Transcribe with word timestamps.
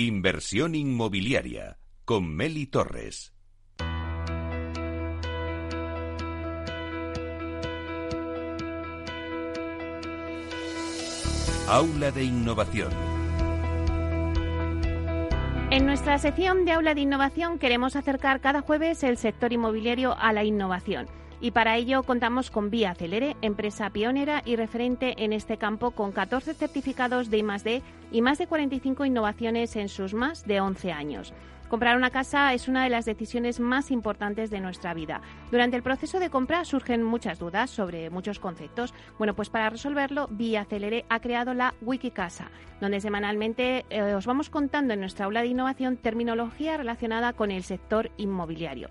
Inversión 0.00 0.76
inmobiliaria 0.76 1.76
con 2.04 2.32
Meli 2.32 2.66
Torres. 2.66 3.34
Aula 11.66 12.12
de 12.12 12.22
Innovación. 12.22 12.92
En 15.72 15.84
nuestra 15.84 16.16
sección 16.18 16.64
de 16.64 16.70
Aula 16.70 16.94
de 16.94 17.00
Innovación 17.00 17.58
queremos 17.58 17.96
acercar 17.96 18.40
cada 18.40 18.60
jueves 18.60 19.02
el 19.02 19.16
sector 19.16 19.52
inmobiliario 19.52 20.16
a 20.16 20.32
la 20.32 20.44
innovación. 20.44 21.17
Y 21.40 21.52
para 21.52 21.76
ello 21.76 22.02
contamos 22.02 22.50
con 22.50 22.70
Vía 22.70 22.94
Celere, 22.94 23.36
empresa 23.42 23.90
pionera 23.90 24.42
y 24.44 24.56
referente 24.56 25.14
en 25.18 25.32
este 25.32 25.56
campo 25.56 25.92
con 25.92 26.10
14 26.10 26.54
certificados 26.54 27.30
de 27.30 27.38
I+D 27.38 27.82
y 28.10 28.22
más 28.22 28.38
de 28.38 28.48
45 28.48 29.04
innovaciones 29.04 29.76
en 29.76 29.88
sus 29.88 30.14
más 30.14 30.46
de 30.46 30.60
11 30.60 30.92
años. 30.92 31.32
Comprar 31.68 31.98
una 31.98 32.10
casa 32.10 32.54
es 32.54 32.66
una 32.66 32.82
de 32.82 32.88
las 32.88 33.04
decisiones 33.04 33.60
más 33.60 33.90
importantes 33.90 34.48
de 34.50 34.58
nuestra 34.58 34.94
vida. 34.94 35.20
Durante 35.50 35.76
el 35.76 35.82
proceso 35.82 36.18
de 36.18 36.30
compra 36.30 36.64
surgen 36.64 37.02
muchas 37.02 37.38
dudas 37.38 37.68
sobre 37.68 38.08
muchos 38.08 38.38
conceptos. 38.38 38.94
Bueno, 39.18 39.34
pues 39.34 39.50
para 39.50 39.68
resolverlo, 39.68 40.28
Vía 40.30 40.64
Celere 40.64 41.04
ha 41.10 41.20
creado 41.20 41.52
la 41.52 41.74
Wikicasa, 41.82 42.50
donde 42.80 43.02
semanalmente 43.02 43.84
eh, 43.90 44.14
os 44.14 44.24
vamos 44.24 44.48
contando 44.48 44.94
en 44.94 45.00
nuestra 45.00 45.26
aula 45.26 45.42
de 45.42 45.48
innovación 45.48 45.98
terminología 45.98 46.78
relacionada 46.78 47.34
con 47.34 47.50
el 47.50 47.62
sector 47.62 48.10
inmobiliario. 48.16 48.88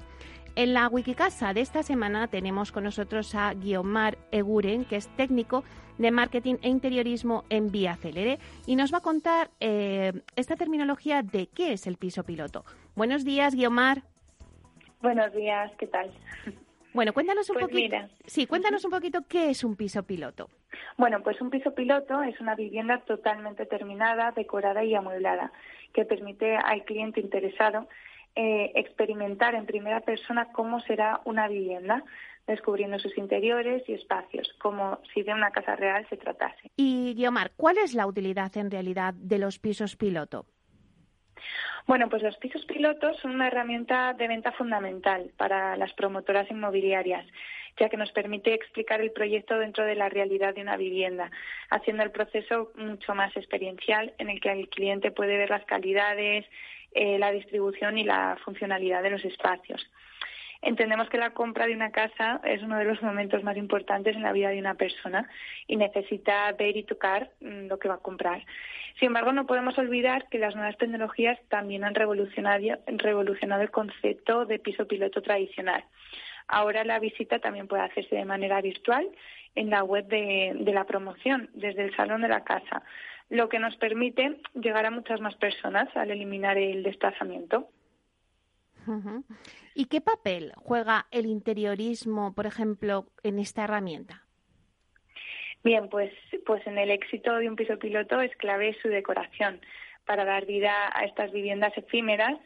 En 0.57 0.73
la 0.73 0.87
Wikicasa 0.87 1.53
de 1.53 1.61
esta 1.61 1.83
semana 1.83 2.29
tenemos 2.29 2.71
con 2.71 2.83
nosotros 2.83 3.35
a 3.35 3.53
Guiomar 3.53 4.17
Eguren, 4.31 4.85
que 4.85 4.95
es 4.95 5.07
técnico 5.15 5.63
de 5.99 6.09
marketing 6.09 6.55
e 6.63 6.69
interiorismo 6.69 7.43
en 7.51 7.71
Vía 7.71 7.95
Celere, 7.95 8.39
y 8.65 8.75
nos 8.75 8.91
va 8.91 8.97
a 8.97 9.01
contar 9.01 9.51
eh, 9.59 10.13
esta 10.35 10.55
terminología 10.55 11.21
de 11.21 11.45
qué 11.45 11.73
es 11.73 11.85
el 11.85 11.97
piso 11.97 12.23
piloto. 12.23 12.65
Buenos 12.95 13.23
días, 13.23 13.53
Guiomar. 13.53 14.01
Buenos 14.99 15.31
días, 15.35 15.71
¿qué 15.77 15.85
tal? 15.85 16.11
Bueno, 16.93 17.13
cuéntanos 17.13 17.47
un 17.51 17.57
pues 17.57 17.65
poquito. 17.67 17.95
Sí, 18.25 18.47
cuéntanos 18.47 18.83
un 18.83 18.89
poquito 18.89 19.19
qué 19.29 19.51
es 19.51 19.63
un 19.63 19.75
piso 19.75 20.01
piloto. 20.01 20.49
Bueno, 20.97 21.21
pues 21.21 21.39
un 21.39 21.51
piso 21.51 21.75
piloto 21.75 22.23
es 22.23 22.39
una 22.41 22.55
vivienda 22.55 23.01
totalmente 23.01 23.67
terminada, 23.67 24.31
decorada 24.31 24.83
y 24.83 24.95
amueblada, 24.95 25.51
que 25.93 26.05
permite 26.05 26.57
al 26.57 26.85
cliente 26.85 27.19
interesado 27.19 27.87
eh, 28.39 28.71
experimentar 28.75 29.55
en 29.55 29.65
primera 29.65 30.01
persona 30.01 30.51
cómo 30.51 30.79
será 30.81 31.21
una 31.25 31.47
vivienda, 31.47 32.03
descubriendo 32.45 32.99
sus 32.99 33.17
interiores 33.17 33.81
y 33.89 33.93
espacios, 33.93 34.47
como 34.59 34.99
si 35.11 35.23
de 35.23 35.33
una 35.33 35.49
casa 35.49 35.75
real 35.75 36.05
se 36.07 36.17
tratase. 36.17 36.69
Y, 36.75 37.15
Guiomar, 37.15 37.53
¿cuál 37.57 37.79
es 37.79 37.95
la 37.95 38.05
utilidad 38.05 38.55
en 38.55 38.69
realidad 38.69 39.15
de 39.15 39.39
los 39.39 39.57
pisos 39.57 39.95
piloto? 39.95 40.45
Bueno, 41.87 42.09
pues 42.09 42.21
los 42.21 42.37
pisos 42.37 42.63
pilotos 42.65 43.17
son 43.21 43.31
una 43.31 43.47
herramienta 43.47 44.13
de 44.13 44.27
venta 44.27 44.51
fundamental 44.51 45.31
para 45.35 45.75
las 45.75 45.93
promotoras 45.93 46.51
inmobiliarias, 46.51 47.25
ya 47.79 47.89
que 47.89 47.97
nos 47.97 48.11
permite 48.11 48.53
explicar 48.53 49.01
el 49.01 49.13
proyecto 49.13 49.57
dentro 49.57 49.83
de 49.83 49.95
la 49.95 50.09
realidad 50.09 50.53
de 50.53 50.61
una 50.61 50.77
vivienda, 50.77 51.31
haciendo 51.71 52.03
el 52.03 52.11
proceso 52.11 52.71
mucho 52.75 53.15
más 53.15 53.35
experiencial 53.35 54.13
en 54.19 54.29
el 54.29 54.39
que 54.41 54.51
el 54.51 54.69
cliente 54.69 55.09
puede 55.09 55.37
ver 55.37 55.49
las 55.49 55.65
calidades, 55.65 56.45
eh, 56.99 57.19
la 57.19 57.31
distribución 57.31 57.99
y 57.99 58.03
la 58.03 58.39
funcionalidad 58.43 59.03
de 59.03 59.11
los 59.11 59.23
espacios. 59.23 59.87
Entendemos 60.63 61.07
que 61.09 61.19
la 61.19 61.29
compra 61.29 61.67
de 61.67 61.75
una 61.75 61.91
casa 61.91 62.41
es 62.43 62.63
uno 62.63 62.75
de 62.75 62.85
los 62.85 63.03
momentos 63.03 63.43
más 63.43 63.55
importantes 63.55 64.15
en 64.15 64.23
la 64.23 64.31
vida 64.31 64.49
de 64.49 64.57
una 64.57 64.73
persona 64.73 65.29
y 65.67 65.75
necesita 65.75 66.51
ver 66.53 66.75
y 66.75 66.81
tocar 66.81 67.29
mm, 67.39 67.67
lo 67.67 67.77
que 67.77 67.87
va 67.87 67.95
a 67.95 67.99
comprar. 67.99 68.43
Sin 68.97 69.09
embargo, 69.09 69.31
no 69.31 69.45
podemos 69.45 69.77
olvidar 69.77 70.27
que 70.29 70.39
las 70.39 70.55
nuevas 70.55 70.75
tecnologías 70.77 71.37
también 71.49 71.83
han 71.83 71.93
revolucionado, 71.93 72.79
revolucionado 72.87 73.61
el 73.61 73.69
concepto 73.69 74.45
de 74.45 74.57
piso 74.57 74.87
piloto 74.87 75.21
tradicional. 75.21 75.83
Ahora 76.47 76.83
la 76.83 76.97
visita 76.97 77.37
también 77.37 77.67
puede 77.67 77.83
hacerse 77.83 78.15
de 78.15 78.25
manera 78.25 78.59
virtual 78.59 79.07
en 79.53 79.69
la 79.69 79.83
web 79.83 80.07
de 80.07 80.71
la 80.73 80.85
promoción, 80.85 81.51
desde 81.53 81.83
el 81.83 81.95
salón 81.95 82.23
de 82.23 82.29
la 82.29 82.43
casa 82.43 82.81
lo 83.29 83.49
que 83.49 83.59
nos 83.59 83.75
permite 83.77 84.39
llegar 84.53 84.85
a 84.85 84.91
muchas 84.91 85.19
más 85.19 85.35
personas 85.35 85.89
al 85.95 86.11
eliminar 86.11 86.57
el 86.57 86.83
desplazamiento. 86.83 87.69
¿Y 89.75 89.85
qué 89.85 89.99
papel 89.99 90.53
juega 90.55 91.07
el 91.11 91.25
interiorismo, 91.25 92.33
por 92.33 92.45
ejemplo, 92.45 93.07
en 93.21 93.37
esta 93.39 93.65
herramienta? 93.65 94.23
Bien, 95.63 95.89
pues, 95.89 96.13
pues 96.45 96.65
en 96.65 96.77
el 96.77 96.91
éxito 96.91 97.35
de 97.35 97.49
un 97.49 97.57
piso 97.57 97.77
piloto 97.77 98.21
es 98.21 98.33
clave 98.37 98.77
su 98.81 98.87
decoración 98.87 99.59
para 100.05 100.23
dar 100.23 100.45
vida 100.45 100.89
a 100.93 101.03
estas 101.03 101.33
viviendas 101.33 101.77
efímeras, 101.77 102.39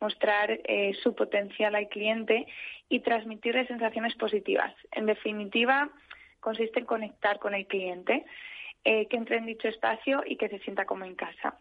mostrar 0.00 0.50
eh, 0.64 0.92
su 1.00 1.14
potencial 1.14 1.76
al 1.76 1.88
cliente 1.88 2.46
y 2.88 3.00
transmitirle 3.00 3.66
sensaciones 3.68 4.16
positivas. 4.16 4.74
En 4.90 5.06
definitiva, 5.06 5.90
consiste 6.40 6.80
en 6.80 6.86
conectar 6.86 7.38
con 7.38 7.54
el 7.54 7.66
cliente 7.66 8.24
eh, 8.84 9.06
que 9.08 9.16
entre 9.16 9.36
en 9.36 9.46
dicho 9.46 9.68
espacio 9.68 10.22
y 10.26 10.36
que 10.36 10.48
se 10.48 10.58
sienta 10.60 10.84
como 10.84 11.04
en 11.04 11.14
casa. 11.14 11.58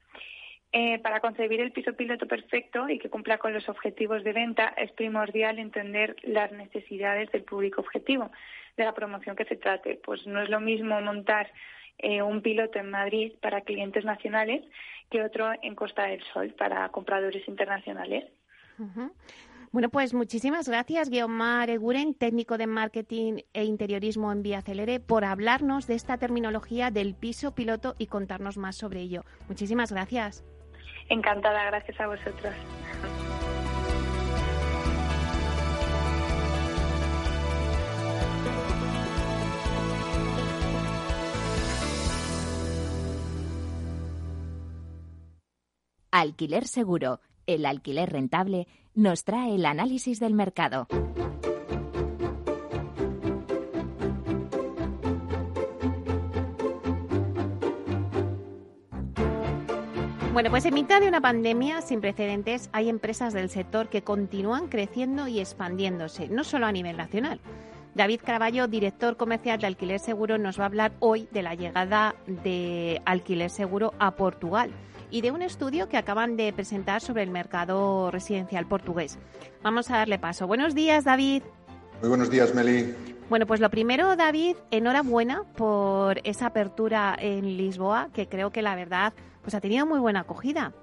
Eh, 0.76 0.98
para 1.00 1.20
concebir 1.20 1.62
el 1.62 1.72
piso 1.72 1.94
piloto 1.94 2.28
perfecto 2.28 2.90
y 2.90 2.98
que 2.98 3.10
cumpla 3.10 3.38
con 3.38 3.54
los 3.54 3.70
objetivos 3.70 4.24
de 4.24 4.34
venta 4.34 4.74
es 4.76 4.92
primordial 4.92 5.60
entender 5.60 6.16
las 6.24 6.52
necesidades 6.52 7.32
del 7.32 7.44
público 7.44 7.82
objetivo 7.82 8.32
de 8.76 8.84
la 8.84 8.94
promoción 8.94 9.36
que 9.36 9.46
se 9.46 9.56
trate. 9.56 10.02
Pues 10.04 10.26
no 10.26 10.42
es 10.42 10.50
lo 10.50 10.60
mismo 10.60 11.00
montar 11.00 11.52
eh, 12.00 12.24
un 12.24 12.42
piloto 12.42 12.80
en 12.80 12.90
Madrid 12.90 13.34
para 13.40 13.62
clientes 13.62 14.04
nacionales 14.04 14.64
que 15.12 15.22
otro 15.22 15.52
en 15.62 15.76
Costa 15.76 16.08
del 16.08 16.24
Sol 16.34 16.56
para 16.58 16.90
compradores 16.90 17.48
internacionales. 17.48 18.26
Bueno, 19.74 19.90
pues 19.90 20.14
muchísimas 20.14 20.70
gracias, 20.70 21.10
Guiomar 21.10 21.72
Eguren, 21.72 22.14
técnico 22.14 22.60
de 22.60 22.68
marketing 22.68 23.40
e 23.54 23.64
interiorismo 23.64 24.32
en 24.32 24.44
Vía 24.44 24.62
Celere, 24.62 25.00
por 25.00 25.26
hablarnos 25.26 25.88
de 25.88 25.96
esta 25.96 26.20
terminología 26.20 26.92
del 26.92 27.16
piso 27.16 27.56
piloto 27.56 27.96
y 27.98 28.06
contarnos 28.06 28.56
más 28.56 28.76
sobre 28.76 29.02
ello. 29.02 29.24
Muchísimas 29.48 29.92
gracias. 29.92 30.44
Encantada, 31.10 31.66
gracias 31.66 32.00
a 32.00 32.06
vosotros. 32.06 32.54
Alquiler 46.12 46.68
Seguro, 46.68 47.22
el 47.48 47.66
alquiler 47.66 48.12
rentable 48.12 48.68
nos 48.96 49.24
trae 49.24 49.56
el 49.56 49.66
análisis 49.66 50.20
del 50.20 50.34
mercado. 50.34 50.88
Bueno, 60.34 60.50
pues 60.50 60.66
en 60.66 60.74
mitad 60.74 61.00
de 61.00 61.08
una 61.08 61.22
pandemia 61.22 61.82
sin 61.82 62.02
precedentes 62.02 62.70
hay 62.74 62.90
empresas 62.90 63.34
del 63.34 63.50
sector 63.50 63.88
que 63.88 64.02
continúan 64.02 64.68
creciendo 64.68 65.28
y 65.28 65.40
expandiéndose, 65.40 66.28
no 66.28 66.44
solo 66.44 66.66
a 66.66 66.72
nivel 66.72 66.98
nacional. 66.98 67.40
David 67.94 68.22
Caraballo, 68.26 68.68
director 68.68 69.16
comercial 69.16 69.60
de 69.60 69.68
Alquiler 69.68 70.00
Seguro, 70.00 70.40
nos 70.40 70.60
va 70.60 70.64
a 70.64 70.66
hablar 70.66 70.94
hoy 71.00 71.28
de 71.32 71.44
la 71.44 71.54
llegada 71.54 72.16
de 72.26 73.00
Alquiler 73.06 73.52
Seguro 73.52 73.94
a 74.00 74.16
Portugal 74.16 74.72
y 75.14 75.22
de 75.22 75.30
un 75.30 75.44
estudio 75.44 75.88
que 75.88 75.98
acaban 75.98 76.36
de 76.38 76.52
presentar 76.54 77.00
sobre 77.00 77.22
el 77.22 77.30
mercado 77.30 78.10
residencial 78.10 78.68
portugués. 78.68 79.20
Vamos 79.62 79.92
a 79.92 79.98
darle 79.98 80.18
paso. 80.18 80.48
Buenos 80.48 80.74
días, 80.74 81.04
David. 81.04 81.44
Muy 82.02 82.10
buenos 82.10 82.32
días, 82.32 82.56
Meli. 82.56 82.96
Bueno, 83.30 83.46
pues 83.46 83.60
lo 83.60 83.70
primero, 83.70 84.16
David, 84.16 84.56
enhorabuena 84.72 85.44
por 85.56 86.20
esa 86.24 86.48
apertura 86.48 87.16
en 87.20 87.58
Lisboa, 87.58 88.10
que 88.12 88.28
creo 88.28 88.52
que 88.52 88.64
la 88.64 88.76
verdad 88.76 89.14
pues 89.44 89.54
ha 89.54 89.62
tenido 89.62 89.86
muy 89.86 90.00
buena 90.00 90.22
acogida. 90.22 90.74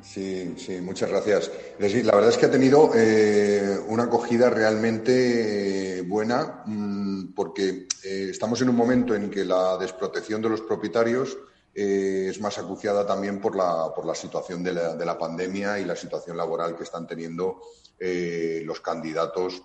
Sí, 0.00 0.54
sí, 0.56 0.80
muchas 0.80 1.10
gracias. 1.10 1.50
La 1.78 2.14
verdad 2.14 2.30
es 2.30 2.38
que 2.38 2.46
ha 2.46 2.50
tenido 2.50 2.90
eh, 2.94 3.78
una 3.88 4.04
acogida 4.04 4.48
realmente 4.48 5.98
eh, 5.98 6.02
buena 6.02 6.62
mm, 6.64 7.34
porque 7.34 7.86
eh, 8.02 8.28
estamos 8.30 8.62
en 8.62 8.70
un 8.70 8.76
momento 8.76 9.14
en 9.14 9.30
que 9.30 9.44
la 9.44 9.76
desprotección 9.76 10.40
de 10.40 10.48
los 10.48 10.62
propietarios 10.62 11.36
eh, 11.74 12.28
es 12.30 12.40
más 12.40 12.56
acuciada 12.58 13.04
también 13.04 13.40
por 13.40 13.56
la, 13.56 13.92
por 13.92 14.06
la 14.06 14.14
situación 14.14 14.62
de 14.62 14.72
la, 14.72 14.94
de 14.94 15.04
la, 15.04 15.18
pandemia 15.18 15.80
y 15.80 15.84
la 15.84 15.96
situación 15.96 16.36
laboral 16.36 16.76
que 16.76 16.84
están 16.84 17.04
teniendo 17.04 17.60
eh, 17.98 18.62
los 18.64 18.80
candidatos 18.80 19.60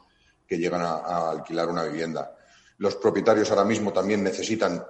que 0.47 0.57
llegan 0.57 0.81
a, 0.81 1.29
alquilar 1.29 1.69
una 1.69 1.83
vivienda. 1.83 2.35
Los 2.79 2.95
propietarios 2.95 3.51
ahora 3.51 3.63
mismo 3.63 3.93
también 3.93 4.23
necesitan 4.23 4.83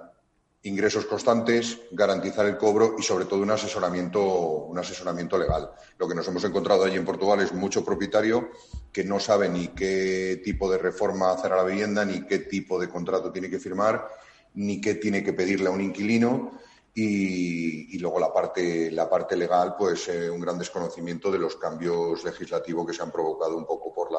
ingresos 0.62 1.04
constantes, 1.04 1.78
garantizar 1.90 2.46
el 2.46 2.56
cobro 2.56 2.96
y, 2.98 3.02
sobre 3.02 3.26
todo, 3.26 3.42
un 3.42 3.50
asesoramiento, 3.50 4.22
un 4.22 4.78
asesoramiento 4.78 5.36
legal. 5.36 5.70
Lo 5.98 6.08
que 6.08 6.14
nos 6.14 6.26
hemos 6.28 6.44
encontrado 6.44 6.84
allí 6.84 6.96
en 6.96 7.04
Portugal 7.04 7.40
es 7.40 7.52
mucho 7.52 7.84
propietario 7.84 8.50
que 8.90 9.04
no 9.04 9.20
sabe 9.20 9.50
ni 9.50 9.68
qué 9.68 10.40
tipo 10.42 10.70
de 10.70 10.78
reforma 10.78 11.32
hacer 11.32 11.52
a 11.52 11.56
la 11.56 11.64
vivienda, 11.64 12.04
ni 12.06 12.26
qué 12.26 12.38
tipo 12.38 12.80
de 12.80 12.88
contrato 12.88 13.30
tiene 13.30 13.50
que 13.50 13.58
firmar, 13.58 14.08
ni 14.54 14.80
qué 14.80 14.94
tiene 14.94 15.22
que 15.22 15.34
pedirle 15.34 15.68
a 15.68 15.72
un 15.72 15.82
inquilino 15.82 16.52
y, 16.94 17.98
luego 17.98 18.18
la 18.18 18.32
parte, 18.32 18.90
la 18.90 19.08
parte 19.08 19.36
legal, 19.36 19.74
pues 19.78 20.08
eh, 20.08 20.28
un 20.28 20.40
gran 20.40 20.58
desconocimiento 20.58 21.30
de 21.30 21.38
los 21.38 21.56
cambios 21.56 22.24
legislativos 22.24 22.86
que 22.86 22.92
se 22.92 23.02
han 23.02 23.12
provocado 23.12 23.56
un 23.56 23.66
poco 23.66 23.92
por 23.92 24.10
la, 24.10 24.18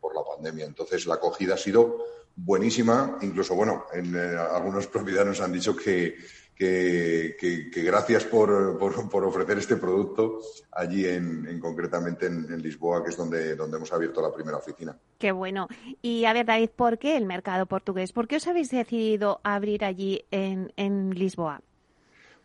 por 0.00 0.14
la 0.14 0.22
pandemia. 0.22 0.64
Entonces, 0.64 1.06
la 1.06 1.14
acogida 1.14 1.54
ha 1.54 1.58
sido 1.58 2.04
buenísima. 2.36 3.18
Incluso, 3.22 3.54
bueno, 3.54 3.86
en, 3.92 4.14
eh, 4.14 4.36
algunos 4.36 4.86
propietarios 4.88 5.40
han 5.40 5.52
dicho 5.52 5.74
que, 5.74 6.16
que, 6.56 7.82
gracias 7.84 8.24
por, 8.24 8.78
por, 8.78 9.24
ofrecer 9.24 9.58
este 9.58 9.76
producto 9.76 10.40
allí 10.70 11.06
en, 11.06 11.58
concretamente 11.58 12.26
en, 12.26 12.62
Lisboa, 12.62 13.02
que 13.02 13.10
es 13.10 13.16
donde, 13.16 13.56
donde 13.56 13.76
hemos 13.76 13.92
abierto 13.92 14.22
la 14.22 14.32
primera 14.32 14.58
oficina. 14.58 14.96
Qué 15.18 15.32
bueno. 15.32 15.66
Y 16.00 16.26
a 16.26 16.32
ver, 16.32 16.46
David, 16.46 16.70
¿por 16.76 16.98
qué 16.98 17.16
el 17.16 17.26
mercado 17.26 17.66
portugués? 17.66 18.12
¿Por 18.12 18.28
qué 18.28 18.36
os 18.36 18.46
habéis 18.46 18.70
decidido 18.70 19.40
abrir 19.42 19.84
allí 19.84 20.24
en, 20.30 20.72
en 20.76 21.10
Lisboa? 21.10 21.60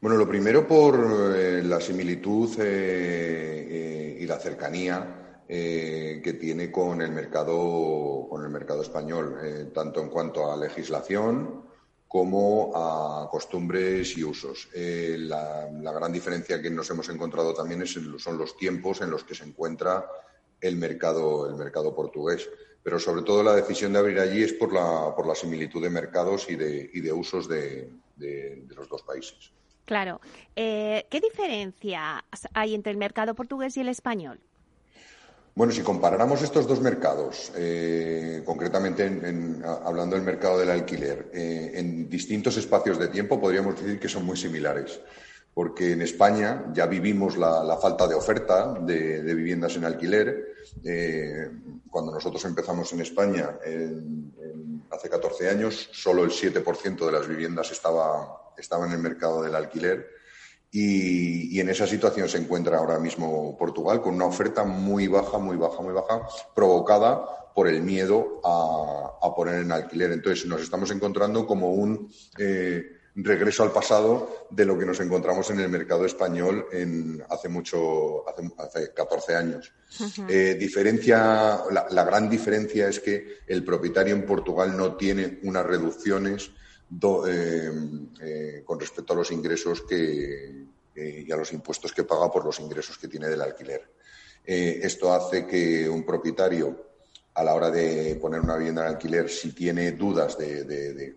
Bueno, 0.02 0.16
lo 0.16 0.30
primero 0.30 0.66
por 0.66 1.36
eh, 1.36 1.62
la 1.62 1.82
similitud 1.82 2.58
eh, 2.58 3.68
eh, 3.70 4.18
y 4.22 4.26
la 4.26 4.40
cercanía 4.40 5.16
que 5.46 6.38
tiene 6.40 6.72
con 6.72 7.02
el 7.02 7.12
mercado, 7.12 8.28
con 8.30 8.44
el 8.44 8.50
mercado 8.50 8.84
español, 8.84 9.72
tanto 9.74 10.00
en 10.00 10.10
cuanto 10.10 10.52
a 10.52 10.56
legislación 10.56 11.64
como 12.08 12.72
a 12.76 13.28
costumbres 13.32 14.16
y 14.16 14.24
usos. 14.24 14.70
La, 14.76 15.68
gran 15.92 16.14
diferencia 16.14 16.62
que 16.62 16.70
nos 16.70 16.88
hemos 16.92 17.10
encontrado 17.10 17.56
también 17.56 17.82
es, 17.82 17.98
son 18.20 18.38
los 18.38 18.56
tiempos 18.58 19.02
en 19.02 19.10
los 19.10 19.24
que 19.24 19.34
se 19.34 19.44
encuentra 19.44 20.06
el 20.62 20.76
mercado, 20.76 21.50
el 21.50 21.56
mercado 21.56 21.96
portugués. 21.96 22.48
Pero 22.84 23.00
sobre 23.00 23.24
todo 23.24 23.42
la 23.42 23.56
decisión 23.56 23.94
de 23.94 24.00
abrir 24.00 24.20
allí 24.20 24.44
es 24.44 24.54
por 24.54 24.72
la, 24.72 25.16
por 25.16 25.26
la 25.26 25.34
similitud 25.34 25.82
de 25.82 25.90
mercados 25.90 26.48
y 26.48 26.58
de, 26.58 26.92
y 26.94 27.02
de 27.02 27.12
usos 27.12 27.50
de 27.50 27.92
los 28.68 28.88
dos 28.88 29.02
países. 29.02 29.52
Claro. 29.90 30.22
Eh, 30.56 31.08
¿Qué 31.10 31.20
diferencia 31.20 32.24
hay 32.54 32.76
entre 32.76 32.92
el 32.92 32.98
mercado 33.00 33.34
portugués 33.34 33.76
y 33.76 33.82
el 33.82 33.90
español? 33.90 34.40
Bueno, 35.56 35.74
si 35.74 35.82
comparáramos 35.82 36.44
estos 36.44 36.68
dos 36.68 36.80
mercados, 36.80 37.52
eh, 37.56 38.44
concretamente 38.46 39.04
hablando 39.84 40.16
del 40.16 40.24
mercado 40.24 40.60
del 40.60 40.70
alquiler, 40.70 41.32
eh, 41.34 41.72
en 41.74 42.08
distintos 42.08 42.56
espacios 42.58 43.00
de 43.00 43.08
tiempo 43.08 43.42
podríamos 43.42 43.82
decir 43.82 44.00
que 44.00 44.08
son 44.08 44.26
muy 44.26 44.38
similares, 44.38 45.02
porque 45.56 45.94
en 45.94 46.04
España 46.04 46.66
ya 46.72 46.86
vivimos 46.86 47.36
la, 47.36 47.76
falta 47.82 48.08
de 48.08 48.14
oferta 48.14 48.76
de, 48.82 49.34
viviendas 49.34 49.76
en 49.76 49.86
alquiler. 49.86 50.54
cuando 51.90 52.12
nosotros 52.12 52.46
empezamos 52.46 52.94
en 52.94 53.02
España 53.02 53.58
hace 54.92 55.10
14 55.10 55.50
años, 55.50 55.90
solo 55.92 56.24
el 56.24 56.30
7% 56.30 57.08
de 57.08 57.12
las 57.12 57.28
viviendas 57.28 57.72
estaba 57.72 58.49
estaba 58.60 58.86
en 58.86 58.94
el 58.94 59.00
mercado 59.00 59.42
del 59.42 59.56
alquiler 59.56 60.20
y, 60.72 61.60
en 61.60 61.70
esa 61.70 61.88
situación 61.88 62.30
se 62.30 62.38
encuentra 62.38 62.78
ahora 62.78 63.00
mismo 63.00 63.58
Portugal 63.58 64.02
con 64.02 64.14
una 64.14 64.26
oferta 64.26 64.64
muy 64.64 65.08
baja, 65.08 65.40
muy 65.40 65.58
baja, 65.58 65.82
muy 65.82 65.94
baja, 65.94 66.22
provocada 66.54 67.52
por 67.56 67.68
el 67.68 67.82
miedo 67.82 68.40
a, 68.44 69.34
poner 69.36 69.62
en 69.62 69.72
alquiler. 69.72 70.12
Entonces 70.12 70.46
nos 70.46 70.62
estamos 70.62 70.92
encontrando 70.92 71.46
como 71.46 71.72
un 71.72 72.12
eh, 72.38 72.84
regreso 73.16 73.64
al 73.64 73.72
pasado 73.72 74.48
de 74.50 74.66
lo 74.66 74.78
que 74.78 74.86
nos 74.86 75.00
encontramos 75.00 75.50
en 75.50 75.60
el 75.60 75.70
mercado 75.70 76.06
español 76.06 76.68
en, 76.72 77.24
hace 77.30 77.50
mucho, 77.50 78.24
hace, 78.28 78.94
14 78.94 79.36
años. 79.36 79.72
Eh, 80.28 80.56
diferencia, 80.60 81.60
la 81.72 82.04
gran 82.04 82.30
diferencia 82.30 82.90
es 82.90 83.00
que 83.00 83.40
el 83.48 83.64
propietario 83.64 84.14
en 84.14 84.26
Portugal 84.26 84.76
no 84.76 84.96
tiene 84.96 85.40
unas 85.44 85.66
reducciones 85.66 86.52
eh, 87.28 87.72
eh, 88.22 88.64
con 88.66 88.80
respecto 88.80 89.14
a 89.14 89.18
los 89.18 89.32
ingresos 89.32 89.84
que, 89.84 90.66
y 90.96 91.32
a 91.32 91.38
los 91.38 91.54
impuestos 91.54 91.94
que 91.94 92.04
paga 92.04 92.32
por 92.32 92.44
los 92.46 92.60
ingresos 92.60 92.98
que 92.98 93.08
tiene 93.08 93.28
del 93.28 93.42
alquiler. 93.42 93.94
Eh, 94.46 94.80
esto 94.84 95.14
hace 95.14 95.46
que 95.46 95.88
un 95.88 96.04
propietario, 96.04 96.88
a 97.36 97.44
la 97.44 97.54
hora 97.54 97.70
de 97.70 98.16
poner 98.16 98.42
una 98.42 98.58
vivienda 98.58 98.82
en 98.82 98.94
alquiler, 98.94 99.30
si 99.30 99.54
tiene 99.54 99.92
dudas 99.92 100.38
de, 100.38 101.16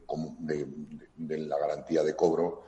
la 1.16 1.58
garantía 1.58 2.02
de 2.02 2.14
cobro, 2.14 2.64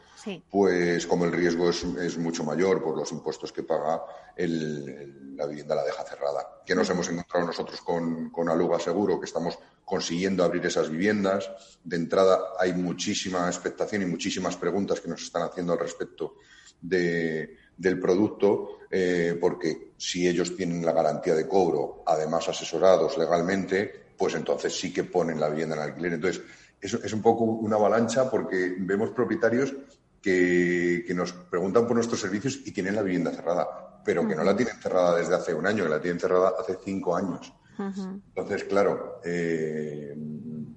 pues 0.51 1.07
como 1.07 1.25
el 1.25 1.33
riesgo 1.33 1.69
es, 1.69 2.19
mucho 2.19 2.45
mayor 2.45 2.83
por 2.83 2.97
los 2.97 3.13
impuestos 3.13 3.53
que 3.53 3.63
paga, 3.63 4.03
la 4.37 5.47
vivienda 5.47 5.75
la 5.75 5.85
deja 5.85 6.05
cerrada. 6.05 6.63
¿Qué 6.65 6.75
nos 6.75 6.89
hemos 6.91 7.09
encontrado 7.09 7.47
nosotros 7.47 7.81
con, 7.81 8.31
con 8.31 8.49
Aluga 8.49 8.79
Seguro? 8.79 9.19
Que 9.19 9.27
estamos 9.27 9.59
consiguiendo 9.85 10.45
abrir 10.45 10.65
esas 10.67 10.91
viviendas. 10.91 11.51
De 11.83 11.97
entrada 11.97 12.41
hay 12.59 12.73
muchísima 12.73 13.47
expectación 13.47 14.03
y 14.03 14.07
muchísimas 14.07 14.57
preguntas 14.57 15.01
que 15.01 15.09
nos 15.09 15.23
están 15.23 15.43
haciendo 15.43 15.73
al 15.73 15.79
respecto 15.79 16.37
del 16.81 18.01
producto, 18.01 18.79
eh, 18.91 19.37
porque 19.41 19.93
si 19.97 20.29
ellos 20.29 20.57
tienen 20.57 20.85
la 20.85 20.93
garantía 20.93 21.35
de 21.35 21.49
cobro, 21.49 22.03
además 22.07 22.49
asesorados 22.49 23.17
legalmente, 23.19 24.05
pues 24.17 24.35
entonces 24.35 24.79
sí 24.79 24.93
que 24.93 25.05
ponen 25.05 25.41
la 25.41 25.49
vivienda 25.49 25.77
en 25.77 25.83
alquiler. 25.83 26.13
Entonces, 26.15 26.43
es 26.81 27.13
un 27.15 27.23
poco 27.23 27.45
una 27.45 27.77
avalancha 27.77 28.31
porque 28.31 28.77
vemos 28.79 29.11
propietarios 29.11 29.75
que, 30.25 31.13
nos 31.15 31.33
preguntan 31.33 31.87
por 31.87 31.97
nuestros 31.97 32.19
servicios 32.19 32.61
y 32.65 32.73
tienen 32.73 32.97
la 32.97 33.03
vivienda 33.03 33.31
cerrada, 33.31 34.01
pero 34.05 34.27
que 34.27 34.35
no 34.35 34.43
la 34.43 34.57
tienen 34.57 34.77
cerrada 34.77 35.17
desde 35.17 35.35
hace 35.35 35.53
un 35.53 35.67
año, 35.67 35.85
que 35.85 35.91
la 35.91 36.01
tienen 36.01 36.19
cerrada 36.19 36.55
hace 36.59 36.79
cinco 36.83 37.15
años. 37.15 37.53
Entonces, 37.79 38.65
claro, 38.65 39.21
eh, 39.25 40.17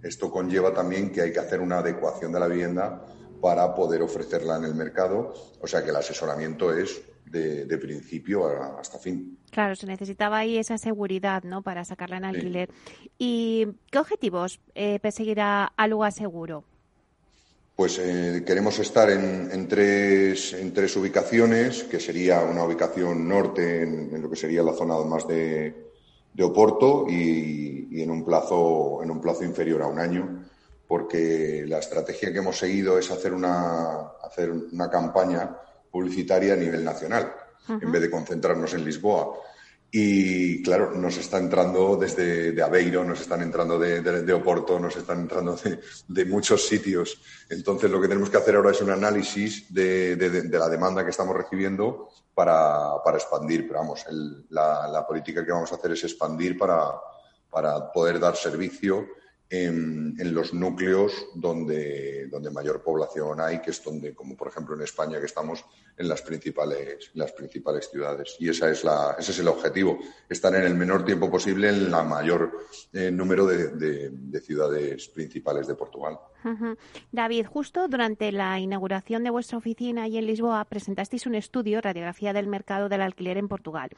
esto 0.03 0.29
conlleva 0.29 0.73
también 0.73 1.11
que 1.11 1.21
hay 1.21 1.31
que 1.31 1.39
hacer 1.39 1.61
una 1.61 1.77
adecuación 1.77 2.31
de 2.31 2.39
la 2.39 2.47
vivienda 2.47 3.05
para 3.41 3.73
poder 3.73 4.01
ofrecerla 4.01 4.57
en 4.57 4.65
el 4.65 4.75
mercado. 4.75 5.33
O 5.61 5.67
sea 5.67 5.83
que 5.83 5.91
el 5.91 5.95
asesoramiento 5.95 6.73
es 6.73 7.01
de, 7.25 7.77
principio 7.77 8.47
hasta 8.79 8.97
fin. 8.97 9.37
Claro, 9.51 9.75
se 9.75 9.85
necesitaba 9.85 10.39
ahí 10.39 10.57
esa 10.57 10.77
seguridad, 10.77 11.43
¿no? 11.43 11.61
Para 11.61 11.85
sacarla 11.85 12.17
en 12.17 12.25
alquiler. 12.25 12.69
¿Y 13.17 13.67
qué 13.91 13.99
objetivos 13.99 14.59
eh, 14.75 14.99
perseguirá 14.99 15.71
Aluga 15.77 16.11
Seguro? 16.11 16.65
Pues 17.77 17.99
eh, 17.99 18.43
queremos 18.43 18.79
estar 18.79 19.07
en, 19.11 19.67
tres, 19.67 20.53
en 20.53 20.73
tres 20.73 20.95
ubicaciones, 20.95 21.83
que 21.83 21.99
sería 21.99 22.41
una 22.41 22.63
ubicación 22.63 23.29
norte, 23.29 23.83
en 23.83 24.19
lo 24.19 24.27
que 24.27 24.35
sería 24.35 24.63
la 24.63 24.73
zona 24.73 24.97
más 25.03 25.27
de, 25.27 25.91
de 26.33 26.43
Oporto 26.43 27.05
y, 27.07 28.01
en, 28.01 28.09
un 28.09 28.25
plazo, 28.25 29.03
en 29.03 29.11
un 29.11 29.21
plazo 29.21 29.43
inferior 29.43 29.83
a 29.83 29.87
un 29.87 29.99
año, 29.99 30.43
porque 30.87 31.65
la 31.67 31.77
estrategia 31.77 32.33
que 32.33 32.39
hemos 32.39 32.57
seguido 32.57 32.97
es 32.97 33.11
hacer 33.11 33.31
una, 33.31 34.13
hacer 34.23 34.49
una 34.49 34.89
campaña 34.89 35.55
publicitaria 35.91 36.53
a 36.53 36.57
nivel 36.57 36.83
nacional, 36.83 37.31
en 37.69 37.91
vez 37.91 38.01
de 38.01 38.09
concentrarnos 38.09 38.73
en 38.73 38.85
Lisboa. 38.85 39.37
Y 39.89 40.61
claro, 40.63 40.91
nos 40.91 41.17
está 41.17 41.37
entrando 41.37 41.95
desde 41.95 42.51
de 42.51 42.61
Aveiro, 42.61 43.05
nos 43.05 43.21
están 43.21 43.41
entrando 43.41 43.79
de, 43.79 44.33
Oporto, 44.33 44.79
nos 44.79 44.95
están 44.97 45.21
entrando 45.21 45.57
de, 46.07 46.25
muchos 46.25 46.67
sitios. 46.67 47.21
Entonces, 47.49 47.89
lo 47.89 48.01
que 48.01 48.09
tenemos 48.09 48.29
que 48.29 48.37
hacer 48.37 48.55
ahora 48.55 48.71
es 48.71 48.81
un 48.81 48.91
análisis 48.91 49.73
de, 49.73 50.49
la 50.51 50.67
demanda 50.67 51.03
que 51.03 51.11
estamos 51.11 51.35
recibiendo 51.35 52.09
para, 52.33 52.95
expandir. 53.13 53.65
Pero 53.67 53.79
vamos, 53.79 54.05
la, 54.49 55.05
política 55.07 55.45
que 55.45 55.51
vamos 55.51 55.71
a 55.71 55.75
hacer 55.75 55.91
es 55.91 56.03
expandir 56.03 56.57
para 56.57 57.91
poder 57.93 58.19
dar 58.19 58.35
servicio 58.35 59.07
en, 59.49 60.33
los 60.33 60.53
núcleos 60.53 61.27
donde, 61.35 62.27
donde 62.27 62.49
mayor 62.51 62.83
población 62.83 63.39
hay, 63.39 63.59
que 63.61 63.71
es 63.71 63.83
donde, 63.83 64.13
como 64.13 64.35
por 64.35 64.49
ejemplo 64.49 64.75
en 64.75 64.81
España, 64.81 65.19
que 65.19 65.25
estamos 65.25 65.63
en 65.97 66.07
las 66.07 66.21
principales, 66.21 67.11
las 67.13 67.31
principales 67.31 67.89
ciudades. 67.89 68.35
Y 68.39 68.49
esa 68.49 68.69
es 68.69 68.83
la, 68.83 69.15
ese 69.17 69.31
es 69.31 69.39
el 69.39 69.47
objetivo, 69.47 69.99
estar 70.29 70.53
en 70.53 70.63
el 70.63 70.75
menor 70.75 71.05
tiempo 71.05 71.31
posible 71.31 71.69
en 71.69 71.89
la 71.89 72.03
mayor 72.03 72.51
eh, 72.93 73.09
número 73.09 73.45
de, 73.45 74.41
ciudades 74.41 75.07
principales 75.09 75.67
de 75.67 75.75
Portugal. 75.75 76.19
David, 77.11 77.45
justo 77.47 77.87
durante 77.87 78.31
la 78.31 78.59
inauguración 78.59 79.23
de 79.23 79.29
vuestra 79.29 79.57
oficina 79.57 80.07
y 80.07 80.17
en 80.17 80.25
Lisboa 80.25 80.63
presentasteis 80.65 81.25
un 81.25 81.35
estudio, 81.35 81.81
Radiografía 81.81 82.31
del 82.31 82.47
Mercado 82.47 82.87
del 82.87 83.01
Alquiler 83.01 83.37
en 83.37 83.47
Portugal. 83.47 83.89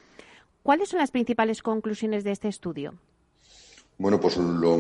¿Cuáles 0.64 0.90
son 0.90 1.00
las 1.00 1.12
principales 1.12 1.62
conclusiones 1.62 2.24
de 2.24 2.32
este 2.32 2.48
estudio? 2.48 2.96
Bueno, 4.00 4.18
pues 4.18 4.38
lo, 4.38 4.78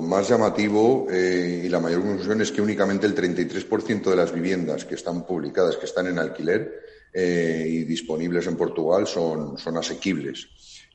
más 0.00 0.28
llamativo 0.28 1.08
eh, 1.10 1.62
y 1.64 1.68
la 1.68 1.80
mayor 1.80 2.02
conclusión 2.02 2.40
es 2.40 2.52
que 2.52 2.62
únicamente 2.62 3.04
el 3.04 3.12
33% 3.12 4.04
de 4.04 4.14
las 4.14 4.32
viviendas 4.32 4.84
que 4.84 4.94
están 4.94 5.26
publicadas, 5.26 5.76
que 5.76 5.86
están 5.86 6.06
en 6.06 6.20
alquiler 6.20 6.72
eh, 7.12 7.66
y 7.68 7.82
disponibles 7.82 8.46
en 8.46 8.56
Portugal, 8.56 9.08
son, 9.08 9.58
son 9.58 9.76
asequibles. 9.76 10.46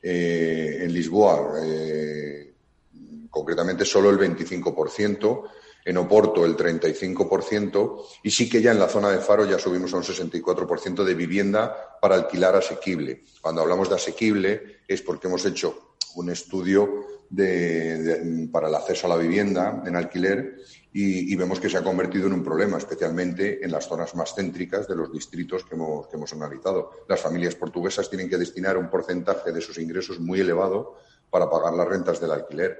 Eh, 0.02 0.78
en 0.80 0.90
Lisboa, 0.90 1.60
concretamente, 3.28 3.84
solo 3.84 4.08
el 4.08 4.18
25%. 4.18 5.42
En 5.82 5.96
Oporto 5.96 6.44
el 6.44 6.56
35% 6.56 8.04
y 8.22 8.30
sí 8.30 8.50
que 8.50 8.60
ya 8.60 8.70
en 8.70 8.78
la 8.78 8.86
zona 8.86 9.10
de 9.10 9.18
Faro 9.18 9.46
ya 9.46 9.58
subimos 9.58 9.94
a 9.94 9.96
un 9.96 10.02
64% 10.02 11.04
de 11.04 11.14
vivienda 11.14 11.98
para 12.00 12.16
alquilar 12.16 12.54
asequible. 12.54 13.24
Cuando 13.40 13.62
hablamos 13.62 13.88
de 13.88 13.94
asequible 13.94 14.80
es 14.86 15.00
porque 15.00 15.26
hemos 15.26 15.44
hecho 15.46 15.96
un 16.16 16.28
estudio 16.28 17.19
de, 17.30 18.48
para 18.52 18.68
el 18.68 18.74
acceso 18.74 19.06
a 19.06 19.10
la 19.10 19.16
vivienda 19.16 19.82
en 19.86 19.94
alquiler 19.94 20.56
y, 20.92 21.34
vemos 21.36 21.60
que 21.60 21.70
se 21.70 21.78
ha 21.78 21.84
convertido 21.84 22.26
en 22.26 22.32
un 22.32 22.42
problema, 22.42 22.76
especialmente 22.76 23.64
en 23.64 23.70
las 23.70 23.86
zonas 23.86 24.14
más 24.16 24.34
céntricas 24.34 24.88
de 24.88 24.96
los 24.96 25.12
distritos 25.12 25.64
que 25.64 25.76
hemos, 25.76 26.08
que 26.08 26.16
hemos 26.16 26.32
analizado. 26.32 26.90
Las 27.08 27.20
familias 27.20 27.54
portuguesas 27.54 28.10
tienen 28.10 28.28
que 28.28 28.36
destinar 28.36 28.76
un 28.76 28.90
porcentaje 28.90 29.52
de 29.52 29.60
sus 29.60 29.78
ingresos 29.78 30.18
muy 30.18 30.40
elevado 30.40 30.96
para 31.30 31.48
pagar 31.48 31.74
las 31.74 31.86
rentas 31.86 32.20
del 32.20 32.32
alquiler 32.32 32.76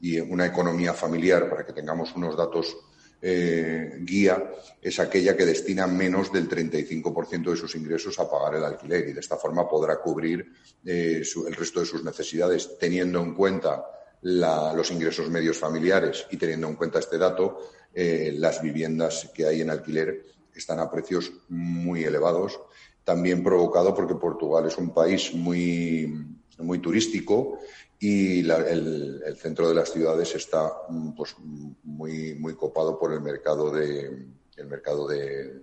y 0.00 0.18
una 0.20 0.46
economía 0.46 0.94
familiar, 0.94 1.50
para 1.50 1.66
que 1.66 1.74
tengamos 1.74 2.16
unos 2.16 2.34
datos 2.34 2.78
eh, 3.22 3.98
guía, 4.00 4.50
es 4.80 4.98
aquella 4.98 5.36
que 5.36 5.44
destina 5.44 5.86
menos 5.86 6.32
del 6.32 6.48
35% 6.48 7.50
de 7.50 7.56
sus 7.56 7.74
ingresos 7.74 8.18
a 8.18 8.30
pagar 8.30 8.54
el 8.54 8.64
alquiler 8.64 9.08
y 9.08 9.12
de 9.12 9.20
esta 9.20 9.36
forma 9.36 9.68
podrá 9.68 10.00
cubrir 10.00 10.52
eh, 10.84 11.22
el 11.46 11.54
resto 11.54 11.80
de 11.80 11.86
sus 11.86 12.02
necesidades, 12.02 12.78
teniendo 12.78 13.20
en 13.20 13.34
cuenta 13.34 13.84
los 14.22 14.90
ingresos 14.90 15.30
medios 15.30 15.58
familiares 15.58 16.26
y 16.30 16.36
teniendo 16.36 16.68
en 16.68 16.76
cuenta 16.76 16.98
este 16.98 17.18
dato, 17.18 17.60
eh, 17.94 18.34
las 18.36 18.60
viviendas 18.62 19.30
que 19.34 19.46
hay 19.46 19.62
en 19.62 19.70
alquiler 19.70 20.26
están 20.54 20.78
a 20.78 20.90
precios 20.90 21.32
muy 21.48 22.04
elevados, 22.04 22.60
también 23.04 23.42
provocado 23.42 23.94
porque 23.94 24.14
Portugal 24.14 24.66
es 24.66 24.76
un 24.76 24.92
país 24.92 25.32
muy, 25.34 26.36
muy 26.58 26.78
turístico 26.80 27.58
y 28.02 28.40
el, 28.40 29.36
centro 29.36 29.68
de 29.68 29.74
las 29.74 29.92
ciudades 29.92 30.34
está 30.34 30.72
mm, 30.88 31.10
pues, 31.12 31.36
muy, 31.84 32.34
muy 32.34 32.54
copado 32.54 32.98
por 32.98 33.12
el 33.12 33.20
mercado 33.20 33.70
de 33.70 34.26
el 34.60 34.66
mercado 34.66 35.08
de, 35.08 35.62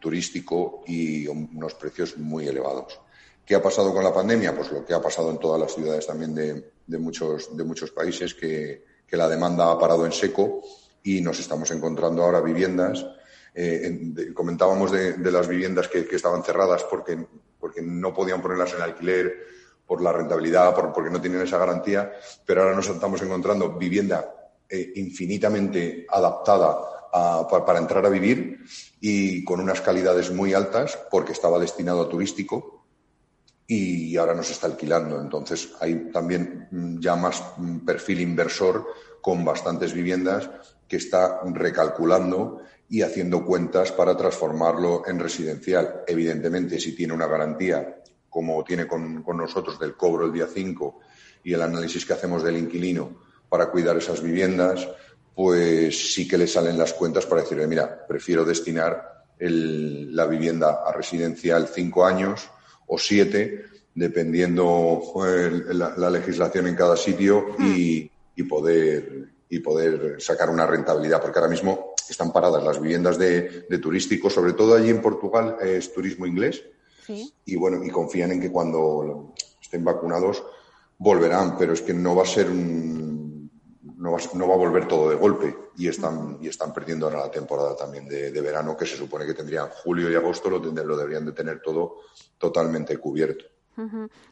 turístico 0.00 0.82
y 0.86 1.26
unos 1.26 1.74
precios 1.74 2.16
muy 2.16 2.46
elevados. 2.46 3.00
¿Qué 3.44 3.54
ha 3.54 3.62
pasado 3.62 3.92
con 3.92 4.02
la 4.02 4.14
pandemia? 4.14 4.56
Pues 4.56 4.72
lo 4.72 4.84
que 4.84 4.94
ha 4.94 5.02
pasado 5.02 5.30
en 5.30 5.38
todas 5.38 5.60
las 5.60 5.74
ciudades 5.74 6.06
también 6.06 6.34
de, 6.34 6.98
muchos, 6.98 7.54
de 7.56 7.64
muchos 7.64 7.90
países, 7.90 8.34
que, 8.34 8.84
la 9.10 9.28
demanda 9.28 9.70
ha 9.70 9.78
parado 9.78 10.04
en 10.04 10.12
seco 10.12 10.62
y 11.02 11.20
nos 11.20 11.38
estamos 11.38 11.70
encontrando 11.70 12.22
ahora 12.22 12.40
viviendas. 12.40 13.06
Eh, 13.54 14.32
comentábamos 14.34 14.90
de, 14.92 15.16
las 15.30 15.48
viviendas 15.48 15.88
que, 15.88 16.06
que, 16.06 16.16
estaban 16.16 16.42
cerradas 16.42 16.84
porque, 16.84 17.26
porque 17.58 17.82
no 17.82 18.12
podían 18.12 18.42
ponerlas 18.42 18.74
en 18.74 18.82
alquiler 18.82 19.34
por 19.86 20.02
la 20.02 20.12
rentabilidad, 20.12 20.74
porque 20.74 21.10
no 21.10 21.20
tienen 21.20 21.42
esa 21.42 21.58
garantía, 21.58 22.12
pero 22.44 22.62
ahora 22.62 22.74
nos 22.74 22.88
estamos 22.88 23.22
encontrando 23.22 23.72
vivienda 23.74 24.34
eh, 24.68 24.92
infinitamente 24.96 26.06
adaptada 26.10 26.76
para 27.48 27.78
entrar 27.78 28.04
a 28.04 28.10
vivir 28.10 28.58
y 29.00 29.42
con 29.44 29.60
unas 29.60 29.80
calidades 29.80 30.30
muy 30.30 30.52
altas 30.52 30.98
porque 31.10 31.32
estaba 31.32 31.58
destinado 31.58 32.02
a 32.02 32.08
turístico 32.08 32.84
y 33.66 34.16
ahora 34.16 34.34
nos 34.34 34.50
está 34.50 34.66
alquilando. 34.66 35.20
Entonces 35.20 35.72
hay 35.80 36.10
también 36.12 36.68
mm, 36.70 37.00
ya 37.00 37.16
más 37.16 37.42
mm, 37.56 37.78
perfil 37.78 38.20
inversor 38.20 38.86
con 39.20 39.44
bastantes 39.44 39.92
viviendas 39.92 40.48
que 40.86 40.96
está 40.96 41.40
recalculando 41.44 42.60
y 42.88 43.02
haciendo 43.02 43.44
cuentas 43.44 43.90
para 43.92 44.16
transformarlo 44.16 45.02
en 45.06 45.18
residencial. 45.18 46.04
Evidentemente, 46.06 46.78
si 46.78 46.94
tiene 46.94 47.12
una 47.12 47.26
garantía 47.26 48.02
como 48.36 48.62
tiene 48.64 48.86
con, 48.86 49.24
nosotros 49.34 49.78
del 49.78 49.96
cobro 49.96 50.26
el 50.26 50.32
día 50.34 50.46
5 50.46 51.00
y 51.44 51.54
el 51.54 51.62
análisis 51.62 52.04
que 52.04 52.12
hacemos 52.12 52.42
del 52.42 52.58
inquilino 52.58 53.22
para 53.48 53.70
cuidar 53.70 53.96
esas 53.96 54.22
viviendas, 54.22 54.86
pues 55.34 56.12
sí 56.12 56.28
que 56.28 56.36
le 56.36 56.46
salen 56.46 56.76
las 56.76 56.92
cuentas 56.92 57.24
para 57.24 57.40
decirle, 57.40 57.66
mira, 57.66 58.06
prefiero 58.06 58.44
destinar 58.44 59.24
la 59.38 60.26
vivienda 60.26 60.82
a 60.86 60.92
residencial 60.92 61.66
cinco 61.68 62.04
años 62.04 62.50
o 62.88 62.98
siete, 62.98 63.64
dependiendo 63.94 65.00
la, 65.72 66.10
legislación 66.10 66.66
en 66.66 66.76
cada 66.76 66.98
sitio 66.98 67.56
y, 67.58 68.10
poder, 68.46 69.30
y 69.48 69.60
poder 69.60 70.16
sacar 70.20 70.50
una 70.50 70.66
rentabilidad, 70.66 71.22
porque 71.22 71.38
ahora 71.38 71.50
mismo 71.50 71.94
están 72.06 72.34
paradas 72.34 72.62
las 72.62 72.82
viviendas 72.82 73.16
de, 73.16 73.64
de 73.66 73.78
turísticos, 73.78 74.34
sobre 74.34 74.52
todo 74.52 74.74
allí 74.74 74.90
en 74.90 75.00
Portugal 75.00 75.56
es 75.62 75.90
turismo 75.94 76.26
inglés, 76.26 76.62
y 77.44 77.56
bueno, 77.56 77.84
y 77.84 77.90
confían 77.90 78.32
en 78.32 78.40
que 78.40 78.50
cuando 78.50 79.34
estén 79.60 79.84
vacunados 79.84 80.42
volverán, 80.98 81.56
pero 81.58 81.72
es 81.72 81.82
que 81.82 81.94
no 81.94 82.16
va 82.16 82.22
a 82.22 82.26
ser 82.26 82.50
no 82.50 84.12
va, 84.12 84.18
no 84.34 84.48
va 84.48 84.54
a 84.54 84.58
volver 84.58 84.86
todo 84.86 85.10
de 85.10 85.16
golpe. 85.16 85.56
Y 85.76 85.88
están, 85.88 86.38
y 86.40 86.48
están 86.48 86.72
perdiendo 86.72 87.06
ahora 87.06 87.20
la 87.20 87.30
temporada 87.30 87.76
también 87.76 88.08
de, 88.08 88.30
verano 88.40 88.76
que 88.76 88.86
se 88.86 88.96
supone 88.96 89.26
que 89.26 89.34
tendrían 89.34 89.68
julio 89.68 90.10
y 90.10 90.14
agosto 90.14 90.48
lo, 90.48 90.58
lo 90.58 90.96
deberían 90.96 91.26
de 91.26 91.32
tener 91.32 91.60
todo 91.60 91.96
totalmente 92.38 92.96
cubierto. 92.96 93.44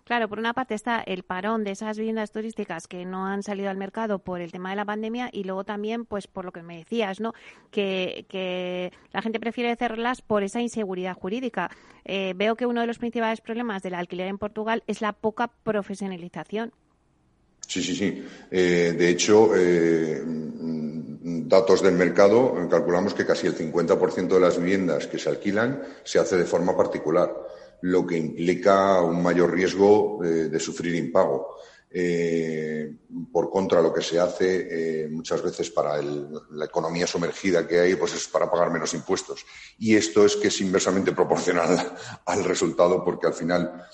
Claro, 0.04 0.28
por 0.28 0.38
una 0.38 0.54
parte 0.54 0.74
está 0.74 1.00
el 1.00 1.22
parón 1.22 1.64
de 1.64 1.72
esas 1.72 1.98
viviendas 1.98 2.32
turísticas 2.32 2.88
que 2.88 3.04
no 3.04 3.26
han 3.26 3.42
salido 3.42 3.68
al 3.68 3.76
mercado 3.76 4.18
por 4.18 4.40
el 4.40 4.50
tema 4.52 4.70
de 4.70 4.76
la 4.76 4.84
pandemia 4.84 5.28
y 5.32 5.44
luego 5.44 5.64
también, 5.64 6.06
pues 6.06 6.26
por 6.26 6.44
lo 6.44 6.52
que 6.52 6.62
me 6.62 6.78
decías, 6.78 7.20
¿no? 7.20 7.34
Que, 7.70 8.92
la 9.12 9.22
gente 9.22 9.40
prefiere 9.40 9.76
cerrarlas 9.76 10.22
por 10.22 10.42
esa 10.42 10.60
inseguridad 10.60 11.14
jurídica. 11.14 11.70
Eh, 12.04 12.32
veo 12.36 12.56
que 12.56 12.66
uno 12.66 12.80
de 12.80 12.86
los 12.86 12.98
principales 12.98 13.40
problemas 13.40 13.82
del 13.82 13.94
alquiler 13.94 14.28
en 14.28 14.38
Portugal 14.38 14.82
es 14.86 15.00
la 15.00 15.12
poca 15.12 15.48
profesionalización. 15.62 16.72
Sí, 17.66 17.82
sí, 17.82 17.94
sí. 17.94 18.24
Eh, 18.50 18.94
de 18.96 19.08
hecho, 19.08 19.50
eh, 19.56 20.22
datos 20.24 21.82
del 21.82 21.94
mercado, 21.94 22.68
calculamos 22.68 23.14
que 23.14 23.24
casi 23.24 23.46
el 23.46 23.56
50% 23.56 24.28
de 24.28 24.40
las 24.40 24.58
viviendas 24.58 25.06
que 25.06 25.18
se 25.18 25.28
alquilan 25.28 25.82
se 26.02 26.18
hace 26.18 26.36
de 26.36 26.44
forma 26.44 26.76
particular 26.76 27.32
lo 27.84 28.06
que 28.06 28.16
implica 28.16 29.02
un 29.02 29.22
mayor 29.22 29.52
riesgo 29.52 30.18
de, 30.22 30.58
sufrir 30.58 30.94
impago. 30.94 31.54
Eh, 31.96 32.92
por 33.32 33.48
contra, 33.50 33.80
lo 33.80 33.94
que 33.94 34.02
se 34.02 34.18
hace 34.18 35.04
eh, 35.04 35.08
muchas 35.08 35.40
veces 35.40 35.70
para 35.70 36.02
la 36.02 36.64
economía 36.64 37.06
sumergida 37.06 37.68
que 37.68 37.78
hay, 37.78 37.94
pues 37.94 38.14
es 38.14 38.26
para 38.26 38.50
pagar 38.50 38.72
menos 38.72 38.94
impuestos. 38.94 39.46
Y 39.78 39.94
esto 39.94 40.26
es 40.26 40.34
que 40.34 40.48
es 40.48 40.60
inversamente 40.60 41.12
proporcional 41.12 41.94
al 42.26 42.42
resultado, 42.42 43.04
porque 43.04 43.28
al 43.28 43.34
final, 43.34 43.86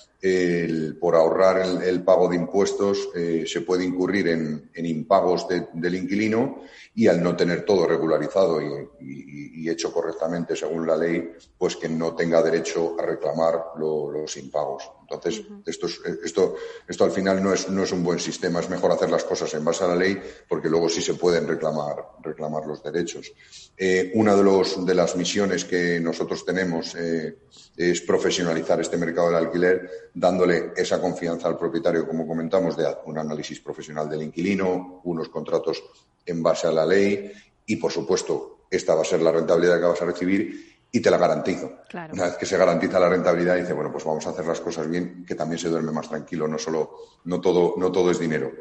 por 0.99 1.15
ahorrar 1.15 1.83
el, 1.83 2.03
pago 2.03 2.27
de 2.27 2.37
impuestos, 2.37 3.09
eh, 3.15 3.43
se 3.45 3.61
puede 3.61 3.85
incurrir 3.85 4.29
en, 4.29 4.71
impagos 4.73 5.47
del 5.47 5.95
inquilino 5.95 6.63
y 6.95 7.05
al 7.05 7.21
no 7.21 7.35
tener 7.35 7.65
todo 7.65 7.85
regularizado 7.85 8.59
y, 8.99 9.69
hecho 9.69 9.93
correctamente 9.93 10.55
según 10.55 10.85
la 10.87 10.97
ley, 10.97 11.31
pues 11.57 11.77
que 11.77 11.87
no 11.87 12.13
tenga 12.15 12.41
derecho 12.41 12.99
a 12.99 13.03
reclamar 13.03 13.73
los 13.77 14.35
impagos. 14.35 14.91
Entonces, 15.15 15.45
esto, 15.65 15.87
esto, 16.23 16.55
esto 16.87 17.03
al 17.03 17.11
final 17.11 17.43
no 17.43 17.53
es, 17.53 17.69
no 17.69 17.83
es 17.83 17.91
un 17.91 18.03
buen 18.03 18.19
sistema, 18.19 18.59
es 18.59 18.69
mejor 18.69 18.91
hacer 18.91 19.09
las 19.09 19.23
cosas 19.23 19.53
en 19.53 19.63
base 19.63 19.83
a 19.83 19.87
la 19.87 19.95
ley 19.95 20.19
porque 20.47 20.69
luego 20.69 20.89
sí 20.89 21.01
se 21.01 21.15
pueden 21.15 21.47
reclamar, 21.47 21.95
reclamar 22.21 22.65
los 22.65 22.83
derechos. 22.83 23.31
Eh, 23.77 24.11
una 24.15 24.35
de, 24.35 24.43
los, 24.43 24.85
de 24.85 24.95
las 24.95 25.15
misiones 25.15 25.65
que 25.65 25.99
nosotros 25.99 26.45
tenemos 26.45 26.95
eh, 26.95 27.37
es 27.75 28.01
profesionalizar 28.01 28.79
este 28.79 28.97
mercado 28.97 29.27
del 29.27 29.37
alquiler, 29.37 29.89
dándole 30.13 30.71
esa 30.75 31.01
confianza 31.01 31.47
al 31.47 31.57
propietario, 31.57 32.07
como 32.07 32.27
comentamos, 32.27 32.77
de 32.77 32.85
un 33.05 33.17
análisis 33.17 33.59
profesional 33.59 34.09
del 34.09 34.23
inquilino, 34.23 35.01
unos 35.03 35.29
contratos 35.29 35.83
en 36.25 36.43
base 36.43 36.67
a 36.67 36.71
la 36.71 36.85
ley 36.85 37.31
y, 37.65 37.75
por 37.77 37.91
supuesto, 37.91 38.65
esta 38.69 38.95
va 38.95 39.01
a 39.01 39.05
ser 39.05 39.21
la 39.21 39.31
rentabilidad 39.31 39.79
que 39.79 39.85
vas 39.85 40.01
a 40.01 40.05
recibir 40.05 40.70
y 40.91 40.99
te 40.99 41.09
la 41.09 41.17
garantizo. 41.17 41.79
Una 42.11 42.25
vez 42.25 42.35
que 42.37 42.45
se 42.45 42.57
garantiza 42.57 42.99
la 42.99 43.09
rentabilidad, 43.09 43.55
dice, 43.55 43.73
bueno, 43.73 43.91
pues 43.91 44.03
vamos 44.03 44.25
a 44.27 44.31
hacer 44.31 44.45
las 44.45 44.59
cosas 44.59 44.89
bien, 44.89 45.23
que 45.25 45.35
también 45.35 45.59
se 45.59 45.69
duerme 45.69 45.91
más 45.91 46.09
tranquilo, 46.09 46.47
no 46.47 46.57
solo, 46.57 46.95
no 47.25 47.39
todo, 47.39 47.75
no 47.77 47.91
todo 47.91 48.11
es 48.11 48.19
dinero. 48.19 48.51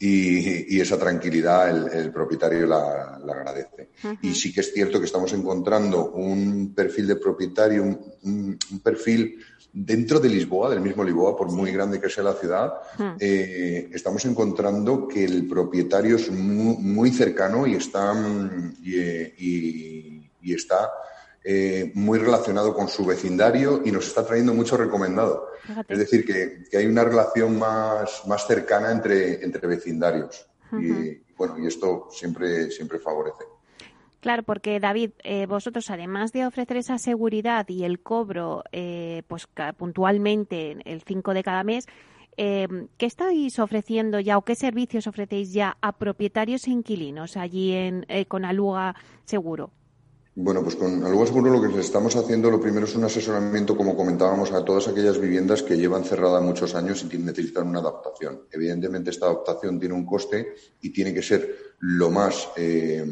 Y, 0.00 0.80
esa 0.80 0.96
tranquilidad 0.96 1.92
el, 1.92 2.12
propietario 2.12 2.66
la, 2.66 3.16
agradece. 3.16 3.90
Y 4.22 4.34
sí 4.34 4.52
que 4.52 4.60
es 4.60 4.72
cierto 4.72 4.98
que 5.00 5.06
estamos 5.06 5.32
encontrando 5.32 6.12
un 6.12 6.72
perfil 6.74 7.08
de 7.08 7.16
propietario, 7.16 7.82
un 7.82 8.58
perfil 8.82 9.38
dentro 9.72 10.18
de 10.18 10.28
Lisboa, 10.28 10.70
del 10.70 10.80
mismo 10.80 11.04
Lisboa, 11.04 11.36
por 11.36 11.50
muy 11.50 11.70
grande 11.72 12.00
que 12.00 12.08
sea 12.08 12.24
la 12.24 12.34
ciudad, 12.34 12.74
eh, 13.20 13.88
estamos 13.92 14.24
encontrando 14.24 15.06
que 15.06 15.24
el 15.24 15.46
propietario 15.46 16.16
es 16.16 16.30
muy, 16.30 17.10
cercano 17.10 17.66
y 17.66 17.74
está, 17.74 18.12
mm, 18.12 18.76
y, 18.82 20.52
está 20.52 20.90
eh, 21.44 21.90
muy 21.94 22.18
relacionado 22.18 22.74
con 22.74 22.88
su 22.88 23.04
vecindario 23.04 23.82
y 23.84 23.92
nos 23.92 24.06
está 24.06 24.26
trayendo 24.26 24.54
mucho 24.54 24.76
recomendado. 24.76 25.48
Es 25.88 25.98
decir, 25.98 26.24
que, 26.24 26.76
hay 26.76 26.86
una 26.86 27.04
relación 27.04 27.58
más, 27.58 28.26
más 28.26 28.46
cercana 28.46 28.90
entre, 28.90 29.44
entre 29.44 29.66
vecindarios. 29.66 30.46
Y 30.72 31.22
bueno, 31.36 31.58
y 31.58 31.66
esto 31.66 32.08
siempre, 32.10 32.70
siempre 32.70 32.98
favorece. 32.98 33.44
Claro, 34.20 34.42
porque 34.42 34.80
David, 34.80 35.12
eh, 35.22 35.46
vosotros 35.46 35.90
además 35.90 36.32
de 36.32 36.44
ofrecer 36.44 36.76
esa 36.76 36.98
seguridad 36.98 37.68
y 37.68 37.84
el 37.84 38.00
cobro 38.00 38.64
eh, 38.72 39.22
pues 39.28 39.48
puntualmente 39.76 40.76
el 40.84 41.02
5 41.02 41.34
de 41.34 41.42
cada 41.44 41.62
mes, 41.62 41.86
eh, 42.36 42.66
¿qué 42.96 43.06
estáis 43.06 43.58
ofreciendo 43.58 44.18
ya 44.18 44.36
o 44.36 44.42
qué 44.42 44.56
servicios 44.56 45.06
ofrecéis 45.06 45.52
ya 45.52 45.76
a 45.80 45.92
propietarios 45.92 46.66
e 46.66 46.70
inquilinos 46.70 47.36
allí 47.36 47.72
en, 47.72 48.06
con 48.26 48.44
Aluga 48.44 48.96
Seguro? 49.24 49.70
Bueno, 50.40 50.62
pues 50.62 50.76
con 50.76 51.04
Aluga 51.04 51.26
Seguro 51.26 51.50
lo 51.50 51.60
que 51.60 51.80
estamos 51.80 52.14
haciendo, 52.14 52.48
lo 52.48 52.60
primero 52.60 52.86
es 52.86 52.94
un 52.94 53.02
asesoramiento, 53.02 53.76
como 53.76 53.96
comentábamos, 53.96 54.52
a 54.52 54.64
todas 54.64 54.86
aquellas 54.86 55.18
viviendas 55.18 55.64
que 55.64 55.76
llevan 55.76 56.04
cerradas 56.04 56.40
muchos 56.44 56.76
años 56.76 57.04
y 57.10 57.18
necesitan 57.18 57.66
una 57.66 57.80
adaptación. 57.80 58.42
Evidentemente, 58.52 59.10
esta 59.10 59.26
adaptación 59.26 59.80
tiene 59.80 59.96
un 59.96 60.06
coste 60.06 60.54
y 60.80 60.90
tiene 60.90 61.12
que 61.12 61.22
ser 61.22 61.74
lo 61.80 62.12
más 62.12 62.50
eh, 62.54 63.04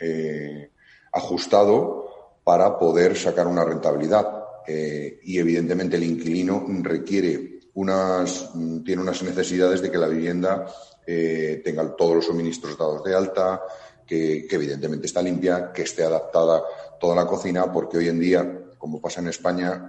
eh, 0.00 0.72
ajustado 1.12 2.08
para 2.42 2.76
poder 2.76 3.16
sacar 3.16 3.46
una 3.46 3.64
rentabilidad. 3.64 4.42
y 4.66 5.38
evidentemente 5.38 5.96
el 5.96 6.02
inquilino 6.02 6.66
requiere 6.82 7.60
unas, 7.74 8.50
tiene 8.84 9.00
unas 9.00 9.22
necesidades 9.22 9.80
de 9.80 9.92
que 9.92 9.98
la 9.98 10.08
vivienda 10.08 10.66
tenga 11.06 11.94
todos 11.94 12.16
los 12.16 12.24
suministros 12.24 12.76
dados 12.78 13.04
de 13.04 13.14
alta, 13.14 13.62
que, 14.06 14.46
evidentemente 14.50 15.06
está 15.06 15.22
limpia, 15.22 15.72
que 15.72 15.82
esté 15.82 16.04
adaptada 16.04 16.62
toda 17.00 17.14
la 17.14 17.26
cocina, 17.26 17.72
porque 17.72 17.98
hoy 17.98 18.08
en 18.08 18.20
día, 18.20 18.60
como 18.78 19.00
pasa 19.00 19.20
en 19.20 19.28
España, 19.28 19.86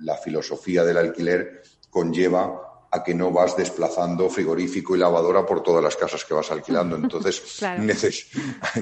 la 0.00 0.16
filosofía 0.16 0.84
del 0.84 0.98
alquiler 0.98 1.62
conlleva 1.90 2.68
a 2.90 3.04
que 3.04 3.14
no 3.14 3.30
vas 3.30 3.56
desplazando 3.56 4.30
frigorífico 4.30 4.96
y 4.96 4.98
lavadora 4.98 5.44
por 5.44 5.62
todas 5.62 5.82
las 5.82 5.96
casas 5.96 6.24
que 6.24 6.34
vas 6.34 6.50
alquilando. 6.50 6.96
Entonces, 6.96 7.42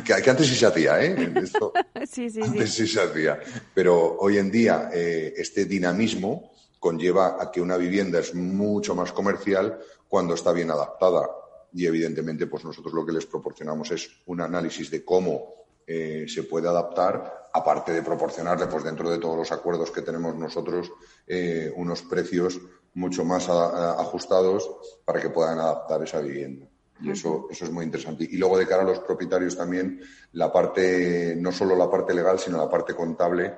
que, 0.05 0.31
antes 0.31 0.47
sí 0.47 0.55
se 0.55 0.67
hacía, 0.67 1.03
¿eh? 1.03 1.35
sí, 2.11 2.31
sí, 2.31 2.41
antes 2.43 2.73
sí. 2.73 2.87
se 2.87 3.03
hacía. 3.03 3.41
Pero 3.75 4.17
hoy 4.19 4.39
en 4.39 4.51
día 4.51 4.91
eh, 4.93 5.35
este 5.37 5.65
dinamismo 5.65 6.53
conlleva 6.79 7.37
a 7.41 7.51
que 7.51 7.61
una 7.61 7.77
vivienda 7.77 8.21
es 8.21 8.35
mucho 8.35 8.95
más 8.95 9.13
comercial 9.13 9.79
cuando 10.09 10.35
está 10.35 10.53
bien 10.53 10.71
adaptada. 10.71 11.29
Y 11.77 11.85
evidentemente, 11.85 12.47
pues 12.47 12.65
nosotros 12.65 12.95
lo 12.95 13.05
que 13.05 13.13
les 13.13 13.27
proporcionamos 13.27 13.91
es 13.91 14.09
un 14.25 14.41
análisis 14.41 14.91
de 14.91 15.05
cómo 15.05 15.67
eh, 15.87 16.25
se 16.27 16.45
puede 16.45 16.69
adaptar, 16.69 17.51
aparte 17.53 17.93
de 17.93 18.03
proporcionarle, 18.03 18.67
pues 18.67 18.83
dentro 18.83 19.11
de 19.11 19.19
todos 19.19 19.37
los 19.37 19.53
acuerdos 19.53 19.91
que 19.91 20.01
tenemos 20.01 20.35
nosotros, 20.37 20.91
eh, 21.27 21.71
unos 21.77 22.01
precios 22.01 22.59
mucho 22.95 23.27
más 23.27 23.51
ajustados 23.51 24.71
para 25.05 25.21
que 25.21 25.29
puedan 25.29 25.59
adaptar 25.59 26.03
esa 26.03 26.21
vivienda. 26.21 26.67
Y 27.03 27.11
eso, 27.11 27.47
eso 27.51 27.67
es 27.67 27.71
muy 27.71 27.85
interesante. 27.85 28.25
Y 28.25 28.39
luego 28.39 28.57
de 28.57 28.67
cara 28.67 28.81
a 28.81 28.87
los 28.87 29.01
propietarios 29.01 29.55
también, 29.55 30.01
la 30.33 30.51
parte, 30.51 31.37
no 31.37 31.53
solo 31.53 31.77
la 31.77 31.91
parte 31.91 32.15
legal, 32.15 32.39
sino 32.39 32.57
la 32.57 32.71
parte 32.71 32.95
contable, 32.95 33.55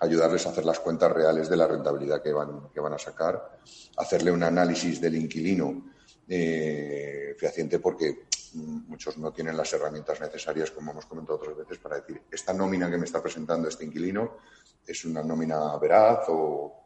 ayudarles 0.00 0.44
a 0.44 0.50
hacer 0.50 0.64
las 0.64 0.80
cuentas 0.80 1.12
reales 1.12 1.48
de 1.48 1.56
la 1.56 1.68
rentabilidad 1.68 2.20
que 2.20 2.32
van, 2.32 2.68
que 2.74 2.80
van 2.80 2.94
a 2.94 2.98
sacar, 2.98 3.60
hacerle 3.96 4.32
un 4.32 4.42
análisis 4.42 5.00
del 5.00 5.14
inquilino 5.14 5.89
eh, 6.32 7.34
fehaciente 7.36 7.80
porque 7.80 8.26
muchos 8.54 9.18
no 9.18 9.32
tienen 9.32 9.56
las 9.56 9.72
herramientas 9.72 10.20
necesarias, 10.20 10.70
como 10.70 10.92
hemos 10.92 11.06
comentado 11.06 11.38
otras 11.38 11.56
veces, 11.56 11.78
para 11.78 11.96
decir, 11.96 12.22
esta 12.30 12.52
nómina 12.52 12.88
que 12.88 12.98
me 12.98 13.04
está 13.04 13.20
presentando 13.20 13.68
este 13.68 13.84
inquilino 13.84 14.36
es 14.86 15.04
una 15.04 15.24
nómina 15.24 15.76
veraz 15.78 16.26
o, 16.28 16.76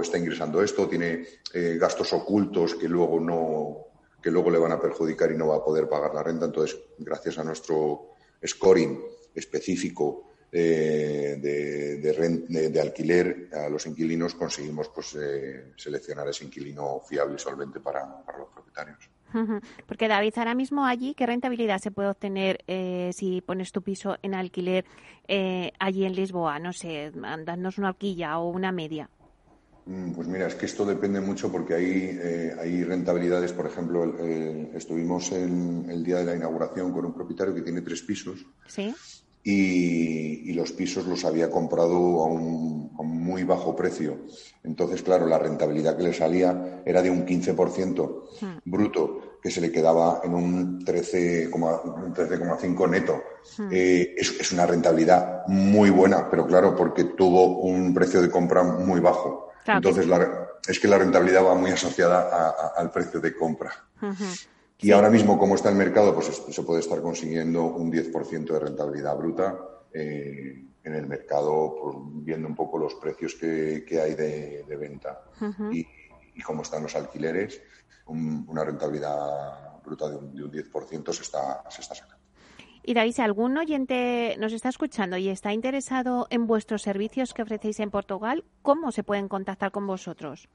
está 0.00 0.18
ingresando 0.18 0.62
esto, 0.62 0.88
tiene 0.88 1.26
eh, 1.52 1.76
gastos 1.78 2.12
ocultos 2.12 2.76
que 2.76 2.88
luego 2.88 3.20
no 3.20 3.86
que 4.22 4.30
luego 4.30 4.50
le 4.50 4.58
van 4.58 4.72
a 4.72 4.80
perjudicar 4.80 5.30
y 5.30 5.36
no 5.36 5.48
va 5.48 5.56
a 5.56 5.64
poder 5.64 5.88
pagar 5.88 6.14
la 6.14 6.22
renta. 6.22 6.46
Entonces, 6.46 6.80
gracias 6.98 7.38
a 7.38 7.44
nuestro 7.44 8.14
scoring 8.44 9.00
específico 9.34 10.25
eh, 10.52 11.38
de, 11.40 12.80
alquiler 12.80 13.48
a 13.52 13.68
los 13.68 13.86
inquilinos, 13.86 14.34
conseguimos 14.34 14.88
pues, 14.88 15.16
eh, 15.20 15.72
seleccionar 15.76 16.28
ese 16.28 16.44
inquilino 16.44 17.00
fiable 17.00 17.34
y 17.36 17.38
solvente 17.38 17.80
para 17.80 18.00
los 18.38 18.48
propietarios. 18.54 18.98
Porque 19.86 20.08
David, 20.08 20.32
ahora 20.36 20.54
mismo 20.54 20.86
allí, 20.86 21.12
¿qué 21.14 21.26
rentabilidad 21.26 21.78
se 21.78 21.90
puede 21.90 22.08
obtener 22.08 22.64
eh, 22.68 23.10
si 23.12 23.42
pones 23.42 23.70
tu 23.70 23.82
piso 23.82 24.16
en 24.22 24.34
alquiler 24.34 24.86
allí 25.78 26.04
en 26.04 26.14
Lisboa? 26.14 26.58
No 26.58 26.72
sé, 26.72 27.10
dándonos 27.12 27.76
una 27.76 27.90
horquilla 27.90 28.38
o 28.38 28.48
una 28.48 28.72
media. 28.72 29.10
Mm, 29.84 30.12
pues 30.12 30.26
mira, 30.26 30.46
es 30.46 30.54
que 30.54 30.66
esto 30.66 30.84
depende 30.84 31.20
mucho 31.20 31.50
porque 31.50 31.74
hay, 31.74 32.18
eh, 32.20 32.56
hay 32.58 32.82
rentabilidades. 32.84 33.52
Por 33.52 33.66
ejemplo, 33.66 34.16
estuvimos 34.74 35.30
en 35.32 35.90
el 35.90 36.02
día 36.02 36.18
de 36.18 36.24
la 36.24 36.36
inauguración 36.36 36.92
con 36.92 37.04
un 37.04 37.12
propietario 37.12 37.54
que 37.54 37.62
tiene 37.62 37.82
tres 37.82 38.02
pisos. 38.02 38.46
Sí 38.66 38.94
y, 39.48 40.52
los 40.54 40.72
pisos 40.72 41.06
los 41.06 41.24
había 41.24 41.48
comprado 41.50 41.94
a 41.94 42.26
un, 42.26 42.90
muy 43.04 43.44
bajo 43.44 43.76
precio. 43.76 44.18
Entonces, 44.64 45.02
claro, 45.02 45.26
la 45.26 45.38
rentabilidad 45.38 45.96
que 45.96 46.02
le 46.02 46.12
salía 46.12 46.82
era 46.84 47.00
de 47.02 47.10
un 47.10 47.24
15% 47.24 48.22
hmm. 48.40 48.58
bruto, 48.64 49.38
que 49.40 49.48
se 49.50 49.60
le 49.60 49.70
quedaba 49.70 50.22
en 50.24 50.34
un 50.34 50.84
13,5 50.84 52.90
neto. 52.90 53.22
Hmm. 53.58 53.68
Eh, 53.70 54.14
es, 54.16 54.50
una 54.52 54.66
rentabilidad 54.66 55.46
muy 55.46 55.90
buena, 55.90 56.28
pero 56.28 56.44
claro, 56.46 56.74
porque 56.74 57.04
tuvo 57.04 57.60
un 57.60 57.94
precio 57.94 58.20
de 58.22 58.30
compra 58.30 58.64
muy 58.64 58.98
bajo. 59.00 59.50
Entonces, 59.66 60.06
es 60.66 60.80
que 60.80 60.88
la 60.88 60.98
rentabilidad 60.98 61.44
va 61.44 61.54
muy 61.54 61.70
asociada 61.70 62.72
al 62.76 62.90
precio 62.90 63.20
de 63.20 63.36
compra. 63.36 63.70
Y 64.78 64.90
ahora 64.90 65.08
mismo, 65.08 65.38
como 65.38 65.54
está 65.54 65.70
el 65.70 65.76
mercado, 65.76 66.14
pues 66.14 66.26
se 66.26 66.62
puede 66.62 66.80
estar 66.80 67.00
consiguiendo 67.00 67.64
un 67.64 67.90
10% 67.90 68.44
de 68.44 68.58
rentabilidad 68.58 69.16
bruta 69.16 69.58
eh, 69.92 70.64
en 70.84 70.94
el 70.94 71.06
mercado, 71.06 71.74
pues, 71.82 71.96
viendo 72.24 72.46
un 72.46 72.54
poco 72.54 72.78
los 72.78 72.94
precios 72.94 73.34
que, 73.34 73.84
hay 74.00 74.14
de, 74.14 74.76
venta 74.78 75.22
y, 75.72 75.86
cómo 76.42 76.62
están 76.62 76.82
los 76.82 76.94
alquileres, 76.94 77.60
una 78.06 78.64
rentabilidad 78.64 79.82
bruta 79.82 80.10
de 80.10 80.16
un, 80.16 80.32
10% 80.32 81.12
se 81.12 81.22
está, 81.22 81.64
se 81.70 81.80
está 81.80 81.94
sacando. 81.94 82.16
Y 82.82 82.94
David, 82.94 83.12
si 83.12 83.22
algún 83.22 83.56
oyente 83.56 84.36
nos 84.38 84.52
está 84.52 84.68
escuchando 84.68 85.16
y 85.16 85.28
está 85.28 85.52
interesado 85.52 86.28
en 86.30 86.46
vuestros 86.46 86.82
servicios 86.82 87.34
que 87.34 87.42
ofrecéis 87.42 87.80
en 87.80 87.90
Portugal, 87.90 88.44
¿cómo 88.62 88.92
se 88.92 89.02
pueden 89.02 89.28
contactar 89.28 89.72
con 89.72 89.88
vosotros? 89.88 90.48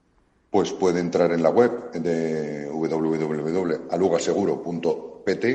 Pues 0.52 0.72
puede 0.74 1.00
entrar 1.00 1.32
en 1.32 1.42
la 1.42 1.50
web 1.50 1.94
de 1.94 2.70
www.alugaseguro.pt, 2.70 5.46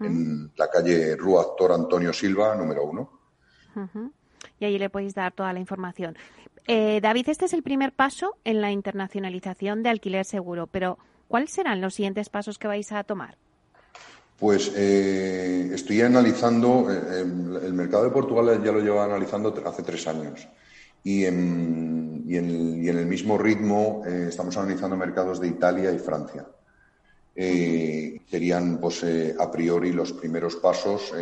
en 0.00 0.50
la 0.56 0.70
calle 0.70 1.14
Rua 1.16 1.42
Actor 1.42 1.72
Antonio 1.72 2.10
Silva, 2.12 2.54
número 2.54 2.84
uno. 2.84 3.10
Y 4.58 4.64
allí 4.64 4.78
le 4.78 4.90
podéis 4.90 5.14
dar 5.14 5.32
toda 5.32 5.52
la 5.52 5.58
información. 5.58 6.16
Eh, 6.66 7.00
David, 7.00 7.28
este 7.28 7.44
es 7.44 7.52
el 7.52 7.62
primer 7.62 7.92
paso 7.92 8.36
en 8.44 8.60
la 8.60 8.72
internacionalización 8.72 9.82
de 9.82 9.90
alquiler 9.90 10.24
seguro, 10.24 10.66
pero 10.66 10.98
¿cuáles 11.28 11.50
serán 11.50 11.80
los 11.80 11.94
siguientes 11.94 12.28
pasos 12.28 12.58
que 12.58 12.66
vais 12.66 12.90
a 12.90 13.04
tomar? 13.04 13.36
Pues 14.38 14.72
eh, 14.76 15.70
estoy 15.72 16.02
analizando, 16.02 16.90
eh, 16.90 17.20
el, 17.20 17.72
mercado 17.72 18.04
de 18.04 18.10
Portugal 18.10 18.62
ya 18.62 18.72
lo 18.72 18.80
lleva 18.80 19.04
analizando 19.04 19.54
hace 19.64 19.82
tres 19.82 20.06
años 20.08 20.46
y 21.02 21.24
en, 21.24 22.24
el 22.28 23.06
mismo 23.06 23.38
ritmo 23.38 24.02
estamos 24.04 24.56
analizando 24.56 24.96
mercados 24.96 25.40
de 25.40 25.46
Italia 25.46 25.92
y 25.92 25.98
Francia. 25.98 26.44
Serían 27.36 28.78
pues, 28.80 29.04
a 29.38 29.50
priori 29.50 29.92
los 29.92 30.12
primeros 30.12 30.56
pasos 30.56 31.12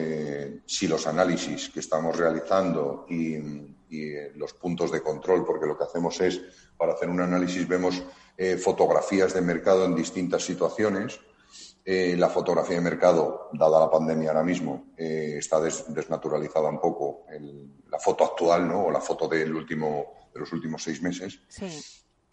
si 0.65 0.87
los 0.87 1.07
análisis 1.09 1.71
que 1.71 1.81
estamos 1.81 2.17
realizando 2.17 3.05
y, 3.09 3.37
y 3.95 4.13
eh, 4.13 4.33
los 4.35 4.55
puntos 4.55 4.91
de 4.91 5.03
control, 5.03 5.45
porque 5.45 5.67
lo 5.67 5.79
que 5.79 5.85
hacemos 5.85 6.21
es, 6.21 6.41
para 6.77 6.95
hacer 6.95 7.09
un 7.09 7.21
análisis, 7.21 7.67
vemos 7.69 8.03
eh, 8.37 8.57
fotografías 8.57 9.33
de 9.35 9.41
mercado 9.41 9.85
en 9.85 9.95
distintas 9.95 10.45
situaciones. 10.45 11.21
Eh, 11.85 12.17
la 12.17 12.29
fotografía 12.29 12.77
de 12.77 12.83
mercado, 12.83 13.51
dada 13.53 13.79
la 13.79 13.91
pandemia 13.91 14.31
ahora 14.31 14.43
mismo, 14.43 14.87
está 14.97 15.61
desnaturalizada 15.61 16.71
un 16.71 16.81
poco. 16.81 17.27
la 17.91 17.99
foto 17.99 18.25
actual, 18.25 18.67
¿no? 18.67 18.87
O 18.87 18.91
la 18.91 19.01
foto 19.01 19.29
del 19.29 19.55
último, 19.55 20.29
de 20.33 20.41
los 20.41 20.53
últimos 20.53 20.83
seis 20.83 21.03
meses. 21.03 21.41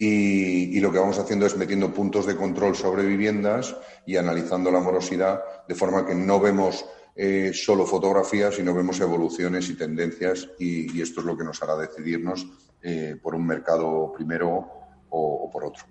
Y, 0.04 0.80
lo 0.80 0.92
que 0.92 0.98
vamos 0.98 1.20
haciendo 1.20 1.46
es 1.46 1.56
metiendo 1.56 1.94
puntos 1.94 2.26
de 2.26 2.36
control 2.36 2.76
sobre 2.76 3.06
viviendas 3.06 3.76
y 4.04 4.18
analizando 4.18 4.72
la 4.72 4.80
morosidad 4.80 5.44
de 5.68 5.76
forma 5.76 6.08
que 6.08 6.16
no 6.16 6.40
vemos 6.40 6.84
eh, 7.16 7.52
solo 7.54 7.86
fotografías, 7.86 8.56
sino 8.56 8.74
vemos 8.74 9.00
evoluciones 9.00 9.70
y 9.70 9.76
tendencias 9.76 10.50
y, 10.58 11.00
esto 11.00 11.20
es 11.20 11.26
lo 11.28 11.38
que 11.38 11.44
nos 11.44 11.62
hará 11.62 11.78
decidirnos 11.78 12.48
eh, 12.82 13.16
por 13.22 13.36
un 13.36 13.46
mercado 13.46 14.12
primero 14.12 14.68
o, 15.12 15.48
por 15.52 15.66
otro. 15.66 15.86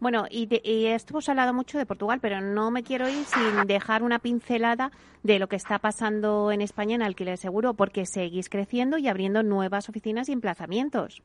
Bueno, 0.00 0.24
y, 0.30 0.48
y, 0.66 0.86
esto 0.86 1.12
hemos 1.12 1.28
hablado 1.28 1.52
mucho 1.52 1.76
de 1.76 1.84
Portugal, 1.84 2.20
pero 2.22 2.40
no 2.40 2.70
me 2.70 2.82
quiero 2.82 3.06
ir 3.06 3.26
sin 3.26 3.66
dejar 3.66 4.02
una 4.02 4.18
pincelada 4.18 4.92
de 5.22 5.38
lo 5.38 5.48
que 5.48 5.56
está 5.56 5.78
pasando 5.78 6.50
en 6.52 6.62
España 6.62 6.94
en 6.94 7.02
alquiler 7.02 7.36
seguro, 7.36 7.74
porque 7.74 8.06
seguís 8.06 8.48
creciendo 8.48 8.96
y 8.96 9.08
abriendo 9.08 9.42
nuevas 9.42 9.90
oficinas 9.90 10.30
y 10.30 10.32
emplazamientos. 10.32 11.22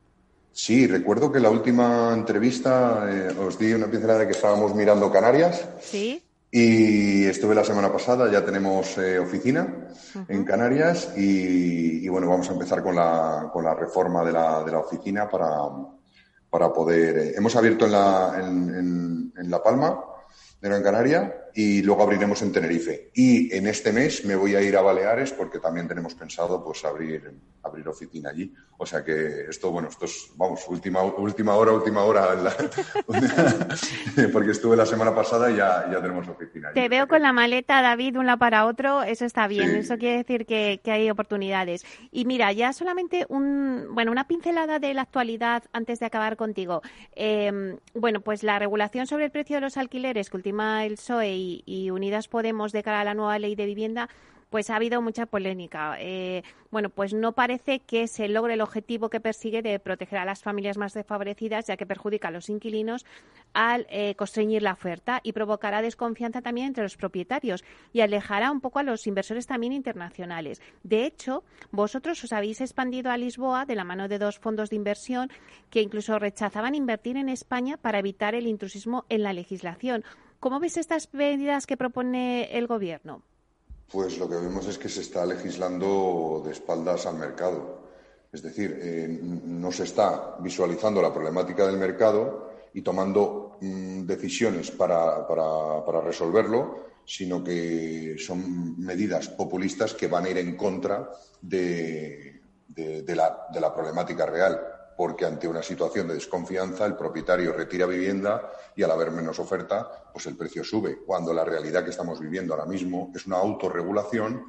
Sí, 0.52 0.86
recuerdo 0.86 1.30
que 1.30 1.40
la 1.40 1.50
última 1.50 2.12
entrevista 2.12 3.06
eh, 3.08 3.34
os 3.38 3.58
di 3.58 3.72
una 3.72 3.86
pincelada 3.86 4.20
de 4.20 4.26
que 4.26 4.32
estábamos 4.32 4.74
mirando 4.74 5.10
Canarias. 5.10 5.68
Sí. 5.80 6.22
Y 6.50 7.26
estuve 7.26 7.54
la 7.54 7.64
semana 7.64 7.92
pasada, 7.92 8.30
ya 8.30 8.44
tenemos 8.44 8.98
eh, 8.98 9.20
oficina 9.20 9.88
en 10.26 10.44
Canarias 10.44 11.12
y, 11.16 12.08
bueno, 12.08 12.28
vamos 12.28 12.48
a 12.50 12.54
empezar 12.54 12.82
con 12.82 12.96
la, 12.96 13.48
con 13.52 13.64
la 13.64 13.74
reforma 13.74 14.24
de 14.24 14.32
la, 14.32 14.64
de 14.64 14.72
la 14.72 14.80
oficina 14.80 15.28
para, 15.28 15.48
para 16.50 16.72
poder. 16.72 17.18
Eh, 17.18 17.32
hemos 17.36 17.54
abierto 17.54 17.86
en 17.86 17.92
la, 17.92 18.32
en, 18.36 19.32
en, 19.38 19.50
La 19.50 19.62
Palma, 19.62 20.00
de 20.60 20.68
Gran 20.68 20.82
Canaria, 20.82 21.39
y 21.54 21.82
luego 21.82 22.02
abriremos 22.02 22.40
en 22.42 22.52
Tenerife. 22.52 23.10
Y 23.14 23.54
en 23.54 23.66
este 23.66 23.92
mes 23.92 24.24
me 24.24 24.36
voy 24.36 24.54
a 24.54 24.62
ir 24.62 24.76
a 24.76 24.82
Baleares 24.82 25.32
porque 25.32 25.58
también 25.58 25.88
tenemos 25.88 26.14
pensado 26.14 26.64
pues 26.64 26.84
abrir, 26.84 27.32
abrir 27.62 27.88
oficina 27.88 28.30
allí. 28.30 28.52
O 28.78 28.86
sea 28.86 29.04
que 29.04 29.44
esto, 29.48 29.70
bueno, 29.70 29.88
esto 29.88 30.06
es, 30.06 30.30
vamos, 30.36 30.66
última, 30.68 31.02
última 31.02 31.54
hora, 31.54 31.72
última 31.72 32.02
hora, 32.02 32.28
porque 34.32 34.52
estuve 34.52 34.74
la 34.74 34.86
semana 34.86 35.14
pasada 35.14 35.50
y 35.50 35.56
ya, 35.56 35.86
ya 35.92 36.00
tenemos 36.00 36.26
oficina. 36.28 36.68
Allí. 36.68 36.80
Te 36.80 36.88
veo 36.88 37.06
con 37.06 37.20
la 37.20 37.34
maleta, 37.34 37.82
David, 37.82 38.14
de 38.14 38.18
un 38.20 38.26
lado 38.26 38.38
para 38.38 38.64
otro, 38.64 39.02
eso 39.02 39.26
está 39.26 39.48
bien, 39.48 39.76
eso 39.76 39.98
quiere 39.98 40.18
decir 40.18 40.46
que, 40.46 40.80
que, 40.82 40.92
hay 40.92 41.10
oportunidades. 41.10 41.84
Y 42.10 42.24
mira, 42.24 42.52
ya 42.52 42.72
solamente 42.72 43.26
un, 43.28 43.88
bueno, 43.90 44.12
una 44.12 44.26
pincelada 44.26 44.78
de 44.78 44.94
la 44.94 45.02
actualidad 45.02 45.64
antes 45.72 46.00
de 46.00 46.06
acabar 46.06 46.36
contigo. 46.36 46.80
Eh, 47.14 47.76
bueno, 47.94 48.22
pues 48.22 48.42
la 48.42 48.58
regulación 48.58 49.06
sobre 49.06 49.26
el 49.26 49.30
precio 49.30 49.56
de 49.56 49.60
los 49.60 49.76
alquileres 49.76 50.30
que 50.30 50.38
ultima 50.38 50.86
el 50.86 50.94
PSOE 50.94 51.36
y, 51.66 51.90
Unidas 51.90 52.28
Podemos 52.28 52.72
de 52.72 52.82
cara 52.82 53.00
a 53.00 53.04
la 53.04 53.14
nueva 53.14 53.38
ley 53.38 53.54
de 53.54 53.66
vivienda 53.66 54.08
pues 54.50 54.68
ha 54.68 54.76
habido 54.76 55.00
mucha 55.00 55.26
polémica. 55.26 55.96
Eh, 56.00 56.42
bueno, 56.70 56.90
pues 56.90 57.14
no 57.14 57.32
parece 57.32 57.80
que 57.80 58.08
se 58.08 58.28
logre 58.28 58.54
el 58.54 58.60
objetivo 58.60 59.08
que 59.08 59.20
persigue 59.20 59.62
de 59.62 59.78
proteger 59.78 60.18
a 60.18 60.24
las 60.24 60.42
familias 60.42 60.76
más 60.76 60.92
desfavorecidas, 60.92 61.66
ya 61.66 61.76
que 61.76 61.86
perjudica 61.86 62.28
a 62.28 62.30
los 62.32 62.50
inquilinos 62.50 63.06
al 63.54 63.86
eh, 63.90 64.14
constreñir 64.16 64.62
la 64.62 64.72
oferta 64.72 65.20
y 65.22 65.32
provocará 65.32 65.82
desconfianza 65.82 66.42
también 66.42 66.68
entre 66.68 66.82
los 66.82 66.96
propietarios 66.96 67.64
y 67.92 68.00
alejará 68.00 68.50
un 68.50 68.60
poco 68.60 68.80
a 68.80 68.82
los 68.82 69.06
inversores 69.06 69.46
también 69.46 69.72
internacionales. 69.72 70.60
De 70.82 71.06
hecho, 71.06 71.44
vosotros 71.70 72.22
os 72.22 72.32
habéis 72.32 72.60
expandido 72.60 73.10
a 73.10 73.16
Lisboa 73.16 73.66
de 73.66 73.76
la 73.76 73.84
mano 73.84 74.08
de 74.08 74.18
dos 74.18 74.38
fondos 74.38 74.70
de 74.70 74.76
inversión 74.76 75.30
que 75.70 75.80
incluso 75.80 76.18
rechazaban 76.18 76.74
invertir 76.74 77.16
en 77.16 77.28
España 77.28 77.76
para 77.76 78.00
evitar 78.00 78.34
el 78.34 78.48
intrusismo 78.48 79.04
en 79.08 79.22
la 79.22 79.32
legislación. 79.32 80.04
¿Cómo 80.40 80.58
ves 80.58 80.78
estas 80.78 81.12
medidas 81.12 81.66
que 81.66 81.76
propone 81.76 82.56
el 82.56 82.66
Gobierno? 82.66 83.22
Pues 83.92 84.18
lo 84.18 84.26
que 84.26 84.36
vemos 84.36 84.66
es 84.66 84.78
que 84.78 84.88
se 84.88 85.02
está 85.02 85.26
legislando 85.26 86.40
de 86.42 86.52
espaldas 86.52 87.04
al 87.04 87.18
mercado. 87.18 87.82
Es 88.32 88.42
decir, 88.42 88.78
eh, 88.80 89.20
no 89.20 89.70
se 89.70 89.84
está 89.84 90.36
visualizando 90.40 91.02
la 91.02 91.12
problemática 91.12 91.66
del 91.66 91.76
mercado 91.76 92.52
y 92.72 92.80
tomando 92.80 93.58
mm, 93.60 94.06
decisiones 94.06 94.70
para, 94.70 95.26
para, 95.28 96.00
resolverlo, 96.00 96.86
sino 97.04 97.44
que 97.44 98.16
son 98.18 98.80
medidas 98.80 99.28
populistas 99.28 99.92
que 99.92 100.08
van 100.08 100.24
a 100.24 100.30
ir 100.30 100.38
en 100.38 100.56
contra 100.56 101.10
de, 101.42 102.40
de, 102.66 103.14
la, 103.14 103.46
de 103.52 103.60
la 103.60 103.74
problemática 103.74 104.24
real 104.24 104.69
porque 105.00 105.24
ante 105.24 105.48
una 105.48 105.62
situación 105.62 106.08
de 106.08 106.12
desconfianza 106.12 106.84
el 106.84 106.94
propietario 106.94 107.54
retira 107.54 107.86
vivienda 107.86 108.52
y 108.76 108.82
al 108.82 108.90
haber 108.90 109.10
menos 109.10 109.38
oferta, 109.38 110.10
pues 110.12 110.26
el 110.26 110.36
precio 110.36 110.62
sube. 110.62 110.98
Cuando 111.06 111.32
la 111.32 111.42
realidad 111.42 111.84
que 111.84 111.88
estamos 111.88 112.20
viviendo 112.20 112.52
ahora 112.52 112.66
mismo 112.66 113.10
es 113.14 113.26
una 113.26 113.38
autorregulación 113.38 114.44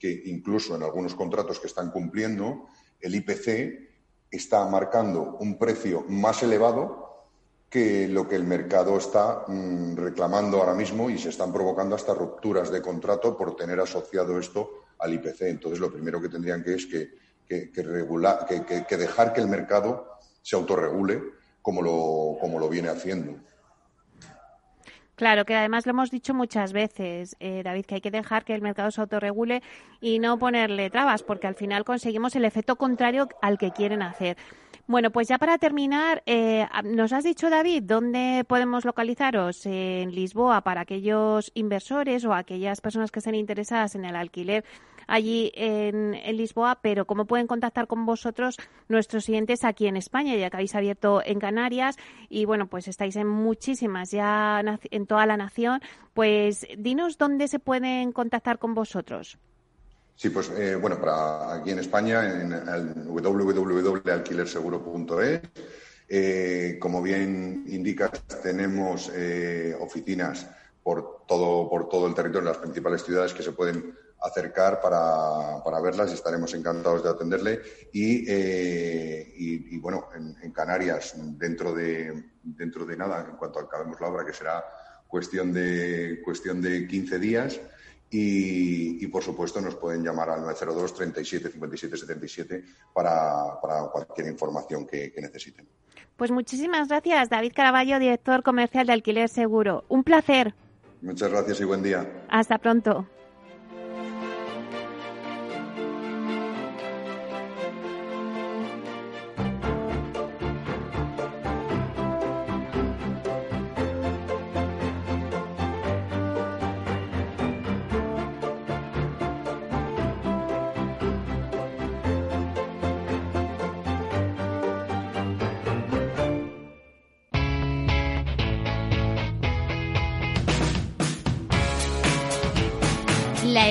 que 0.00 0.22
incluso 0.24 0.74
en 0.74 0.82
algunos 0.82 1.14
contratos 1.14 1.60
que 1.60 1.68
están 1.68 1.92
cumpliendo, 1.92 2.66
el 2.98 3.14
IPC 3.14 4.26
está 4.28 4.68
marcando 4.68 5.36
un 5.38 5.56
precio 5.56 6.04
más 6.08 6.42
elevado 6.42 7.28
que 7.70 8.08
lo 8.08 8.26
que 8.26 8.34
el 8.34 8.42
mercado 8.42 8.96
está 8.96 9.44
mm, 9.46 9.94
reclamando 9.94 10.58
ahora 10.58 10.74
mismo 10.74 11.10
y 11.10 11.18
se 11.18 11.28
están 11.28 11.52
provocando 11.52 11.94
hasta 11.94 12.12
rupturas 12.12 12.72
de 12.72 12.82
contrato 12.82 13.36
por 13.36 13.54
tener 13.54 13.78
asociado 13.78 14.36
esto 14.40 14.68
al 14.98 15.14
IPC. 15.14 15.42
Entonces, 15.42 15.78
lo 15.78 15.92
primero 15.92 16.20
que 16.20 16.28
tendrían 16.28 16.64
que 16.64 16.74
es 16.74 16.86
que 16.86 17.21
que, 18.46 18.84
que, 18.88 18.96
dejar 18.96 19.32
que 19.32 19.40
el 19.40 19.48
mercado 19.48 20.18
se 20.42 20.56
autorregule 20.56 21.22
como 21.60 21.82
lo, 21.82 22.38
como 22.40 22.58
lo 22.58 22.68
viene 22.68 22.88
haciendo. 22.88 23.36
Claro, 25.14 25.44
que 25.44 25.54
además 25.54 25.86
lo 25.86 25.90
hemos 25.90 26.10
dicho 26.10 26.34
muchas 26.34 26.72
veces, 26.72 27.36
eh, 27.38 27.62
David, 27.62 27.84
que 27.84 27.96
hay 27.96 28.00
que 28.00 28.10
dejar 28.10 28.44
que 28.44 28.54
el 28.54 28.62
mercado 28.62 28.90
se 28.90 29.00
autorregule 29.00 29.62
y 30.00 30.18
no 30.18 30.38
ponerle 30.38 30.90
trabas, 30.90 31.22
porque 31.22 31.46
al 31.46 31.54
final 31.54 31.84
conseguimos 31.84 32.34
el 32.34 32.44
efecto 32.44 32.76
contrario 32.76 33.28
al 33.40 33.58
que 33.58 33.70
quieren 33.70 34.02
hacer. 34.02 34.36
Bueno, 34.88 35.10
pues 35.10 35.28
ya 35.28 35.38
para 35.38 35.58
terminar, 35.58 36.22
eh, 36.26 36.66
nos 36.82 37.12
has 37.12 37.22
dicho, 37.22 37.50
David, 37.50 37.84
dónde 37.84 38.44
podemos 38.48 38.84
localizaros 38.84 39.64
en 39.64 40.12
Lisboa 40.12 40.62
para 40.62 40.80
aquellos 40.80 41.52
inversores 41.54 42.24
o 42.24 42.34
aquellas 42.34 42.80
personas 42.80 43.12
que 43.12 43.20
estén 43.20 43.36
interesadas 43.36 43.94
en 43.94 44.04
el 44.04 44.16
alquiler 44.16 44.64
allí 45.06 45.52
en, 45.54 46.12
Lisboa, 46.36 46.80
pero 46.82 47.06
cómo 47.06 47.26
pueden 47.26 47.46
contactar 47.46 47.86
con 47.86 48.06
vosotros 48.06 48.56
nuestros 48.88 49.26
clientes 49.26 49.64
aquí 49.64 49.86
en 49.86 49.96
España, 49.96 50.34
ya 50.36 50.48
habéis 50.52 50.74
abierto 50.74 51.22
en 51.24 51.38
Canarias 51.38 51.96
y 52.28 52.44
bueno, 52.44 52.68
pues 52.68 52.88
estáis 52.88 53.16
en 53.16 53.28
muchísimas 53.28 54.10
ya 54.10 54.62
en 54.90 55.06
toda 55.06 55.26
la 55.26 55.36
nación. 55.36 55.80
Pues 56.14 56.66
dinos 56.78 57.18
dónde 57.18 57.48
se 57.48 57.58
pueden 57.58 58.12
contactar 58.12 58.58
con 58.58 58.74
vosotros. 58.74 59.38
Sí, 60.14 60.30
pues 60.30 60.50
eh, 60.50 60.76
bueno, 60.76 61.00
para 61.00 61.54
aquí 61.54 61.70
en 61.70 61.80
España, 61.80 62.40
en 62.40 62.50
www.alquilerseguro.es. 63.06 65.40
Eh, 66.08 66.78
como 66.78 67.00
bien 67.00 67.64
indicas, 67.66 68.10
tenemos 68.42 69.10
eh, 69.14 69.74
oficinas 69.80 70.46
por 70.82 71.24
todo, 71.26 71.70
por 71.70 71.88
todo 71.88 72.06
el 72.06 72.14
territorio, 72.14 72.40
en 72.40 72.52
las 72.52 72.58
principales 72.58 73.02
ciudades 73.02 73.32
que 73.32 73.42
se 73.42 73.52
pueden 73.52 73.94
acercar 74.22 74.80
para, 74.80 75.62
para 75.62 75.80
verlas 75.80 76.10
y 76.10 76.14
estaremos 76.14 76.54
encantados 76.54 77.02
de 77.02 77.10
atenderle. 77.10 77.60
Y, 77.92 78.30
y, 79.36 79.78
bueno, 79.78 80.08
en, 80.14 80.52
Canarias, 80.52 81.14
dentro 81.16 81.74
de, 81.74 82.30
dentro 82.42 82.86
de 82.86 82.96
nada, 82.96 83.26
en 83.28 83.36
cuanto 83.36 83.58
acabemos 83.58 84.00
la 84.00 84.08
obra, 84.08 84.24
que 84.24 84.32
será 84.32 84.64
cuestión 85.08 85.52
de, 85.52 86.20
cuestión 86.24 86.60
de 86.60 86.86
15 86.86 87.18
días, 87.18 87.60
y, 88.14 89.06
por 89.06 89.22
supuesto 89.22 89.60
nos 89.60 89.74
pueden 89.74 90.04
llamar 90.04 90.28
al 90.28 90.42
902 90.42 90.94
37 90.94 91.50
57 91.50 91.96
77 91.96 92.64
para, 92.92 93.58
para 93.60 93.86
cualquier 93.86 94.28
información 94.28 94.86
que, 94.86 95.10
que, 95.10 95.20
necesiten. 95.22 95.66
Pues 96.16 96.30
muchísimas 96.30 96.88
gracias, 96.88 97.30
David 97.30 97.52
Caraballo, 97.54 97.98
director 97.98 98.42
comercial 98.42 98.86
de 98.86 98.92
Alquiler 98.92 99.30
Seguro. 99.30 99.84
Un 99.88 100.04
placer. 100.04 100.54
Muchas 101.00 101.30
gracias 101.30 101.60
y 101.60 101.64
buen 101.64 101.82
día. 101.82 102.06
Hasta 102.28 102.58
pronto. 102.58 103.08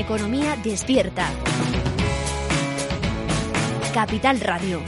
Economía 0.01 0.57
despierta. 0.57 1.29
Capital 3.93 4.39
Radio. 4.39 4.81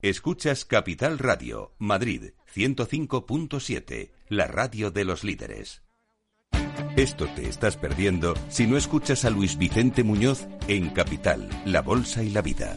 Escuchas 0.00 0.64
Capital 0.64 1.18
Radio, 1.18 1.74
Madrid 1.78 2.32
105.7, 2.54 4.12
la 4.28 4.46
radio 4.46 4.90
de 4.90 5.04
los 5.04 5.24
líderes. 5.24 5.82
Esto 6.96 7.26
te 7.34 7.48
estás 7.48 7.76
perdiendo 7.76 8.34
si 8.48 8.66
no 8.66 8.76
escuchas 8.76 9.24
a 9.24 9.30
Luis 9.30 9.56
Vicente 9.56 10.04
Muñoz 10.04 10.46
en 10.68 10.90
Capital, 10.90 11.48
La 11.64 11.82
Bolsa 11.82 12.22
y 12.22 12.30
la 12.30 12.42
Vida. 12.42 12.76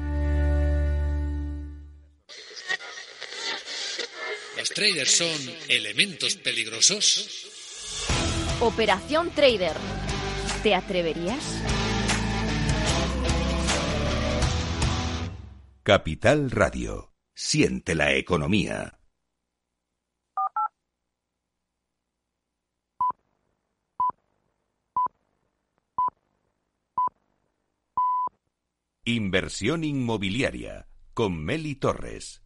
traders 4.73 5.11
son 5.11 5.55
elementos 5.69 6.35
peligrosos? 6.35 7.47
Operación 8.59 9.31
Trader. 9.31 9.75
¿Te 10.63 10.75
atreverías? 10.75 11.43
Capital 15.83 16.51
Radio. 16.51 17.13
Siente 17.33 17.95
la 17.95 18.13
economía. 18.13 18.99
Inversión 29.03 29.83
inmobiliaria 29.83 30.87
con 31.13 31.43
Meli 31.43 31.75
Torres. 31.75 32.40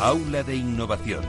Aula 0.00 0.42
de 0.42 0.56
Innovación. 0.56 1.24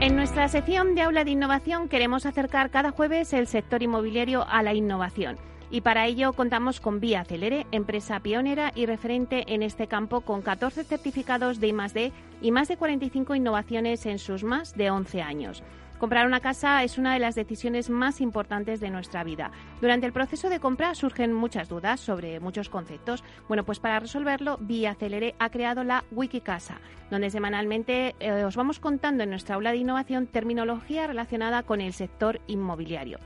En 0.00 0.16
nuestra 0.16 0.48
sección 0.48 0.94
de 0.94 1.02
Aula 1.02 1.22
de 1.22 1.32
Innovación 1.32 1.88
queremos 1.90 2.24
acercar 2.24 2.70
cada 2.70 2.92
jueves 2.92 3.34
el 3.34 3.46
sector 3.46 3.82
inmobiliario 3.82 4.46
a 4.48 4.62
la 4.62 4.72
innovación. 4.72 5.36
Y 5.70 5.82
para 5.82 6.06
ello 6.06 6.32
contamos 6.32 6.80
con 6.80 6.98
Vía 6.98 7.24
Celere, 7.24 7.66
empresa 7.72 8.20
pionera 8.20 8.72
y 8.74 8.86
referente 8.86 9.44
en 9.54 9.62
este 9.62 9.86
campo 9.86 10.22
con 10.22 10.40
14 10.40 10.84
certificados 10.84 11.60
de 11.60 11.68
I+D 11.68 12.12
y 12.40 12.50
más 12.52 12.68
de 12.68 12.78
45 12.78 13.34
innovaciones 13.34 14.06
en 14.06 14.18
sus 14.18 14.44
más 14.44 14.74
de 14.74 14.90
11 14.90 15.20
años. 15.20 15.62
Comprar 16.02 16.26
una 16.26 16.40
casa 16.40 16.82
es 16.82 16.98
una 16.98 17.12
de 17.12 17.20
las 17.20 17.36
decisiones 17.36 17.88
más 17.88 18.20
importantes 18.20 18.80
de 18.80 18.90
nuestra 18.90 19.22
vida. 19.22 19.52
Durante 19.80 20.04
el 20.04 20.12
proceso 20.12 20.50
de 20.50 20.58
compra 20.58 20.96
surgen 20.96 21.32
muchas 21.32 21.68
dudas 21.68 22.00
sobre 22.00 22.40
muchos 22.40 22.68
conceptos. 22.68 23.22
Bueno, 23.46 23.64
pues 23.64 23.78
para 23.78 24.00
resolverlo, 24.00 24.58
Vía 24.60 24.96
Celere 24.96 25.36
ha 25.38 25.50
creado 25.50 25.84
la 25.84 26.02
Wikicasa, 26.10 26.80
donde 27.08 27.30
semanalmente 27.30 28.16
eh, 28.18 28.42
os 28.42 28.56
vamos 28.56 28.80
contando 28.80 29.22
en 29.22 29.30
nuestra 29.30 29.54
aula 29.54 29.70
de 29.70 29.76
innovación 29.76 30.26
terminología 30.26 31.06
relacionada 31.06 31.62
con 31.62 31.80
el 31.80 31.92
sector 31.92 32.40
inmobiliario. 32.48 33.20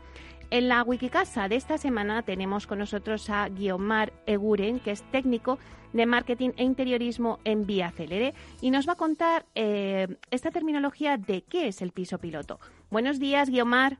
En 0.50 0.68
la 0.68 0.82
Wikicasa 0.84 1.48
de 1.48 1.56
esta 1.56 1.76
semana 1.76 2.22
tenemos 2.22 2.66
con 2.66 2.78
nosotros 2.78 3.28
a 3.30 3.48
Guiomar 3.48 4.12
Eguren, 4.26 4.78
que 4.78 4.92
es 4.92 5.02
técnico 5.10 5.58
de 5.92 6.06
marketing 6.06 6.50
e 6.56 6.62
interiorismo 6.62 7.38
en 7.44 7.66
Vía 7.66 7.90
Celere, 7.90 8.32
y 8.60 8.70
nos 8.70 8.88
va 8.88 8.92
a 8.92 8.96
contar 8.96 9.44
eh, 9.54 10.06
esta 10.30 10.50
terminología 10.50 11.16
de 11.16 11.42
qué 11.42 11.66
es 11.68 11.82
el 11.82 11.90
piso 11.92 12.18
piloto. 12.18 12.60
Buenos 12.90 13.18
días, 13.18 13.50
Guiomar. 13.50 13.98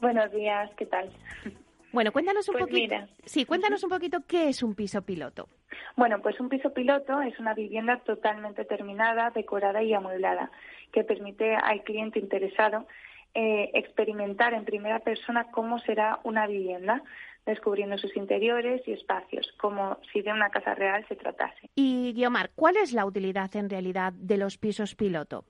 Buenos 0.00 0.30
días, 0.32 0.70
¿qué 0.76 0.86
tal? 0.86 1.10
Bueno, 1.92 2.12
cuéntanos 2.12 2.48
un 2.48 2.52
Pues 2.52 2.66
poquito. 2.66 2.80
mira. 2.82 3.08
Sí, 3.24 3.44
cuéntanos 3.44 3.82
un 3.82 3.90
poquito 3.90 4.18
qué 4.28 4.48
es 4.48 4.62
un 4.62 4.76
piso 4.76 5.02
piloto. 5.02 5.48
Bueno, 5.96 6.22
pues 6.22 6.38
un 6.38 6.48
piso 6.48 6.72
piloto 6.72 7.20
es 7.20 7.36
una 7.40 7.52
vivienda 7.52 7.96
totalmente 8.06 8.64
terminada, 8.64 9.30
decorada 9.30 9.82
y 9.82 9.92
amueblada, 9.92 10.52
que 10.92 11.02
permite 11.02 11.56
al 11.56 11.82
cliente 11.82 12.20
interesado 12.20 12.86
eh, 13.34 13.70
experimentar 13.74 14.54
en 14.54 14.64
primera 14.64 15.00
persona 15.00 15.50
cómo 15.50 15.78
será 15.78 16.20
una 16.24 16.46
vivienda, 16.46 17.02
descubriendo 17.46 17.96
sus 17.98 18.16
interiores 18.16 18.82
y 18.86 18.92
espacios, 18.92 19.52
como 19.58 19.98
si 20.12 20.22
de 20.22 20.32
una 20.32 20.50
casa 20.50 20.74
real 20.74 21.04
se 21.08 21.16
tratase. 21.16 21.70
Y 21.74 22.12
Guiomar, 22.14 22.50
¿cuál 22.54 22.76
es 22.76 22.92
la 22.92 23.06
utilidad 23.06 23.54
en 23.56 23.70
realidad 23.70 24.12
de 24.12 24.36
los 24.36 24.58
pisos 24.58 24.94
piloto? 24.94 25.44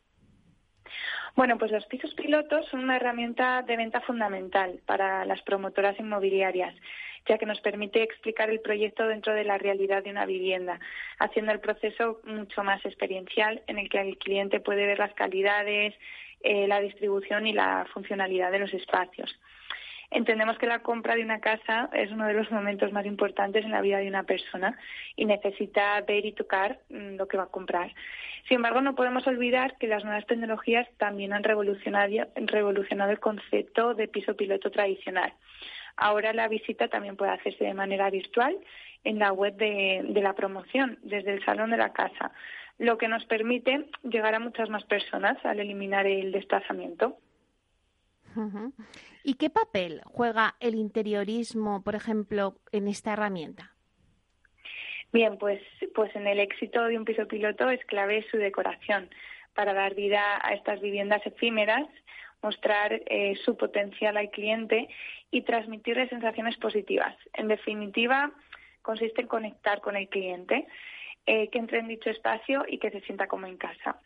Bueno, 1.36 1.58
pues 1.58 1.70
los 1.70 1.86
pisos 1.86 2.12
pilotos 2.14 2.66
son 2.68 2.80
una 2.80 2.96
herramienta 2.96 3.62
de 3.62 3.76
venta 3.76 4.00
fundamental 4.00 4.80
para 4.86 5.24
las 5.24 5.40
promotoras 5.42 5.98
inmobiliarias, 5.98 6.74
ya 7.28 7.38
que 7.38 7.46
nos 7.46 7.60
permite 7.60 8.02
explicar 8.02 8.50
el 8.50 8.60
proyecto 8.60 9.06
dentro 9.06 9.32
de 9.34 9.44
la 9.44 9.58
realidad 9.58 10.02
de 10.02 10.10
una 10.10 10.26
vivienda, 10.26 10.80
haciendo 11.18 11.52
el 11.52 11.60
proceso 11.60 12.20
mucho 12.24 12.64
más 12.64 12.84
experiencial 12.84 13.62
en 13.66 13.78
el 13.78 13.88
que 13.88 14.00
el 14.00 14.18
cliente 14.18 14.60
puede 14.60 14.86
ver 14.86 14.98
las 14.98 15.14
calidades, 15.14 15.94
eh, 16.42 16.66
la 16.66 16.80
distribución 16.80 17.46
y 17.46 17.52
la 17.52 17.86
funcionalidad 17.92 18.50
de 18.50 18.60
los 18.60 18.72
espacios. 18.72 19.38
Entendemos 20.10 20.58
que 20.58 20.66
la 20.66 20.80
compra 20.80 21.14
de 21.14 21.22
una 21.22 21.38
casa 21.38 21.88
es 21.92 22.10
uno 22.10 22.26
de 22.26 22.32
los 22.32 22.50
momentos 22.50 22.90
más 22.92 23.06
importantes 23.06 23.64
en 23.64 23.70
la 23.70 23.80
vida 23.80 23.98
de 23.98 24.08
una 24.08 24.24
persona 24.24 24.76
y 25.14 25.24
necesita 25.24 26.00
ver 26.00 26.26
y 26.26 26.32
tocar 26.32 26.80
mm, 26.88 27.14
lo 27.14 27.28
que 27.28 27.36
va 27.36 27.44
a 27.44 27.50
comprar. 27.50 27.94
Sin 28.48 28.56
embargo, 28.56 28.80
no 28.80 28.96
podemos 28.96 29.24
olvidar 29.28 29.78
que 29.78 29.86
las 29.86 30.04
nuevas 30.04 30.26
tecnologías 30.26 30.88
también 30.96 31.32
han 31.32 31.44
revolucionado, 31.44 32.26
el 32.34 33.20
concepto 33.20 33.94
de 33.94 34.08
piso 34.08 34.34
piloto 34.34 34.70
tradicional. 34.70 35.32
Ahora 35.96 36.32
la 36.32 36.48
visita 36.48 36.88
también 36.88 37.16
puede 37.16 37.30
hacerse 37.30 37.64
de 37.64 37.74
manera 37.74 38.10
virtual 38.10 38.58
en 39.04 39.18
la 39.18 39.32
web 39.32 39.54
de 39.54 40.20
la 40.22 40.34
promoción, 40.34 40.98
desde 41.02 41.34
el 41.34 41.44
salón 41.44 41.70
de 41.70 41.76
la 41.76 41.92
casa, 41.92 42.32
lo 42.80 42.96
que 42.96 43.08
nos 43.08 43.24
permite 43.26 43.86
llegar 44.02 44.34
a 44.34 44.40
muchas 44.40 44.70
más 44.70 44.84
personas 44.84 45.36
al 45.44 45.60
eliminar 45.60 46.06
el 46.06 46.32
desplazamiento. 46.32 47.18
¿Y 49.22 49.34
qué 49.34 49.50
papel 49.50 50.00
juega 50.06 50.56
el 50.60 50.74
interiorismo, 50.74 51.84
por 51.84 51.94
ejemplo, 51.94 52.56
en 52.72 52.88
esta 52.88 53.12
herramienta? 53.12 53.74
Bien, 55.12 55.36
pues, 55.36 55.60
pues 55.94 56.14
en 56.16 56.26
el 56.26 56.40
éxito 56.40 56.84
de 56.86 56.96
un 56.96 57.04
piso 57.04 57.28
piloto 57.28 57.68
es 57.68 57.84
clave 57.84 58.24
su 58.30 58.38
decoración 58.38 59.10
para 59.54 59.74
dar 59.74 59.94
vida 59.94 60.40
a 60.42 60.54
estas 60.54 60.80
viviendas 60.80 61.20
efímeras, 61.26 61.86
mostrar 62.42 63.02
eh, 63.06 63.36
su 63.44 63.58
potencial 63.58 64.16
al 64.16 64.30
cliente 64.30 64.88
y 65.30 65.42
transmitirle 65.42 66.08
sensaciones 66.08 66.56
positivas. 66.56 67.14
En 67.34 67.48
definitiva, 67.48 68.32
consiste 68.80 69.20
en 69.20 69.28
conectar 69.28 69.82
con 69.82 69.96
el 69.96 70.08
cliente, 70.08 70.66
eh, 71.32 71.48
que 71.48 71.60
entre 71.60 71.78
en 71.78 71.86
dicho 71.86 72.10
espacio 72.10 72.64
y 72.66 72.78
que 72.78 72.90
se 72.90 73.02
sienta 73.02 73.28
como 73.28 73.46
en 73.46 73.56
casa. 73.56 74.00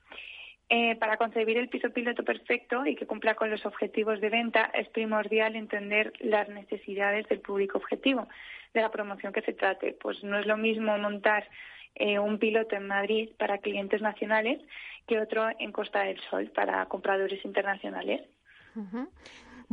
Eh, 0.69 0.95
para 0.97 1.17
concebir 1.17 1.57
el 1.57 1.71
piso 1.71 1.89
piloto 1.89 2.23
perfecto 2.23 2.85
y 2.85 2.95
que 2.97 3.07
cumpla 3.07 3.35
con 3.35 3.51
los 3.51 3.65
objetivos 3.65 4.21
de 4.21 4.29
venta 4.29 4.71
es 4.75 4.91
primordial 4.91 5.57
entender 5.57 6.13
las 6.21 6.51
necesidades 6.51 7.27
del 7.29 7.41
público 7.41 7.79
objetivo 7.79 8.29
de 8.75 8.83
la 8.83 8.91
promoción 8.91 9.33
que 9.33 9.41
se 9.41 9.55
trate. 9.55 9.97
Pues 9.99 10.23
no 10.23 10.39
es 10.39 10.45
lo 10.45 10.59
mismo 10.59 10.99
montar 10.99 11.49
eh, 11.95 12.19
un 12.19 12.39
piloto 12.39 12.77
en 12.77 12.89
Madrid 12.89 13.31
para 13.39 13.57
clientes 13.57 14.03
nacionales 14.03 14.61
que 15.07 15.19
otro 15.19 15.49
en 15.59 15.73
Costa 15.73 16.03
del 16.03 16.21
Sol 16.29 16.51
para 16.55 16.85
compradores 16.87 17.43
internacionales. 17.43 18.21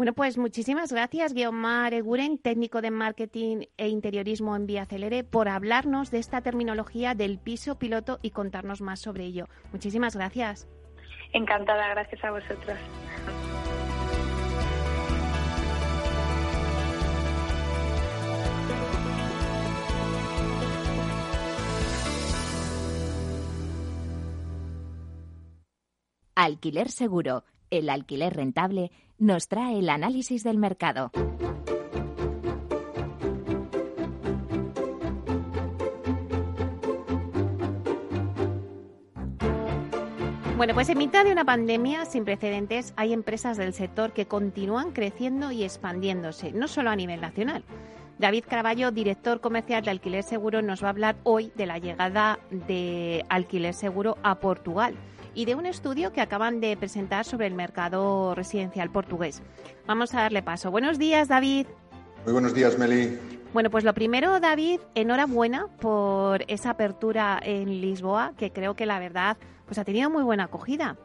Bueno, 0.01 0.13
pues 0.13 0.39
muchísimas 0.39 0.91
gracias, 0.91 1.31
Guiomar 1.31 1.93
Eguren, 1.93 2.39
técnico 2.39 2.81
de 2.81 2.89
marketing 2.89 3.65
e 3.77 3.87
interiorismo 3.87 4.55
en 4.55 4.65
Vía 4.65 4.87
Celere, 4.87 5.23
por 5.23 5.47
hablarnos 5.47 6.09
de 6.09 6.17
esta 6.17 6.41
terminología 6.41 7.13
del 7.13 7.37
piso 7.37 7.77
piloto 7.77 8.17
y 8.23 8.31
contarnos 8.31 8.81
más 8.81 8.99
sobre 8.99 9.25
ello. 9.25 9.45
Muchísimas 9.71 10.15
gracias. 10.15 10.67
Encantada, 11.33 11.87
gracias 11.89 12.23
a 12.23 12.31
vosotros. 12.31 12.79
Alquiler 26.33 26.89
Seguro, 26.89 27.43
el 27.69 27.87
alquiler 27.87 28.35
rentable, 28.35 28.91
nos 29.21 29.47
trae 29.47 29.77
el 29.77 29.89
análisis 29.89 30.43
del 30.43 30.57
mercado. 30.57 31.11
Bueno, 40.57 40.73
pues 40.73 40.89
en 40.89 40.97
mitad 40.97 41.23
de 41.23 41.31
una 41.31 41.45
pandemia 41.45 42.05
sin 42.05 42.25
precedentes 42.25 42.93
hay 42.95 43.13
empresas 43.13 43.57
del 43.57 43.73
sector 43.73 44.11
que 44.11 44.25
continúan 44.25 44.91
creciendo 44.91 45.51
y 45.51 45.63
expandiéndose, 45.63 46.51
no 46.51 46.67
solo 46.67 46.89
a 46.89 46.95
nivel 46.95 47.21
nacional. 47.21 47.63
David 48.17 48.45
Caraballo, 48.47 48.91
director 48.91 49.39
comercial 49.39 49.83
de 49.83 49.91
Alquiler 49.91 50.23
Seguro, 50.23 50.63
nos 50.63 50.83
va 50.83 50.87
a 50.87 50.91
hablar 50.91 51.15
hoy 51.23 51.51
de 51.55 51.67
la 51.67 51.77
llegada 51.77 52.39
de 52.49 53.23
Alquiler 53.29 53.73
Seguro 53.75 54.17
a 54.23 54.35
Portugal 54.35 54.95
y 55.33 55.45
de 55.45 55.55
un 55.55 55.65
estudio 55.65 56.11
que 56.11 56.21
acaban 56.21 56.59
de 56.59 56.75
presentar 56.77 57.25
sobre 57.25 57.47
el 57.47 57.53
mercado 57.53 58.35
residencial 58.35 58.91
portugués. 58.91 59.41
Vamos 59.87 60.13
a 60.13 60.21
darle 60.21 60.43
paso. 60.43 60.71
Buenos 60.71 60.97
días, 60.99 61.27
David. 61.27 61.67
Muy 62.25 62.33
buenos 62.33 62.53
días, 62.53 62.77
Meli. 62.77 63.17
Bueno, 63.53 63.69
pues 63.69 63.83
lo 63.83 63.93
primero, 63.93 64.39
David, 64.39 64.79
enhorabuena 64.95 65.67
por 65.79 66.43
esa 66.47 66.71
apertura 66.71 67.39
en 67.43 67.81
Lisboa, 67.81 68.33
que 68.37 68.51
creo 68.51 68.75
que 68.75 68.85
la 68.85 68.99
verdad 68.99 69.37
pues 69.65 69.77
ha 69.77 69.83
tenido 69.83 70.09
muy 70.09 70.23
buena 70.23 70.45
acogida. 70.45 70.97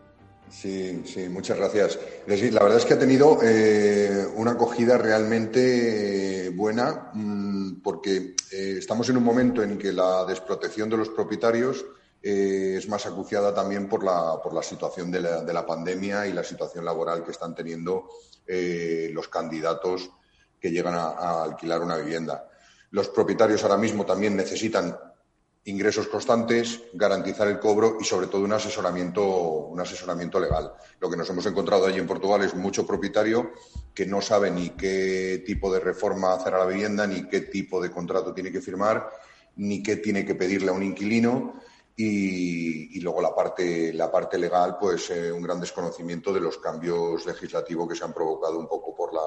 Sí, 0.48 1.02
sí, 1.04 1.28
muchas 1.28 1.58
gracias. 1.58 1.98
Decir, 2.26 2.54
la 2.54 2.62
verdad 2.62 2.78
es 2.78 2.84
que 2.84 2.94
ha 2.94 2.98
tenido 2.98 3.38
eh, 3.42 4.26
una 4.36 4.52
acogida 4.52 4.96
realmente 4.96 6.46
eh, 6.46 6.50
buena 6.50 7.10
mmm, 7.14 7.80
porque 7.82 8.36
eh, 8.52 8.76
estamos 8.78 9.08
en 9.08 9.16
un 9.16 9.24
momento 9.24 9.62
en 9.62 9.76
que 9.76 9.92
la 9.92 10.24
desprotección 10.24 10.88
de 10.88 10.98
los 10.98 11.08
propietarios 11.08 11.84
eh, 12.22 12.74
es 12.76 12.88
más 12.88 13.06
acuciada 13.06 13.54
también 13.54 13.88
por 13.88 14.02
la, 14.02 14.40
por 14.42 14.52
la 14.52 14.62
situación 14.62 15.10
de 15.10 15.20
la, 15.20 15.42
de 15.42 15.52
la, 15.52 15.64
pandemia 15.66 16.26
y 16.26 16.32
la 16.32 16.42
situación 16.42 16.84
laboral 16.84 17.22
que 17.24 17.30
están 17.30 17.54
teniendo 17.54 18.08
eh, 18.46 19.10
los 19.12 19.28
candidatos 19.28 20.10
que 20.58 20.70
llegan 20.70 20.94
a, 20.94 21.08
a 21.08 21.44
alquilar 21.44 21.82
una 21.82 21.96
vivienda. 21.96 22.48
Los 22.90 23.08
propietarios 23.08 23.62
ahora 23.62 23.76
mismo 23.76 24.06
también 24.06 24.36
necesitan 24.36 24.96
ingresos 25.66 26.06
constantes, 26.06 26.80
garantizar 26.92 27.48
el 27.48 27.58
cobro 27.58 27.98
y 28.00 28.04
sobre 28.04 28.28
todo 28.28 28.42
un 28.42 28.52
asesoramiento, 28.52 29.22
un 29.22 29.80
asesoramiento 29.80 30.38
legal. 30.38 30.72
Lo 31.00 31.10
que 31.10 31.16
nos 31.16 31.28
hemos 31.28 31.44
encontrado 31.46 31.86
allí 31.86 31.98
en 31.98 32.06
Portugal 32.06 32.42
es 32.42 32.54
mucho 32.54 32.86
propietario 32.86 33.50
que 33.92 34.06
no 34.06 34.22
sabe 34.22 34.50
ni 34.50 34.70
qué 34.70 35.42
tipo 35.44 35.72
de 35.72 35.80
reforma 35.80 36.34
hacer 36.34 36.54
a 36.54 36.60
la 36.60 36.66
vivienda, 36.66 37.06
ni 37.06 37.28
qué 37.28 37.40
tipo 37.40 37.82
de 37.82 37.90
contrato 37.90 38.32
tiene 38.32 38.52
que 38.52 38.60
firmar, 38.60 39.10
ni 39.56 39.82
qué 39.82 39.96
tiene 39.96 40.24
que 40.24 40.36
pedirle 40.36 40.70
a 40.70 40.72
un 40.72 40.84
inquilino 40.84 41.60
y, 41.96 43.00
luego 43.00 43.22
la 43.22 43.34
parte, 43.34 43.92
la 43.92 44.10
parte 44.10 44.36
legal, 44.36 44.76
pues 44.78 45.10
eh, 45.10 45.32
un 45.32 45.42
gran 45.42 45.60
desconocimiento 45.60 46.32
de 46.32 46.40
los 46.40 46.58
cambios 46.58 47.24
legislativos 47.24 47.88
que 47.88 47.94
se 47.94 48.04
han 48.04 48.12
provocado 48.12 48.58
un 48.58 48.68
poco 48.68 48.94
por 48.94 49.14
la, 49.14 49.20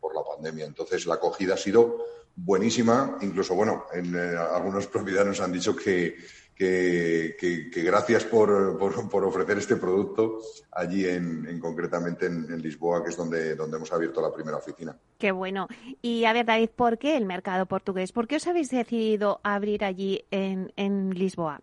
por 0.00 0.14
la 0.14 0.22
pandemia. 0.24 0.64
Entonces, 0.64 1.06
la 1.06 1.14
acogida 1.14 1.54
ha 1.54 1.58
sido 1.58 1.98
buenísima, 2.34 3.18
incluso, 3.20 3.54
bueno, 3.54 3.84
en 3.92 4.14
eh, 4.14 4.36
algunos 4.36 4.88
propietarios 4.88 5.40
han 5.40 5.52
dicho 5.52 5.76
que, 5.76 6.16
que, 6.56 7.68
gracias 7.84 8.24
por, 8.24 8.76
por, 8.78 9.24
ofrecer 9.24 9.58
este 9.58 9.76
producto 9.76 10.40
allí 10.72 11.06
en, 11.06 11.60
concretamente 11.60 12.26
en, 12.26 12.60
Lisboa, 12.60 13.04
que 13.04 13.10
es 13.10 13.16
donde, 13.16 13.54
donde 13.54 13.76
hemos 13.76 13.92
abierto 13.92 14.20
la 14.20 14.32
primera 14.32 14.56
oficina. 14.56 14.96
Qué 15.18 15.30
bueno. 15.30 15.68
Y 16.02 16.24
a 16.24 16.32
ver, 16.32 16.46
David, 16.46 16.70
¿por 16.74 16.98
qué 16.98 17.16
el 17.16 17.26
mercado 17.26 17.66
portugués? 17.66 18.10
¿Por 18.10 18.26
qué 18.26 18.36
os 18.36 18.46
habéis 18.48 18.70
decidido 18.70 19.40
abrir 19.44 19.84
allí 19.84 20.24
en, 20.32 20.72
en 20.76 21.10
Lisboa? 21.10 21.60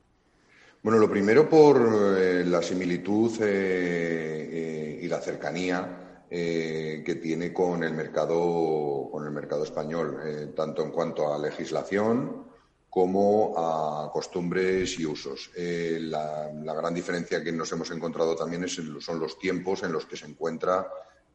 Bueno, 0.86 1.00
lo 1.00 1.10
primero 1.10 1.50
por 1.50 2.16
eh, 2.16 2.46
la 2.46 2.62
similitud 2.62 3.42
eh, 3.42 4.50
eh, 4.52 5.00
y 5.02 5.08
la 5.08 5.20
cercanía 5.20 6.02
que 6.30 7.20
tiene 7.20 7.52
con 7.52 7.84
el 7.84 7.94
mercado, 7.94 9.10
con 9.12 9.26
el 9.26 9.32
mercado 9.32 9.64
español, 9.64 10.54
tanto 10.56 10.84
en 10.84 10.92
cuanto 10.92 11.34
a 11.34 11.40
legislación 11.40 12.46
como 12.88 13.56
a 13.58 14.12
costumbres 14.12 15.00
y 15.00 15.06
usos. 15.08 15.50
La, 15.56 16.52
gran 16.54 16.94
diferencia 16.94 17.44
que 17.44 17.52
nos 17.52 17.72
hemos 17.72 17.90
encontrado 17.90 18.36
también 18.36 18.68
son 18.68 19.20
los 19.20 19.40
tiempos 19.40 19.82
en 19.82 19.94
los 19.94 20.06
que 20.06 20.18
se 20.18 20.28
encuentra 20.28 20.88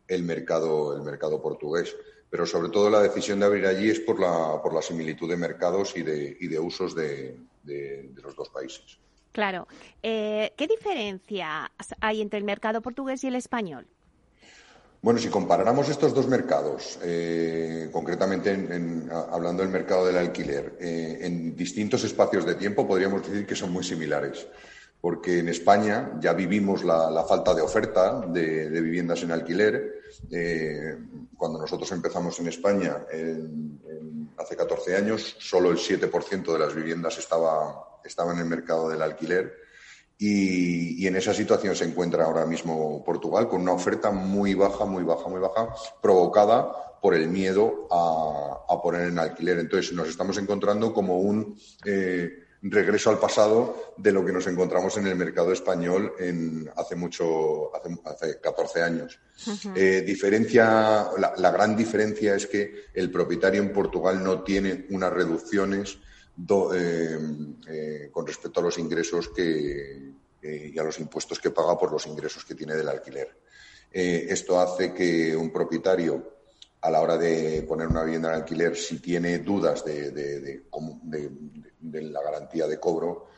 el 0.06 0.22
mercado, 0.22 0.94
el 0.94 1.02
mercado 1.02 1.42
portugués. 1.42 1.96
Pero 2.28 2.46
sobre 2.46 2.68
todo 2.68 2.90
la 2.90 3.02
decisión 3.02 3.40
de 3.40 3.46
abrir 3.46 3.66
allí 3.66 3.90
es 3.90 4.00
por 4.00 4.20
la, 4.20 4.60
por 4.62 4.74
la 4.74 4.82
similitud 4.82 5.28
de 5.28 5.36
mercados 5.36 5.96
y 5.96 6.02
de, 6.02 6.36
y 6.38 6.46
de 6.46 6.60
usos 6.60 6.94
de 6.94 7.36
los 8.22 8.36
dos 8.36 8.50
países. 8.50 9.00
Claro. 9.32 9.68
Eh, 10.02 10.52
¿Qué 10.56 10.66
diferencia 10.66 11.70
hay 12.00 12.20
entre 12.20 12.38
el 12.38 12.44
mercado 12.44 12.80
portugués 12.80 13.22
y 13.24 13.28
el 13.28 13.36
español? 13.36 13.86
Bueno, 15.02 15.18
si 15.18 15.28
comparáramos 15.28 15.88
estos 15.88 16.12
dos 16.12 16.26
mercados, 16.26 16.98
eh, 17.02 17.88
concretamente 17.90 18.50
hablando 19.30 19.62
del 19.62 19.72
mercado 19.72 20.04
del 20.04 20.18
alquiler, 20.18 20.76
eh, 20.78 21.20
en 21.22 21.56
distintos 21.56 22.04
espacios 22.04 22.44
de 22.44 22.56
tiempo 22.56 22.86
podríamos 22.86 23.26
decir 23.26 23.46
que 23.46 23.54
son 23.54 23.72
muy 23.72 23.82
similares, 23.82 24.46
porque 25.00 25.38
en 25.38 25.48
España 25.48 26.18
ya 26.20 26.34
vivimos 26.34 26.84
la, 26.84 27.24
falta 27.26 27.54
de 27.54 27.62
oferta 27.62 28.20
de, 28.26 28.68
viviendas 28.68 29.22
en 29.22 29.30
alquiler. 29.30 30.00
cuando 31.38 31.58
nosotros 31.58 31.90
empezamos 31.92 32.38
en 32.40 32.48
España 32.48 32.98
hace 34.36 34.54
14 34.54 34.96
años, 34.96 35.34
solo 35.38 35.70
el 35.70 35.78
7% 35.78 36.52
de 36.52 36.58
las 36.58 36.74
viviendas 36.74 37.16
estaba 37.16 37.89
estaba 38.04 38.32
en 38.32 38.38
el 38.38 38.46
mercado 38.46 38.88
del 38.88 39.02
alquiler 39.02 39.70
y, 40.22 41.06
en 41.06 41.16
esa 41.16 41.32
situación 41.32 41.74
se 41.74 41.84
encuentra 41.84 42.26
ahora 42.26 42.44
mismo 42.44 43.02
Portugal 43.02 43.48
con 43.48 43.62
una 43.62 43.72
oferta 43.72 44.10
muy 44.10 44.52
baja, 44.52 44.84
muy 44.84 45.02
baja, 45.02 45.28
muy 45.30 45.40
baja, 45.40 45.74
provocada 46.02 47.00
por 47.00 47.14
el 47.14 47.28
miedo 47.28 47.88
a, 47.90 48.78
poner 48.82 49.08
en 49.08 49.18
alquiler. 49.18 49.58
Entonces 49.58 49.94
nos 49.94 50.08
estamos 50.08 50.36
encontrando 50.36 50.92
como 50.92 51.18
un 51.18 51.58
eh, 51.86 52.30
regreso 52.62 53.08
al 53.08 53.18
pasado 53.18 53.94
de 53.96 54.12
lo 54.12 54.24
que 54.24 54.32
nos 54.32 54.46
encontramos 54.46 54.96
en 54.98 55.06
el 55.06 55.16
mercado 55.16 55.52
español 55.52 56.12
en, 56.18 56.70
hace 56.76 56.96
mucho, 56.96 57.74
hace, 57.74 58.38
14 58.40 58.82
años. 58.82 59.18
Eh, 59.74 60.02
diferencia, 60.06 61.08
la 61.16 61.50
gran 61.50 61.74
diferencia 61.74 62.34
es 62.34 62.46
que 62.46 62.88
el 62.92 63.10
propietario 63.10 63.62
en 63.62 63.72
Portugal 63.72 64.22
no 64.22 64.42
tiene 64.42 64.86
unas 64.90 65.12
reducciones 65.12 65.98
eh, 66.74 67.18
eh, 67.68 68.08
con 68.10 68.26
respecto 68.26 68.60
a 68.60 68.62
los 68.62 68.78
ingresos 68.78 69.28
que, 69.28 70.12
y 70.42 70.78
a 70.78 70.82
los 70.82 70.98
impuestos 70.98 71.38
que 71.38 71.50
paga 71.50 71.78
por 71.78 71.92
los 71.92 72.06
ingresos 72.06 72.44
que 72.44 72.54
tiene 72.54 72.74
del 72.74 72.88
alquiler. 72.88 73.36
Eh, 73.92 74.26
esto 74.30 74.60
hace 74.60 74.94
que 74.94 75.36
un 75.36 75.50
propietario, 75.50 76.38
a 76.80 76.90
la 76.90 77.00
hora 77.00 77.18
de 77.18 77.62
poner 77.68 77.88
una 77.88 78.04
vivienda 78.04 78.28
en 78.30 78.36
alquiler, 78.36 78.76
si 78.76 79.00
tiene 79.00 79.40
dudas 79.40 79.84
de, 79.84 80.10
de, 80.12 82.02
la 82.02 82.22
garantía 82.22 82.66
de 82.66 82.80
cobro, 82.80 83.28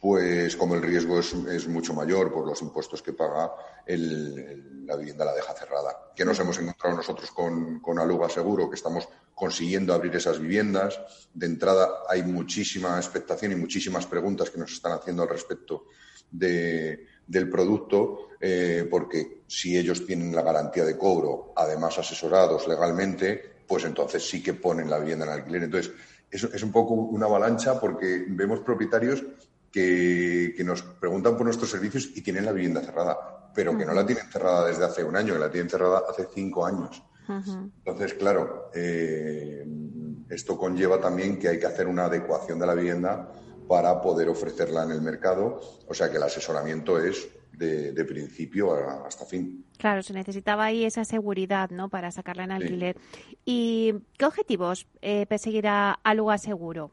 pues 0.00 0.56
como 0.56 0.74
el 0.74 0.82
riesgo 0.82 1.20
es, 1.20 1.68
mucho 1.68 1.94
mayor 1.94 2.32
por 2.32 2.44
los 2.46 2.60
impuestos 2.62 3.02
que 3.02 3.12
paga, 3.12 3.52
la 3.86 4.96
vivienda 4.96 5.24
la 5.24 5.34
deja 5.34 5.52
cerrada. 5.52 6.10
¿Qué 6.16 6.24
nos 6.24 6.40
hemos 6.40 6.58
encontrado 6.58 6.96
nosotros 6.96 7.30
con, 7.30 7.78
con 7.78 8.00
Aluga 8.00 8.28
Seguro? 8.28 8.68
Que 8.68 8.74
estamos 8.74 9.08
consiguiendo 9.38 9.94
abrir 9.94 10.14
esas 10.16 10.40
viviendas. 10.40 11.00
De 11.32 11.46
entrada 11.46 11.88
hay 12.08 12.22
muchísima 12.22 12.96
expectación 12.96 13.52
y 13.52 13.56
muchísimas 13.56 14.06
preguntas 14.06 14.50
que 14.50 14.58
nos 14.58 14.72
están 14.72 14.92
haciendo 14.92 15.22
al 15.22 15.28
respecto 15.28 15.86
del 16.30 17.48
producto, 17.50 18.28
eh, 18.40 18.86
porque 18.90 19.42
si 19.46 19.78
ellos 19.78 20.04
tienen 20.04 20.34
la 20.34 20.42
garantía 20.42 20.84
de 20.84 20.98
cobro, 20.98 21.52
además 21.56 21.98
asesorados 21.98 22.68
legalmente, 22.68 23.58
pues 23.66 23.84
entonces 23.84 24.28
sí 24.28 24.42
que 24.42 24.54
ponen 24.54 24.90
la 24.90 24.98
vivienda 24.98 25.24
en 25.24 25.32
alquiler. 25.32 25.62
Entonces, 25.64 25.92
es, 26.30 26.44
es 26.44 26.62
un 26.62 26.72
poco 26.72 26.94
una 26.94 27.26
avalancha 27.26 27.80
porque 27.80 28.26
vemos 28.28 28.60
propietarios 28.60 29.24
que, 29.72 30.62
nos 30.64 30.82
preguntan 30.82 31.36
por 31.36 31.46
nuestros 31.46 31.70
servicios 31.70 32.10
y 32.14 32.22
tienen 32.22 32.44
la 32.44 32.52
vivienda 32.52 32.80
cerrada, 32.80 33.50
pero 33.54 33.76
que 33.76 33.84
no 33.84 33.92
la 33.92 34.06
tienen 34.06 34.30
cerrada 34.30 34.66
desde 34.66 34.84
hace 34.84 35.04
un 35.04 35.16
año, 35.16 35.34
que 35.34 35.40
la 35.40 35.50
tienen 35.50 35.70
cerrada 35.70 36.02
hace 36.08 36.26
cinco 36.34 36.66
años. 36.66 37.02
Entonces, 37.28 38.14
claro, 38.14 38.70
eh, 38.74 39.66
esto 40.30 40.56
conlleva 40.56 41.00
también 41.00 41.38
que 41.38 41.48
hay 41.48 41.58
que 41.58 41.66
hacer 41.66 41.86
una 41.86 42.06
adecuación 42.06 42.58
de 42.58 42.66
la 42.66 42.74
vivienda 42.74 43.30
para 43.68 44.00
poder 44.00 44.28
ofrecerla 44.28 44.84
en 44.84 44.92
el 44.92 45.02
mercado, 45.02 45.60
o 45.86 45.94
sea 45.94 46.10
que 46.10 46.16
el 46.16 46.22
asesoramiento 46.22 46.98
es 46.98 47.28
de, 47.52 48.04
principio 48.04 48.72
hasta 49.04 49.24
fin. 49.24 49.64
Claro, 49.76 50.02
se 50.02 50.12
necesitaba 50.12 50.64
ahí 50.64 50.84
esa 50.84 51.04
seguridad, 51.04 51.70
¿no? 51.70 51.88
Para 51.88 52.10
sacarla 52.10 52.44
en 52.44 52.52
alquiler. 52.52 52.96
¿Y 53.44 53.94
qué 54.16 54.24
objetivos 54.24 54.86
eh, 55.02 55.26
perseguirá 55.26 55.98
Aluga 56.02 56.38
Seguro? 56.38 56.92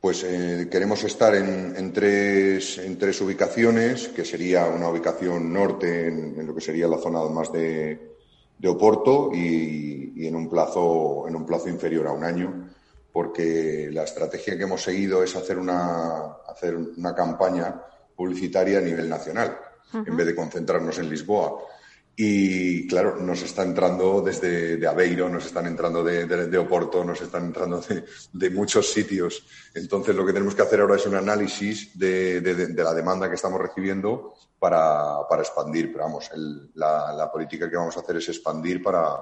Pues 0.00 0.22
eh, 0.24 0.68
queremos 0.70 1.02
estar 1.04 1.34
en, 1.34 1.92
tres, 1.92 2.78
en 2.78 2.98
tres 2.98 3.20
ubicaciones, 3.20 4.08
que 4.08 4.24
sería 4.24 4.66
una 4.66 4.88
ubicación 4.88 5.52
norte, 5.52 6.08
en, 6.08 6.46
lo 6.46 6.54
que 6.54 6.60
sería 6.60 6.86
la 6.86 6.98
zona 6.98 7.22
más 7.24 7.50
de, 7.50 8.15
Oporto, 8.64 9.30
y, 9.32 10.26
en, 10.26 10.34
un 10.34 10.48
plazo, 10.48 11.26
en 11.28 11.36
un 11.36 11.46
plazo 11.46 11.68
inferior 11.68 12.06
a 12.06 12.12
un 12.12 12.24
año, 12.24 12.68
porque 13.12 13.90
la 13.92 14.04
estrategia 14.04 14.56
que 14.56 14.64
hemos 14.64 14.82
seguido 14.82 15.22
es 15.22 15.36
hacer 15.36 15.58
una, 15.58 16.38
hacer 16.48 16.76
una 16.76 17.14
campaña 17.14 17.82
publicitaria 18.14 18.78
a 18.78 18.82
nivel 18.82 19.08
nacional, 19.08 19.58
en 19.92 20.16
vez 20.16 20.26
de 20.26 20.34
concentrarnos 20.34 20.98
en 20.98 21.08
Lisboa. 21.08 21.58
Y 22.18 22.88
claro, 22.88 23.16
nos 23.16 23.42
está 23.42 23.62
entrando 23.62 24.22
desde 24.22 24.78
de 24.78 24.86
Aveiro, 24.86 25.28
nos 25.28 25.44
están 25.44 25.66
entrando 25.66 26.02
de, 26.02 26.56
Oporto, 26.56 27.04
nos 27.04 27.20
están 27.20 27.44
entrando 27.44 27.84
de, 28.32 28.50
muchos 28.50 28.90
sitios. 28.90 29.44
Entonces, 29.74 30.16
lo 30.16 30.24
que 30.24 30.32
tenemos 30.32 30.54
que 30.54 30.62
hacer 30.62 30.80
ahora 30.80 30.96
es 30.96 31.04
un 31.04 31.14
análisis 31.14 31.90
de, 31.98 32.72
la 32.74 32.94
demanda 32.94 33.28
que 33.28 33.34
estamos 33.34 33.60
recibiendo 33.60 34.32
para, 34.58 35.28
para 35.28 35.42
expandir. 35.42 35.92
Pero 35.92 36.04
vamos, 36.04 36.30
la, 36.74 37.12
la, 37.12 37.30
política 37.30 37.68
que 37.68 37.76
vamos 37.76 37.94
a 37.98 38.00
hacer 38.00 38.16
es 38.16 38.30
expandir 38.30 38.82
para, 38.82 39.18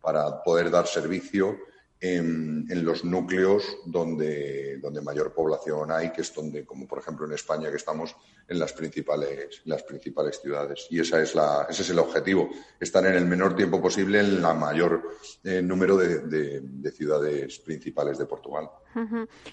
para 0.00 0.42
poder 0.42 0.68
dar 0.68 0.88
servicio 0.88 1.56
en, 2.02 2.84
los 2.84 3.04
núcleos 3.04 3.78
donde, 3.86 4.78
donde 4.78 5.00
mayor 5.00 5.32
población 5.32 5.92
hay, 5.92 6.10
que 6.10 6.22
es 6.22 6.34
donde, 6.34 6.66
como 6.66 6.88
por 6.88 6.98
ejemplo 6.98 7.26
en 7.26 7.32
España, 7.32 7.70
que 7.70 7.76
estamos 7.76 8.16
en 8.48 8.58
las 8.58 8.72
principales, 8.72 9.62
las 9.66 9.84
principales 9.84 10.40
ciudades. 10.40 10.88
Y 10.90 10.98
esa 10.98 11.22
es 11.22 11.36
la, 11.36 11.66
ese 11.70 11.82
es 11.82 11.90
el 11.90 12.00
objetivo, 12.00 12.50
estar 12.80 13.06
en 13.06 13.14
el 13.14 13.24
menor 13.24 13.54
tiempo 13.54 13.80
posible 13.80 14.18
en 14.18 14.42
la 14.42 14.52
mayor 14.52 15.10
eh, 15.44 15.62
número 15.62 15.96
de, 15.96 16.90
ciudades 16.92 17.60
principales 17.60 18.18
de 18.18 18.26
Portugal. 18.26 18.68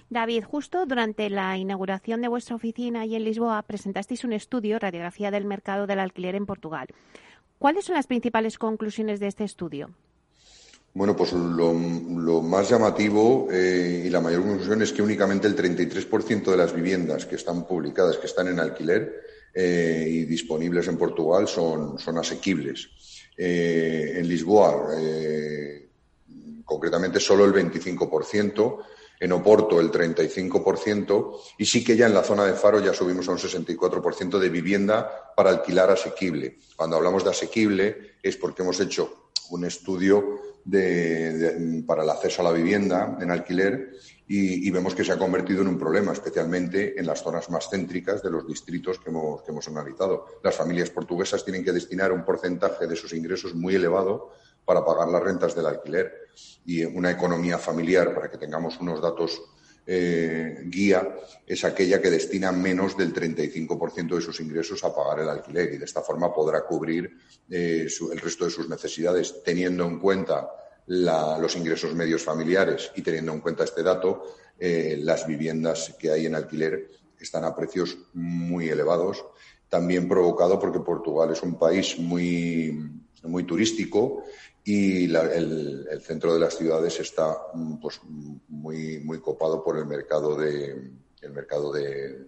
David, 0.10 0.44
justo 0.44 0.86
durante 0.86 1.30
la 1.30 1.56
inauguración 1.58 2.22
de 2.22 2.28
vuestra 2.28 2.56
oficina 2.56 3.06
y 3.06 3.16
en 3.16 3.24
Lisboa 3.24 3.62
presentasteis 3.62 4.24
un 4.24 4.34
estudio, 4.34 4.80
Radiografía 4.80 5.32
del 5.32 5.46
Mercado 5.46 5.86
del 5.88 6.00
Alquiler 6.00 6.36
en 6.36 6.46
Portugal. 6.46 6.88
¿Cuáles 7.60 7.86
son 7.86 7.96
las 7.96 8.08
principales 8.08 8.58
conclusiones 8.58 9.20
de 9.20 9.28
este 9.28 9.44
estudio? 9.44 9.92
Bueno, 11.00 11.16
pues 11.16 11.32
lo, 11.32 11.72
más 12.42 12.70
llamativo 12.70 13.48
eh, 13.50 14.04
y 14.06 14.10
la 14.10 14.20
mayor 14.20 14.42
conclusión 14.42 14.82
es 14.82 14.92
que 14.92 15.02
únicamente 15.02 15.48
el 15.48 15.56
33% 15.56 16.52
de 16.52 16.58
las 16.58 16.76
viviendas 16.76 17.26
que 17.26 17.36
están 17.36 17.66
publicadas, 17.66 18.18
que 18.18 18.26
están 18.26 18.50
en 18.50 18.60
alquiler 18.60 19.22
eh, 19.54 20.06
y 20.10 20.26
disponibles 20.26 20.90
en 20.90 20.98
Portugal, 20.98 21.48
son, 21.48 21.98
son 21.98 22.18
asequibles. 22.18 22.90
Eh, 23.38 24.16
en 24.18 24.28
Lisboa, 24.28 24.90
concretamente, 26.66 27.22
solo 27.22 27.46
el 27.46 27.54
25%. 27.54 28.80
En 29.22 29.32
Oporto 29.32 29.80
el 29.80 29.92
35% 29.92 31.40
y 31.58 31.66
sí 31.66 31.84
que 31.84 31.96
ya 31.96 32.08
en 32.08 32.14
la 32.14 32.24
zona 32.24 32.46
de 32.46 32.54
Faro 32.54 32.80
ya 32.80 32.94
subimos 32.94 33.28
a 33.28 33.32
un 33.32 33.38
64% 33.38 34.38
de 34.38 34.50
vivienda 34.50 35.34
para 35.36 35.50
alquilar 35.50 35.92
asequible. 35.92 36.58
Cuando 36.76 36.96
hablamos 36.98 37.24
de 37.24 37.30
asequible 37.30 38.16
es 38.24 38.38
porque 38.38 38.64
hemos 38.64 38.80
hecho 38.80 39.32
un 39.50 39.66
estudio 39.66 40.49
para 41.86 42.04
el 42.04 42.10
acceso 42.10 42.42
a 42.42 42.46
la 42.46 42.52
vivienda 42.52 43.18
en 43.20 43.32
alquiler 43.32 43.92
y, 44.28 44.70
vemos 44.70 44.94
que 44.94 45.04
se 45.04 45.12
ha 45.12 45.18
convertido 45.18 45.62
en 45.62 45.70
un 45.70 45.80
problema, 45.80 46.12
especialmente 46.12 47.00
en 47.00 47.08
las 47.08 47.24
zonas 47.24 47.50
más 47.50 47.68
céntricas 47.68 48.22
de 48.22 48.30
los 48.30 48.46
distritos 48.46 49.00
que 49.00 49.10
hemos, 49.10 49.42
que 49.42 49.52
hemos 49.52 49.68
analizado. 49.68 50.28
Las 50.44 50.56
familias 50.56 50.92
portuguesas 50.92 51.44
tienen 51.44 51.64
que 51.64 51.72
destinar 51.72 52.12
un 52.12 52.24
porcentaje 52.24 52.86
de 52.86 52.96
sus 52.96 53.12
ingresos 53.14 53.56
muy 53.56 53.74
elevado 53.74 54.32
para 54.66 54.86
pagar 54.86 55.08
las 55.08 55.24
rentas 55.24 55.56
del 55.56 55.66
alquiler 55.66 56.14
y 56.64 56.86
una 56.86 57.10
economía 57.10 57.58
familiar, 57.58 58.14
para 58.14 58.30
que 58.30 58.38
tengamos 58.38 58.80
unos 58.80 59.02
datos 59.02 59.42
eh, 59.86 60.62
guía, 60.66 61.16
es 61.46 61.64
aquella 61.64 62.02
que 62.02 62.10
destina 62.10 62.52
menos 62.52 62.96
del 62.96 63.14
35% 63.14 64.16
de 64.16 64.22
sus 64.22 64.40
ingresos 64.40 64.84
a 64.84 64.94
pagar 64.94 65.20
el 65.20 65.30
alquiler 65.30 65.74
y 65.74 65.78
de 65.78 65.86
esta 65.86 66.02
forma 66.02 66.34
podrá 66.34 66.66
cubrir 66.66 67.12
eh, 67.50 67.88
el 68.12 68.20
resto 68.20 68.46
de 68.46 68.52
sus 68.52 68.70
necesidades, 68.70 69.44
teniendo 69.44 69.86
en 69.86 70.00
cuenta 70.00 70.50
los 70.86 71.56
ingresos 71.56 71.94
medios 71.94 72.24
familiares 72.24 72.92
y 72.96 73.04
teniendo 73.04 73.32
en 73.32 73.42
cuenta 73.42 73.64
este 73.64 73.84
dato, 73.84 74.24
eh, 74.58 74.98
las 75.02 75.28
viviendas 75.28 75.96
que 76.00 76.10
hay 76.10 76.26
en 76.26 76.36
alquiler 76.36 76.90
están 77.20 77.44
a 77.44 77.56
precios 77.56 77.98
muy 78.14 78.70
elevados, 78.70 79.24
también 79.70 80.08
provocado 80.08 80.60
porque 80.60 80.80
Portugal 80.80 81.32
es 81.32 81.44
un 81.44 81.60
país 81.60 82.00
muy, 82.00 82.92
muy 83.24 83.44
turístico 83.44 84.24
y 84.64 85.06
el, 85.06 86.02
centro 86.02 86.34
de 86.34 86.40
las 86.40 86.58
ciudades 86.58 87.00
está 87.00 87.36
mm, 87.54 87.76
pues, 87.80 88.00
muy, 88.50 89.00
muy 89.00 89.20
copado 89.20 89.64
por 89.64 89.78
el 89.78 89.86
mercado 89.86 90.36
de 90.36 90.92
el 91.22 91.32
mercado 91.32 91.72
de, 91.72 92.28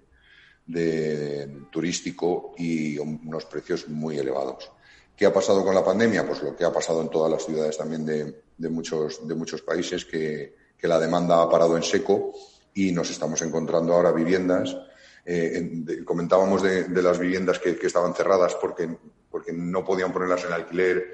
turístico 1.71 2.53
y 2.57 2.97
unos 2.97 3.45
precios 3.45 3.87
muy 3.87 4.17
elevados. 4.17 4.71
¿Qué 5.15 5.25
ha 5.25 5.33
pasado 5.33 5.63
con 5.63 5.75
la 5.75 5.83
pandemia? 5.83 6.25
Pues 6.25 6.41
lo 6.41 6.55
que 6.55 6.63
ha 6.63 6.71
pasado 6.71 7.01
en 7.01 7.09
todas 7.09 7.31
las 7.31 7.45
ciudades 7.45 7.77
también 7.77 8.05
de, 8.05 8.69
muchos, 8.69 9.27
de 9.27 9.35
muchos 9.35 9.61
países, 9.61 10.05
que, 10.05 10.59
la 10.81 10.99
demanda 10.99 11.43
ha 11.43 11.49
parado 11.49 11.77
en 11.77 11.83
seco 11.83 12.33
y 12.73 12.91
nos 12.91 13.11
estamos 13.11 13.39
encontrando 13.43 13.93
ahora 13.93 14.11
viviendas. 14.11 14.75
Eh, 15.23 16.03
comentábamos 16.03 16.63
de, 16.63 16.89
las 17.01 17.19
viviendas 17.19 17.59
que, 17.59 17.77
que, 17.77 17.85
estaban 17.85 18.15
cerradas 18.15 18.55
porque, 18.55 18.89
porque 19.29 19.53
no 19.53 19.85
podían 19.85 20.11
ponerlas 20.11 20.43
en 20.45 20.53
alquiler 20.53 21.05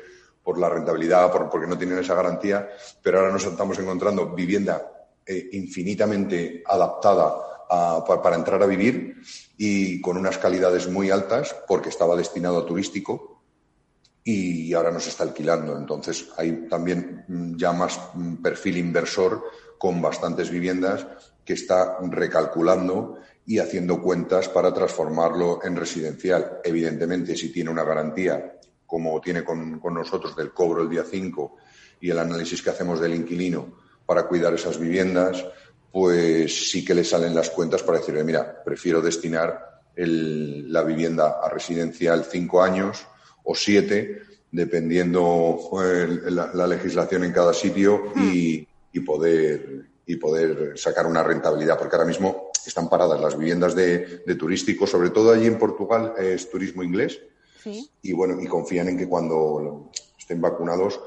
por 0.47 0.57
la 0.57 0.69
rentabilidad, 0.69 1.29
porque 1.51 1.67
no 1.67 1.77
tienen 1.77 1.99
esa 1.99 2.15
garantía, 2.15 2.69
pero 3.03 3.19
ahora 3.19 3.33
nos 3.33 3.43
estamos 3.43 3.77
encontrando 3.79 4.33
vivienda 4.33 5.09
eh, 5.25 5.49
infinitamente 5.51 6.63
adaptada 6.65 7.35
para 7.67 8.37
entrar 8.37 8.63
a 8.63 8.65
vivir 8.65 9.17
y 9.57 9.99
con 9.99 10.15
unas 10.15 10.37
calidades 10.37 10.87
muy 10.87 11.11
altas 11.11 11.53
porque 11.67 11.89
estaba 11.89 12.15
destinado 12.15 12.59
a 12.59 12.65
turístico 12.65 13.43
y 14.23 14.73
ahora 14.73 14.89
nos 14.89 15.05
está 15.07 15.25
alquilando. 15.25 15.77
Entonces 15.77 16.29
hay 16.37 16.69
también 16.69 17.25
mm, 17.27 17.57
ya 17.57 17.73
más 17.73 17.99
mm, 18.13 18.35
perfil 18.35 18.77
inversor 18.77 19.43
con 19.77 20.01
bastantes 20.01 20.49
viviendas 20.49 21.05
que 21.43 21.55
está 21.55 21.97
recalculando 22.03 23.17
y 23.45 23.59
haciendo 23.59 24.01
cuentas 24.01 24.47
para 24.47 24.73
transformarlo 24.73 25.59
en 25.65 25.75
residencial. 25.75 26.61
Evidentemente, 26.63 27.35
si 27.35 27.51
tiene 27.51 27.69
una 27.69 27.83
garantía 27.83 28.56
como 28.87 29.19
tiene 29.19 29.43
con, 29.43 29.79
nosotros 29.93 30.35
del 30.35 30.53
cobro 30.53 30.81
el 30.81 30.89
día 30.89 31.03
5 31.03 31.55
y 31.99 32.09
el 32.09 32.17
análisis 32.17 32.61
que 32.61 32.69
hacemos 32.69 32.99
del 32.99 33.13
inquilino 33.13 33.77
para 34.05 34.27
cuidar 34.27 34.53
esas 34.53 34.79
viviendas, 34.79 35.45
pues 35.91 36.71
sí 36.71 36.85
que 36.85 36.95
le 36.95 37.03
salen 37.03 37.35
las 37.35 37.49
cuentas 37.49 37.83
para 37.83 37.99
decirle, 37.99 38.23
mira, 38.23 38.63
prefiero 38.63 39.01
destinar 39.01 39.81
la 39.95 40.83
vivienda 40.83 41.39
a 41.43 41.49
residencial 41.49 42.23
cinco 42.23 42.61
años 42.61 43.05
o 43.43 43.55
siete, 43.55 44.21
dependiendo 44.51 45.59
la, 46.29 46.67
legislación 46.67 47.25
en 47.25 47.33
cada 47.33 47.53
sitio 47.53 48.13
y, 48.15 48.67
poder, 49.05 49.89
y 50.05 50.15
poder 50.15 50.77
sacar 50.77 51.07
una 51.07 51.23
rentabilidad, 51.23 51.77
porque 51.77 51.95
ahora 51.95 52.07
mismo 52.07 52.51
están 52.65 52.89
paradas 52.89 53.19
las 53.19 53.37
viviendas 53.37 53.75
de, 53.75 54.23
de 54.25 54.35
turísticos, 54.35 54.91
sobre 54.91 55.09
todo 55.09 55.33
allí 55.33 55.47
en 55.47 55.57
Portugal 55.57 56.13
es 56.19 56.49
turismo 56.49 56.83
inglés, 56.83 57.19
y 58.01 58.13
bueno, 58.13 58.41
y 58.41 58.47
confían 58.47 58.89
en 58.89 58.97
que 58.97 59.07
cuando 59.07 59.91
estén 60.17 60.41
vacunados 60.41 60.99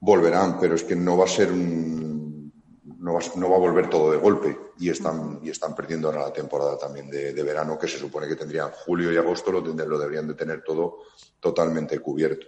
volverán, 0.00 0.58
pero 0.58 0.74
es 0.74 0.84
que 0.84 0.96
no 0.96 1.16
va 1.16 1.24
a 1.24 1.28
ser 1.28 1.52
un, 1.52 2.52
no 2.98 3.14
va, 3.14 3.20
no 3.36 3.50
va 3.50 3.56
a 3.56 3.60
volver 3.60 3.90
todo 3.90 4.12
de 4.12 4.18
golpe 4.18 4.58
y 4.78 4.88
están, 4.88 5.40
y 5.42 5.50
están 5.50 5.74
perdiendo 5.74 6.08
ahora 6.08 6.22
la 6.22 6.32
temporada 6.32 6.78
también 6.78 7.10
de, 7.10 7.32
verano 7.42 7.78
que 7.78 7.88
se 7.88 7.98
supone 7.98 8.28
que 8.28 8.36
tendrían 8.36 8.70
julio 8.70 9.12
y 9.12 9.16
agosto 9.16 9.52
lo, 9.52 9.60
lo 9.60 9.98
deberían 9.98 10.28
de 10.28 10.34
tener 10.34 10.62
todo 10.62 10.98
totalmente 11.40 11.98
cubierto. 11.98 12.46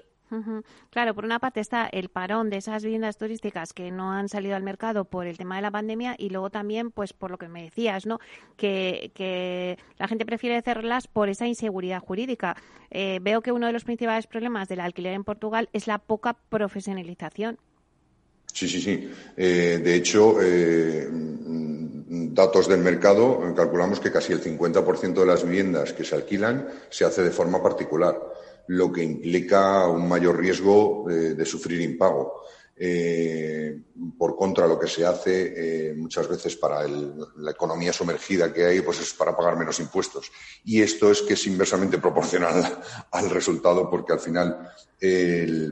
Claro, 0.90 1.14
por 1.14 1.24
una 1.24 1.38
parte 1.38 1.60
está 1.60 1.86
el 1.86 2.08
parón 2.08 2.50
de 2.50 2.56
esas 2.56 2.82
viviendas 2.82 3.16
turísticas 3.16 3.72
que 3.72 3.90
no 3.90 4.12
han 4.12 4.28
salido 4.28 4.56
al 4.56 4.62
mercado 4.62 5.04
por 5.04 5.26
el 5.26 5.36
tema 5.36 5.56
de 5.56 5.62
la 5.62 5.70
pandemia 5.70 6.14
y 6.18 6.30
luego 6.30 6.50
también, 6.50 6.90
pues 6.90 7.12
por 7.12 7.30
lo 7.30 7.38
que 7.38 7.48
me 7.48 7.62
decías, 7.62 8.06
¿no? 8.06 8.18
Que, 8.56 9.78
la 9.98 10.08
gente 10.08 10.26
prefiere 10.26 10.56
hacerlas 10.56 11.06
por 11.06 11.28
esa 11.28 11.46
inseguridad 11.46 12.00
jurídica. 12.00 12.56
Eh, 12.90 13.18
veo 13.22 13.40
que 13.40 13.52
uno 13.52 13.66
de 13.66 13.72
los 13.72 13.84
principales 13.84 14.26
problemas 14.26 14.68
del 14.68 14.80
alquiler 14.80 15.14
en 15.14 15.24
Portugal 15.24 15.68
es 15.72 15.86
la 15.86 15.98
poca 15.98 16.36
profesionalización. 16.48 17.58
Sí, 18.52 18.68
sí, 18.68 18.80
sí. 18.80 19.10
Eh, 19.36 19.80
de 19.82 19.94
hecho, 19.96 20.36
eh, 20.40 21.08
datos 22.34 22.68
del 22.68 22.80
mercado, 22.80 23.52
calculamos 23.56 23.98
que 23.98 24.12
casi 24.12 24.32
el 24.32 24.40
50% 24.40 25.14
de 25.14 25.26
las 25.26 25.44
viviendas 25.44 25.92
que 25.92 26.04
se 26.04 26.14
alquilan 26.14 26.68
se 26.88 27.04
hace 27.04 27.22
de 27.22 27.30
forma 27.30 27.62
particular 27.62 28.16
lo 28.68 28.92
que 28.92 29.02
implica 29.02 29.86
un 29.88 30.08
mayor 30.08 30.38
riesgo 30.38 31.04
de, 31.08 31.44
sufrir 31.44 31.80
impago. 31.80 32.42
Eh, 32.76 33.80
por 34.18 34.34
contra, 34.36 34.66
lo 34.66 34.78
que 34.78 34.88
se 34.88 35.06
hace 35.06 35.90
eh, 35.90 35.94
muchas 35.94 36.28
veces 36.28 36.56
para 36.56 36.86
la 36.88 37.50
economía 37.52 37.92
sumergida 37.92 38.52
que 38.52 38.64
hay, 38.64 38.80
pues 38.80 39.00
es 39.00 39.14
para 39.14 39.36
pagar 39.36 39.56
menos 39.56 39.78
impuestos. 39.78 40.32
Y 40.64 40.82
esto 40.82 41.10
es 41.10 41.22
que 41.22 41.34
es 41.34 41.46
inversamente 41.46 41.98
proporcional 41.98 42.80
al 43.12 43.30
resultado, 43.30 43.88
porque 43.88 44.12
al 44.12 44.20
final, 44.20 44.70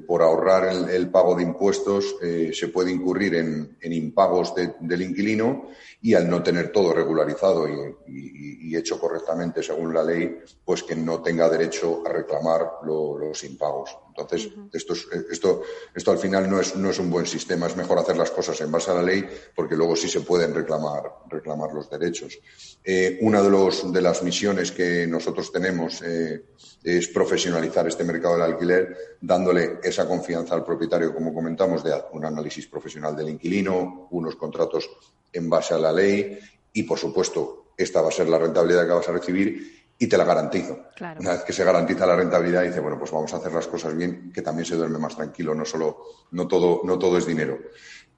por 0.06 0.22
ahorrar 0.22 0.90
el, 0.90 1.10
pago 1.10 1.34
de 1.34 1.42
impuestos, 1.42 2.16
eh, 2.22 2.50
se 2.52 2.68
puede 2.68 2.90
incurrir 2.90 3.34
en, 3.34 3.76
impagos 3.80 4.54
del 4.54 5.02
inquilino 5.02 5.68
y 6.00 6.14
al 6.14 6.28
no 6.28 6.42
tener 6.42 6.72
todo 6.72 6.92
regularizado 6.92 7.68
y, 7.68 8.52
hecho 8.74 8.98
correctamente 8.98 9.62
según 9.62 9.92
la 9.92 10.02
ley, 10.02 10.38
pues 10.64 10.82
que 10.82 10.96
no 10.96 11.20
tenga 11.20 11.46
derecho 11.46 12.02
a 12.06 12.08
reclamar 12.08 12.78
los 12.82 13.44
impagos. 13.44 13.94
Entonces, 14.08 14.50
esto, 14.72 14.94
esto, 15.30 15.62
esto 15.94 16.10
al 16.10 16.18
final 16.18 16.48
no 16.48 16.58
es, 16.58 16.74
no 16.76 16.88
es 16.90 16.98
un 16.98 17.10
buen 17.10 17.26
sistema, 17.26 17.66
es 17.66 17.76
mejor 17.76 17.98
hacer 17.98 18.16
las 18.16 18.30
cosas 18.30 18.58
en 18.62 18.72
base 18.72 18.90
a 18.90 18.94
la 18.94 19.02
ley 19.02 19.26
porque 19.54 19.76
luego 19.76 19.94
sí 19.94 20.08
se 20.08 20.22
pueden 20.22 20.54
reclamar, 20.54 21.02
reclamar 21.28 21.72
los 21.72 21.90
derechos. 21.90 22.38
Eh, 22.82 23.18
una 23.20 23.42
de, 23.42 23.50
los, 23.50 23.92
de 23.92 24.00
las 24.00 24.22
misiones 24.22 24.72
que 24.72 25.06
nosotros 25.06 25.52
tenemos 25.52 26.02
eh, 26.02 26.44
es 26.82 27.08
profesionalizar 27.08 27.86
este 27.86 28.04
mercado 28.04 28.34
del 28.34 28.42
alquiler, 28.52 29.18
dándole 29.22 29.78
esa 29.82 30.06
confianza 30.06 30.54
al 30.54 30.64
propietario, 30.64 31.14
como 31.14 31.32
comentamos, 31.32 31.84
de 31.84 31.94
un 32.12 32.24
análisis 32.24 32.66
profesional 32.66 33.16
del 33.16 33.30
inquilino, 33.30 34.08
unos 34.10 34.34
contratos 34.34 34.90
en 35.32 35.48
base 35.48 35.74
a 35.74 35.78
la 35.78 35.92
ley 35.92 36.38
y, 36.72 36.82
por 36.82 36.98
supuesto, 36.98 37.72
esta 37.76 38.02
va 38.02 38.08
a 38.08 38.12
ser 38.12 38.28
la 38.28 38.38
rentabilidad 38.38 38.84
que 38.84 38.92
vas 38.92 39.08
a 39.08 39.12
recibir 39.12 39.82
y 39.96 40.08
te 40.08 40.18
la 40.18 40.24
garantizo. 40.24 40.88
Una 41.20 41.34
vez 41.34 41.44
que 41.44 41.52
se 41.52 41.62
garantiza 41.62 42.04
la 42.04 42.16
rentabilidad, 42.16 42.64
dice, 42.64 42.80
bueno, 42.80 42.98
pues 42.98 43.12
vamos 43.12 43.32
a 43.32 43.36
hacer 43.36 43.52
las 43.52 43.68
cosas 43.68 43.96
bien, 43.96 44.32
que 44.34 44.42
también 44.42 44.66
se 44.66 44.74
duerme 44.74 44.98
más 44.98 45.14
tranquilo, 45.14 45.54
no 45.54 45.64
solo, 45.64 45.98
no 46.32 46.48
todo, 46.48 46.80
no 46.82 46.98
todo 46.98 47.16
es 47.18 47.24
dinero. 47.24 47.58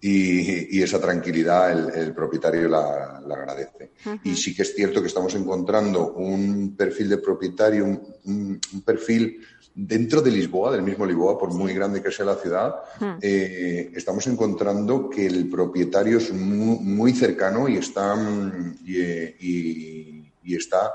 Y, 0.06 0.82
esa 0.82 1.00
tranquilidad 1.00 1.96
el, 1.96 2.12
propietario 2.12 2.68
la, 2.68 3.16
agradece. 3.18 3.92
Y 4.22 4.34
sí 4.34 4.54
que 4.54 4.60
es 4.60 4.74
cierto 4.74 5.00
que 5.00 5.08
estamos 5.08 5.34
encontrando 5.34 6.12
un 6.12 6.76
perfil 6.76 7.08
de 7.08 7.18
propietario, 7.18 7.86
un 7.86 8.60
perfil 8.84 9.40
dentro 9.74 10.22
de 10.22 10.30
Lisboa, 10.30 10.70
del 10.72 10.82
mismo 10.82 11.04
Lisboa, 11.04 11.38
por 11.38 11.52
muy 11.52 11.72
grande 11.74 12.02
que 12.02 12.12
sea 12.12 12.26
la 12.26 12.36
ciudad, 12.36 12.74
eh, 13.20 13.90
estamos 13.94 14.26
encontrando 14.26 15.10
que 15.10 15.26
el 15.26 15.48
propietario 15.48 16.18
es 16.18 16.32
muy, 16.32 17.12
cercano 17.12 17.68
y 17.68 17.76
está, 17.76 18.14
mm, 18.14 18.76
y, 18.84 20.54
está 20.54 20.92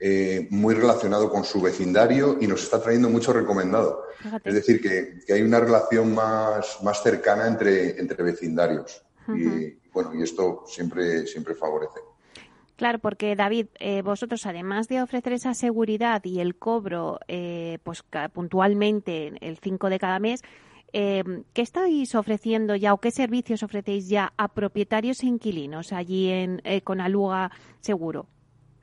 eh, 0.00 0.46
muy 0.50 0.74
relacionado 0.74 1.28
con 1.30 1.44
su 1.44 1.60
vecindario 1.60 2.38
y 2.40 2.46
nos 2.46 2.62
está 2.62 2.80
trayendo 2.80 3.10
mucho 3.10 3.32
recomendado. 3.32 4.04
Es 4.44 4.54
decir, 4.54 4.80
que, 4.80 5.32
hay 5.32 5.42
una 5.42 5.60
relación 5.60 6.14
más, 6.14 6.82
más 6.82 7.02
cercana 7.02 7.46
entre, 7.46 7.98
entre 8.00 8.22
vecindarios. 8.22 9.02
Y 9.28 9.76
bueno, 9.92 10.14
y 10.14 10.22
esto 10.22 10.64
siempre, 10.66 11.26
siempre 11.26 11.54
favorece. 11.54 12.00
Claro, 12.78 13.00
porque 13.00 13.34
David, 13.34 13.66
eh, 13.80 14.02
vosotros 14.02 14.46
además 14.46 14.86
de 14.86 15.02
ofrecer 15.02 15.32
esa 15.32 15.52
seguridad 15.52 16.24
y 16.24 16.38
el 16.38 16.54
cobro 16.54 17.18
eh, 17.26 17.78
pues 17.82 18.04
puntualmente 18.32 19.32
el 19.40 19.58
5 19.58 19.90
de 19.90 19.98
cada 19.98 20.20
mes, 20.20 20.42
eh, 20.92 21.24
¿qué 21.54 21.62
estáis 21.62 22.14
ofreciendo 22.14 22.76
ya 22.76 22.94
o 22.94 23.00
qué 23.00 23.10
servicios 23.10 23.64
ofrecéis 23.64 24.08
ya 24.08 24.32
a 24.36 24.46
propietarios 24.46 25.24
e 25.24 25.26
inquilinos 25.26 25.92
allí 25.92 26.30
en, 26.30 26.62
con 26.84 27.00
Aluga 27.00 27.50
Seguro? 27.80 28.28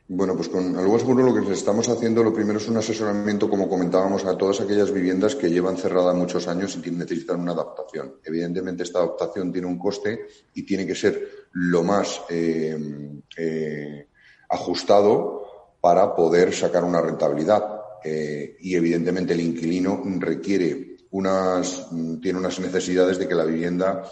Bueno, 0.08 0.36
pues 0.36 0.49
con 0.49 0.78
Aluga 0.78 0.99
Seguro 0.99 1.24
lo 1.24 1.34
que 1.34 1.51
estamos 1.51 1.89
haciendo, 1.89 2.24
lo 2.24 2.32
primero 2.32 2.60
es 2.60 2.68
un 2.68 2.78
asesoramiento, 2.78 3.49
como 3.49 3.68
comentábamos, 3.68 4.24
a 4.26 4.38
todas 4.38 4.62
aquellas 4.62 4.91
viviendas 4.91 5.36
que 5.36 5.49
llevan 5.49 5.78
cerradas 5.78 6.14
muchos 6.14 6.47
años 6.47 6.78
y 6.78 6.91
necesitan 6.91 7.39
una 7.39 7.53
adaptación. 7.53 8.18
Evidentemente, 8.24 8.84
esta 8.84 8.99
adaptación 8.99 9.51
tiene 9.51 9.66
un 9.66 9.80
coste 9.80 10.28
y 10.53 10.64
tiene 10.64 10.86
que 10.86 10.93
ser 10.93 11.47
lo 11.53 11.82
más 11.82 12.22
eh, 12.30 12.78
eh, 13.36 14.08
ajustado 14.47 15.74
para 15.82 16.16
poder 16.16 16.53
sacar 16.53 16.84
una 16.84 17.01
rentabilidad. 17.01 17.82
Eh, 18.03 18.58
y 18.60 18.76
evidentemente 18.76 19.34
el 19.34 19.41
inquilino 19.41 20.03
requiere 20.20 20.97
unas, 21.10 21.88
tiene 22.22 22.38
unas 22.38 22.60
necesidades 22.60 23.18
de 23.18 23.28
que 23.28 23.34
la 23.34 23.45
vivienda 23.45 24.03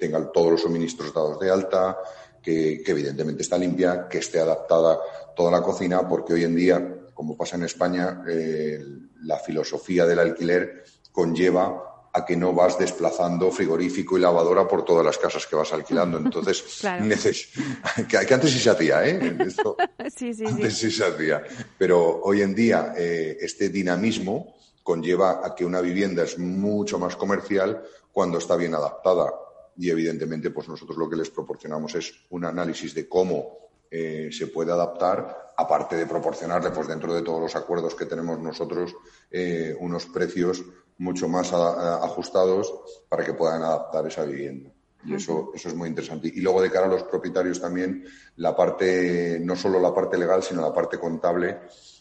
tenga 0.00 0.32
todos 0.32 0.52
los 0.52 0.62
suministros 0.62 1.12
dados 1.12 1.38
de 1.38 1.50
alta, 1.50 1.98
que, 2.44 2.82
evidentemente 2.86 3.42
está 3.42 3.56
limpia, 3.56 4.06
que 4.08 4.18
esté 4.18 4.38
adaptada 4.38 4.98
toda 5.34 5.50
la 5.50 5.62
cocina, 5.62 6.06
porque 6.06 6.34
hoy 6.34 6.44
en 6.44 6.54
día, 6.54 6.96
como 7.14 7.36
pasa 7.36 7.56
en 7.56 7.64
España, 7.64 8.22
eh, 8.28 8.84
la 9.22 9.38
filosofía 9.38 10.04
del 10.04 10.18
alquiler 10.18 10.84
conlleva 11.10 11.94
a 12.12 12.24
que 12.24 12.36
no 12.36 12.52
vas 12.52 12.78
desplazando 12.78 13.50
frigorífico 13.50 14.16
y 14.16 14.20
lavadora 14.20 14.68
por 14.68 14.84
todas 14.84 15.04
las 15.04 15.18
casas 15.18 15.46
que 15.46 15.56
vas 15.56 15.72
alquilando. 15.72 16.18
Entonces, 16.18 16.62
que, 18.08 18.34
antes 18.34 18.50
sí 18.50 18.58
se 18.60 18.70
hacía, 18.70 19.08
¿eh? 19.08 19.18
sí, 20.14 20.34
sí, 20.34 20.44
antes 20.46 20.76
sí. 20.76 20.90
se 20.90 21.04
hacía. 21.04 21.42
Pero 21.76 22.20
hoy 22.22 22.42
en 22.42 22.54
día 22.54 22.94
eh, 22.96 23.38
este 23.40 23.70
dinamismo 23.70 24.54
conlleva 24.82 25.40
a 25.44 25.54
que 25.54 25.64
una 25.64 25.80
vivienda 25.80 26.22
es 26.22 26.38
mucho 26.38 26.98
más 26.98 27.16
comercial 27.16 27.82
cuando 28.12 28.38
está 28.38 28.54
bien 28.54 28.74
adaptada 28.74 29.32
y 29.76 29.90
evidentemente 29.90 30.50
pues 30.50 30.68
nosotros 30.68 30.96
lo 30.96 31.08
que 31.08 31.16
les 31.16 31.30
proporcionamos 31.30 31.94
es 31.94 32.12
un 32.30 32.44
análisis 32.44 32.94
de 32.94 33.08
cómo 33.08 33.58
eh, 33.90 34.30
se 34.32 34.48
puede 34.48 34.72
adaptar, 34.72 35.52
aparte 35.56 35.96
de 35.96 36.06
proporcionarle 36.06 36.70
pues 36.70 36.88
dentro 36.88 37.14
de 37.14 37.22
todos 37.22 37.40
los 37.40 37.56
acuerdos 37.56 37.94
que 37.94 38.06
tenemos 38.06 38.38
nosotros 38.40 38.94
eh, 39.30 39.76
unos 39.78 40.06
precios 40.06 40.64
mucho 40.98 41.28
más 41.28 41.52
ajustados 41.52 42.72
para 43.08 43.24
que 43.24 43.34
puedan 43.34 43.62
adaptar 43.62 44.06
esa 44.06 44.24
vivienda. 44.24 44.70
Y 45.04 45.14
eso, 45.14 45.50
eso 45.54 45.68
es 45.68 45.74
muy 45.74 45.88
interesante. 45.88 46.28
Y 46.28 46.40
luego 46.40 46.62
de 46.62 46.70
cara 46.70 46.86
a 46.86 46.88
los 46.88 47.02
propietarios 47.02 47.60
también, 47.60 48.04
la 48.36 48.56
parte, 48.56 49.38
no 49.40 49.54
solo 49.54 49.78
la 49.78 49.92
parte 49.92 50.16
legal, 50.16 50.42
sino 50.42 50.62
la 50.62 50.72
parte 50.72 50.98
contable, 50.98 51.58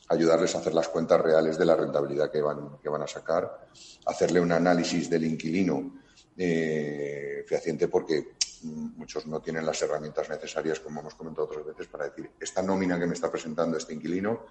ayudarles 0.10 0.56
a 0.56 0.60
hacer 0.60 0.74
las 0.74 0.88
cuentas 0.90 1.20
reales 1.20 1.58
de 1.58 1.66
la 1.66 1.76
rentabilidad 1.76 2.32
que 2.32 2.42
van, 2.42 2.78
que 2.82 2.90
van 2.90 3.02
a 3.02 3.08
sacar, 3.08 3.68
hacerle 4.06 4.40
un 4.40 4.52
análisis 4.52 5.10
del 5.10 5.26
inquilino 5.26 6.03
eh, 6.38 7.44
fehaciente 7.48 7.88
porque 7.88 8.34
muchos 8.64 9.28
no 9.28 9.42
tienen 9.42 9.66
las 9.66 9.82
herramientas 9.82 10.30
necesarias, 10.30 10.80
como 10.80 11.02
hemos 11.02 11.16
comentado 11.16 11.48
otras 11.48 11.66
veces, 11.66 11.88
para 11.88 12.06
decir, 12.06 12.32
esta 12.40 12.62
nómina 12.62 13.00
que 13.00 13.08
me 13.08 13.14
está 13.14 13.30
presentando 13.30 13.78
este 13.78 13.94
inquilino 13.94 14.46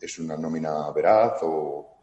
es 0.00 0.18
una 0.18 0.36
nómina 0.36 0.90
veraz 0.92 1.40
o, 1.42 1.94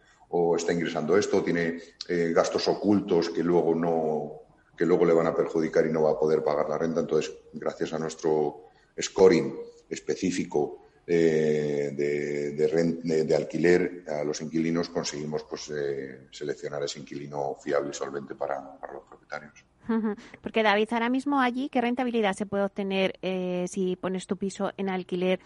está 0.58 0.74
ingresando 0.74 1.18
esto, 1.18 1.42
tiene 1.42 1.80
eh, 2.10 2.34
gastos 2.36 2.68
ocultos 2.68 3.30
que 3.30 3.42
luego 3.42 3.74
no 3.74 4.46
que 4.76 4.86
luego 4.86 5.06
le 5.06 5.14
van 5.14 5.28
a 5.28 5.36
perjudicar 5.36 5.86
y 5.86 5.92
no 5.92 6.04
va 6.04 6.12
a 6.12 6.20
poder 6.20 6.44
pagar 6.44 6.68
la 6.68 6.78
renta. 6.78 7.00
Entonces, 7.00 7.34
gracias 7.54 7.94
a 7.94 8.00
nuestro 8.00 8.66
scoring 9.02 9.56
específico 9.90 10.85
eh, 11.08 11.92
de, 11.96 13.24
de, 13.26 13.36
alquiler 13.36 14.04
a 14.08 14.24
los 14.24 14.42
inquilinos 14.42 14.90
conseguimos 14.90 15.44
pues 15.44 15.70
eh, 15.70 16.28
seleccionar 16.32 16.82
ese 16.82 17.00
inquilino 17.00 17.56
fiable 17.62 17.92
y 17.92 17.94
solvente 17.94 18.34
para, 18.34 18.80
los 18.92 19.04
propietarios. 19.08 19.54
Porque 20.42 20.64
David, 20.64 20.88
ahora 20.92 21.10
mismo 21.10 21.40
allí, 21.40 21.70
¿qué 21.70 21.80
rentabilidad 21.80 22.34
se 22.34 22.48
puede 22.48 22.64
obtener 22.64 23.20
eh, 23.22 23.68
si 23.70 23.96
pones 23.96 24.26
tu 24.26 24.38
piso 24.38 24.72
en 24.78 24.90
alquiler 24.90 25.40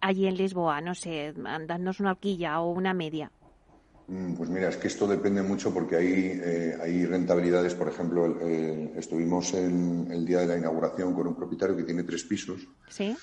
allí 0.00 0.26
en 0.26 0.38
Lisboa? 0.38 0.80
No 0.80 0.94
sé, 0.94 1.34
dándonos 1.36 2.00
una 2.00 2.12
horquilla 2.12 2.58
o 2.60 2.72
una 2.72 2.94
media. 2.94 3.30
Mm, 4.06 4.36
pues 4.36 4.48
mira, 4.48 4.70
es 4.70 4.78
que 4.78 4.88
esto 4.88 5.06
depende 5.06 5.42
mucho 5.42 5.74
porque 5.74 5.96
hay, 5.96 6.40
hay 6.80 7.04
rentabilidades. 7.04 7.74
Por 7.74 7.88
ejemplo, 7.88 8.40
estuvimos 8.96 9.52
en 9.52 10.08
el 10.10 10.24
día 10.24 10.40
de 10.40 10.46
la 10.46 10.56
inauguración 10.56 11.12
con 11.12 11.26
un 11.26 11.34
propietario 11.34 11.76
que 11.76 11.84
tiene 11.84 12.04
tres 12.04 12.24
pisos. 12.24 12.66
Sí 12.88 13.14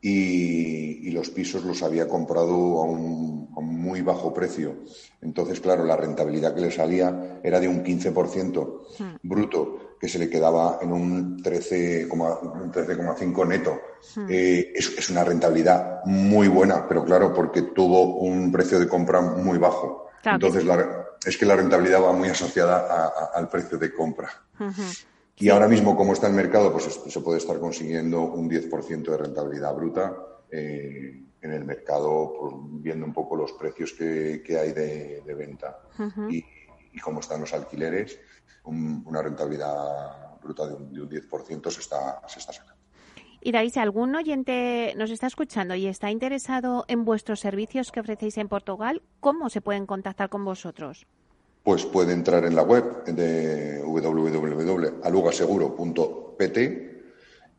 y, 0.00 1.10
los 1.10 1.30
pisos 1.30 1.64
los 1.64 1.82
había 1.82 2.06
comprado 2.06 2.80
a 2.80 2.84
un, 2.84 3.48
muy 3.60 4.02
bajo 4.02 4.32
precio. 4.32 4.76
Entonces, 5.20 5.58
claro, 5.60 5.84
la 5.84 5.96
rentabilidad 5.96 6.54
que 6.54 6.60
le 6.60 6.70
salía 6.70 7.40
era 7.42 7.58
de 7.58 7.66
un 7.66 7.82
15% 7.82 8.82
hmm. 8.98 9.16
bruto, 9.22 9.96
que 9.98 10.08
se 10.08 10.20
le 10.20 10.30
quedaba 10.30 10.78
en 10.80 10.92
un 10.92 11.42
13,5 11.42 13.48
neto. 13.48 13.80
Hmm. 14.14 14.26
Eh, 14.28 14.72
es, 14.74 15.10
una 15.10 15.24
rentabilidad 15.24 16.04
muy 16.04 16.46
buena, 16.46 16.86
pero 16.86 17.04
claro, 17.04 17.34
porque 17.34 17.62
tuvo 17.62 18.18
un 18.18 18.52
precio 18.52 18.78
de 18.78 18.86
compra 18.86 19.20
muy 19.20 19.58
bajo. 19.58 20.06
Entonces, 20.24 20.64
es 21.26 21.36
que 21.36 21.46
la 21.46 21.56
rentabilidad 21.56 22.00
va 22.02 22.12
muy 22.12 22.28
asociada 22.28 23.10
al 23.34 23.48
precio 23.48 23.76
de 23.78 23.92
compra. 23.92 24.30
Y 25.40 25.48
ahora 25.50 25.68
mismo, 25.68 25.96
como 25.96 26.12
está 26.12 26.26
el 26.26 26.34
mercado, 26.34 26.72
pues 26.72 26.84
se 26.84 27.20
puede 27.20 27.38
estar 27.38 27.58
consiguiendo 27.60 28.22
un 28.22 28.50
10% 28.50 29.02
de 29.02 29.16
rentabilidad 29.16 29.74
bruta 29.74 30.16
eh, 30.50 31.22
en 31.40 31.52
el 31.52 31.64
mercado, 31.64 32.34
pues, 32.38 32.54
viendo 32.82 33.06
un 33.06 33.12
poco 33.12 33.36
los 33.36 33.52
precios 33.52 33.92
que, 33.92 34.42
hay 34.48 34.72
de, 34.72 35.34
venta 35.34 35.78
y, 36.28 36.44
cómo 37.00 37.20
están 37.20 37.40
los 37.40 37.54
alquileres, 37.54 38.18
una 38.64 39.22
rentabilidad 39.22 40.40
bruta 40.42 40.66
de 40.66 40.74
un, 40.74 40.90
10% 40.90 41.70
se 41.70 41.80
está, 41.80 42.20
se 42.26 42.40
está 42.40 42.52
sacando. 42.52 42.82
Y 43.40 43.52
David, 43.52 43.70
si 43.70 43.78
algún 43.78 44.16
oyente 44.16 44.94
nos 44.96 45.10
está 45.10 45.28
escuchando 45.28 45.76
y 45.76 45.86
está 45.86 46.10
interesado 46.10 46.84
en 46.88 47.04
vuestros 47.04 47.38
servicios 47.38 47.92
que 47.92 48.00
ofrecéis 48.00 48.36
en 48.38 48.48
Portugal, 48.48 49.02
¿cómo 49.20 49.48
se 49.48 49.60
pueden 49.60 49.86
contactar 49.86 50.28
con 50.28 50.44
vosotros? 50.44 51.06
Pues 51.68 51.84
puede 51.84 52.14
entrar 52.14 52.46
en 52.46 52.56
la 52.56 52.62
web 52.62 53.04
de 53.04 53.82
www.alugaseguro.pt, 53.84 56.56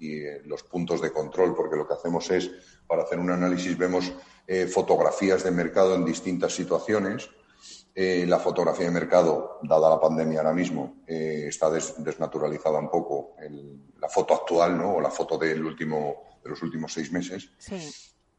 eh, 0.00 0.42
los 0.44 0.62
puntos 0.62 1.00
de 1.00 1.10
control, 1.10 1.56
porque 1.56 1.76
lo 1.76 1.86
que 1.86 1.94
hacemos 1.94 2.30
es, 2.30 2.50
para 2.86 3.02
hacer 3.02 3.18
un 3.18 3.30
análisis, 3.30 3.76
vemos 3.76 4.12
eh, 4.46 4.66
fotografías 4.66 5.42
de 5.42 5.50
mercado 5.50 5.94
en 5.96 6.04
distintas 6.04 6.54
situaciones. 6.54 7.28
Eh, 7.94 8.24
la 8.28 8.38
fotografía 8.38 8.86
de 8.86 8.92
mercado, 8.92 9.58
dada 9.62 9.90
la 9.90 10.00
pandemia 10.00 10.38
ahora 10.38 10.52
mismo, 10.52 11.02
está 11.06 11.68
desnaturalizada 11.68 12.78
un 12.78 12.90
poco. 12.90 13.34
la 14.00 14.08
foto 14.08 14.34
actual, 14.34 14.78
¿no? 14.78 14.94
O 14.94 15.00
la 15.00 15.10
foto 15.10 15.36
del 15.36 15.64
último, 15.64 16.38
de 16.44 16.50
los 16.50 16.62
últimos 16.62 16.92
seis 16.92 17.10
meses. 17.10 17.50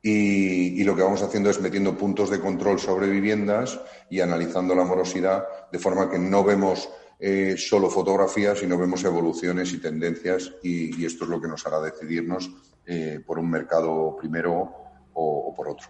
Y, 0.01 0.83
lo 0.83 0.95
que 0.95 1.03
vamos 1.03 1.21
haciendo 1.21 1.49
es 1.49 1.59
metiendo 1.59 1.97
puntos 1.97 2.29
de 2.29 2.39
control 2.39 2.79
sobre 2.79 3.09
viviendas 3.09 3.79
y 4.09 4.21
analizando 4.21 4.73
la 4.73 4.85
morosidad 4.85 5.45
de 5.71 5.79
forma 5.79 6.09
que 6.09 6.17
no 6.17 6.43
vemos 6.43 6.89
eh, 7.19 7.55
solo 7.57 7.89
fotografías, 7.89 8.59
sino 8.59 8.77
vemos 8.77 9.03
evoluciones 9.03 9.73
y 9.73 9.79
tendencias 9.79 10.53
y, 10.63 11.05
esto 11.05 11.25
es 11.25 11.29
lo 11.29 11.41
que 11.41 11.49
nos 11.49 11.65
hará 11.67 11.81
decidirnos 11.81 12.49
eh, 12.85 13.21
por 13.25 13.39
un 13.39 13.49
mercado 13.49 14.15
primero 14.17 14.73
o, 15.13 15.53
por 15.53 15.67
otro. 15.67 15.89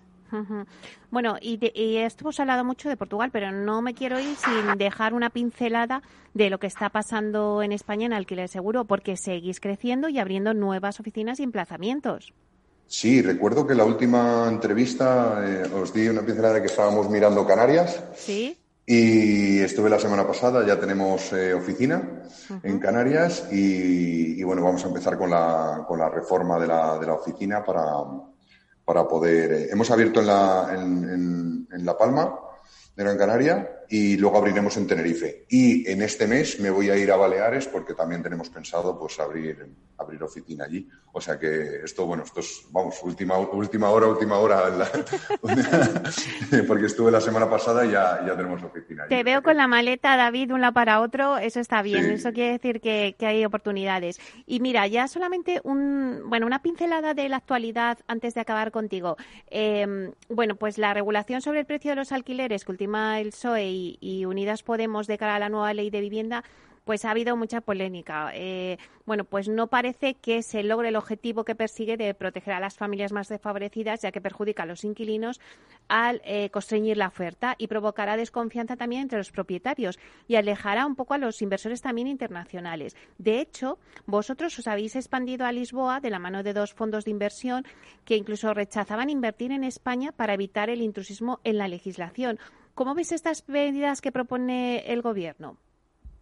Bueno, 1.11 1.37
y, 1.39 1.59
y, 1.73 1.97
esto 1.97 2.23
hemos 2.23 2.39
hablado 2.39 2.63
mucho 2.63 2.89
de 2.89 2.97
Portugal, 2.97 3.29
pero 3.31 3.51
no 3.51 3.81
me 3.81 3.93
quiero 3.93 4.19
ir 4.19 4.35
sin 4.35 4.77
dejar 4.77 5.13
una 5.13 5.29
pincelada 5.29 6.01
de 6.33 6.49
lo 6.49 6.59
que 6.59 6.67
está 6.67 6.89
pasando 6.89 7.61
en 7.61 7.71
España 7.71 8.07
en 8.07 8.13
alquiler 8.13 8.49
seguro, 8.49 8.85
porque 8.85 9.17
seguís 9.17 9.59
creciendo 9.59 10.09
y 10.09 10.19
abriendo 10.19 10.53
nuevas 10.53 10.99
oficinas 10.99 11.39
y 11.39 11.43
emplazamientos. 11.43 12.33
Sí, 12.89 13.21
recuerdo 13.21 13.67
que 13.67 13.75
la 13.75 13.85
última 13.85 14.47
entrevista 14.49 15.43
eh, 15.45 15.63
os 15.73 15.93
di 15.93 16.07
una 16.09 16.25
pincelada 16.25 16.55
de 16.55 16.61
que 16.61 16.67
estábamos 16.67 17.07
mirando 17.09 17.45
Canarias. 17.45 18.03
Sí 18.15 18.57
Y 18.91 19.59
estuve 19.59 19.87
la 19.87 19.99
semana 19.99 20.25
pasada, 20.25 20.65
ya 20.65 20.79
tenemos 20.79 21.31
eh, 21.31 21.53
oficina 21.53 22.23
en 22.63 22.79
Canarias 22.79 23.47
y, 23.51 24.41
bueno, 24.41 24.63
vamos 24.63 24.83
a 24.83 24.87
empezar 24.87 25.15
con 25.15 25.29
la, 25.29 25.85
con 25.87 25.99
la 25.99 26.09
reforma 26.09 26.57
de 26.57 26.65
la, 26.65 26.97
de 26.97 27.05
la 27.05 27.13
oficina 27.13 27.63
para, 27.63 27.85
para 28.83 29.07
poder... 29.07 29.51
Eh, 29.51 29.69
hemos 29.71 29.91
abierto 29.91 30.21
en 30.21 30.25
La, 30.25 30.69
en, 30.73 31.67
en 31.71 31.85
La 31.85 31.95
Palma, 31.95 32.33
de 32.95 33.03
Gran 33.03 33.19
Canaria, 33.19 33.78
y 33.89 34.17
luego 34.17 34.37
abriremos 34.37 34.77
en 34.77 34.85
Tenerife. 34.85 35.45
Y 35.49 35.89
en 35.89 36.01
este 36.03 36.27
mes 36.27 36.59
me 36.59 36.69
voy 36.69 36.89
a 36.89 36.95
ir 36.95 37.11
a 37.11 37.17
Baleares 37.17 37.67
porque 37.67 37.95
también 37.95 38.21
tenemos 38.21 38.49
pensado 38.49 38.97
pues 38.99 39.19
abrir, 39.19 39.67
abrir 39.97 40.21
oficina 40.21 40.65
allí. 40.65 40.87
O 41.11 41.19
sea 41.19 41.39
que 41.39 41.83
esto, 41.83 42.05
bueno, 42.05 42.23
esto 42.23 42.39
es, 42.39 42.65
vamos, 42.69 43.01
última, 43.01 43.37
última 43.39 43.89
hora, 43.89 44.05
última 44.05 44.37
hora, 44.37 44.61
porque 46.67 46.85
estuve 46.85 47.09
la 47.09 47.19
semana 47.19 47.49
pasada 47.49 47.83
y 47.83 47.91
ya, 47.91 48.23
ya 48.25 48.37
tenemos 48.37 48.61
oficina 48.61 49.03
allí. 49.03 49.09
Te 49.09 49.23
veo 49.23 49.41
con 49.41 49.57
la 49.57 49.67
maleta, 49.67 50.15
David, 50.15 50.49
de 50.49 50.53
un 50.53 50.61
lado 50.61 50.73
para 50.73 51.01
otro, 51.01 51.39
eso 51.39 51.59
está 51.59 51.81
bien, 51.81 52.05
eso 52.11 52.31
quiere 52.31 52.51
decir 52.53 52.79
que, 52.79 53.15
que, 53.17 53.25
hay 53.25 53.43
oportunidades. 53.43 54.19
Y 54.45 54.59
mira, 54.59 54.85
ya 54.85 55.07
solamente 55.07 55.61
un, 55.63 56.21
bueno, 56.27 56.45
una 56.45 56.61
pincelada 56.61 57.15
de 57.15 57.27
la 57.27 57.37
actualidad 57.37 57.97
antes 58.07 58.35
de 58.35 58.41
acabar 58.41 58.71
contigo. 58.71 59.17
Eh, 59.49 60.11
bueno, 60.29 60.57
pues 60.57 60.77
la 60.77 60.93
regulación 60.93 61.41
sobre 61.41 61.61
el 61.61 61.65
precio 61.65 61.91
de 61.91 61.95
los 61.95 62.11
alquileres 62.11 62.65
que 62.65 62.71
ultima 62.71 63.19
el 63.19 63.31
PSOE 63.31 63.65
y, 63.67 63.78
Unidas 64.25 64.63
Podemos 64.63 65.07
de 65.07 65.17
cara 65.17 65.35
a 65.35 65.39
la 65.39 65.49
nueva 65.49 65.73
ley 65.73 65.89
de 65.89 66.01
vivienda, 66.01 66.43
pues 66.89 67.05
ha 67.05 67.11
habido 67.11 67.37
mucha 67.37 67.61
polémica. 67.61 68.31
Eh, 68.33 68.79
bueno, 69.05 69.23
pues 69.23 69.47
no 69.47 69.67
parece 69.67 70.15
que 70.15 70.41
se 70.41 70.63
logre 70.63 70.89
el 70.89 70.95
objetivo 70.95 71.43
que 71.43 71.53
persigue 71.53 71.97
de 71.97 72.15
proteger 72.15 72.55
a 72.55 72.59
las 72.59 72.77
familias 72.77 73.11
más 73.11 73.27
desfavorecidas, 73.27 74.01
ya 74.01 74.11
que 74.11 74.21
perjudica 74.21 74.63
a 74.63 74.65
los 74.65 74.83
inquilinos 74.83 75.39
al 75.87 76.19
eh, 76.25 76.49
constreñir 76.49 76.97
la 76.97 77.09
oferta 77.09 77.53
y 77.59 77.67
provocará 77.67 78.17
desconfianza 78.17 78.75
también 78.75 79.03
entre 79.03 79.19
los 79.19 79.31
propietarios 79.31 79.99
y 80.27 80.35
alejará 80.35 80.87
un 80.87 80.95
poco 80.95 81.13
a 81.13 81.19
los 81.19 81.43
inversores 81.43 81.81
también 81.83 82.07
internacionales. 82.07 82.95
De 83.19 83.39
hecho, 83.39 83.77
vosotros 84.07 84.57
os 84.57 84.67
habéis 84.67 84.95
expandido 84.95 85.45
a 85.45 85.51
Lisboa 85.51 85.99
de 85.99 86.09
la 86.09 86.17
mano 86.17 86.41
de 86.41 86.53
dos 86.53 86.73
fondos 86.73 87.05
de 87.05 87.11
inversión 87.11 87.65
que 88.03 88.15
incluso 88.15 88.51
rechazaban 88.55 89.11
invertir 89.11 89.51
en 89.51 89.63
España 89.63 90.11
para 90.11 90.33
evitar 90.33 90.71
el 90.71 90.81
intrusismo 90.81 91.39
en 91.43 91.59
la 91.59 91.67
legislación. 91.67 92.39
¿Cómo 92.79 92.95
ves 92.95 93.11
estas 93.11 93.43
medidas 93.49 93.99
que 93.99 94.13
propone 94.13 94.89
el 94.89 95.01
Gobierno? 95.01 95.57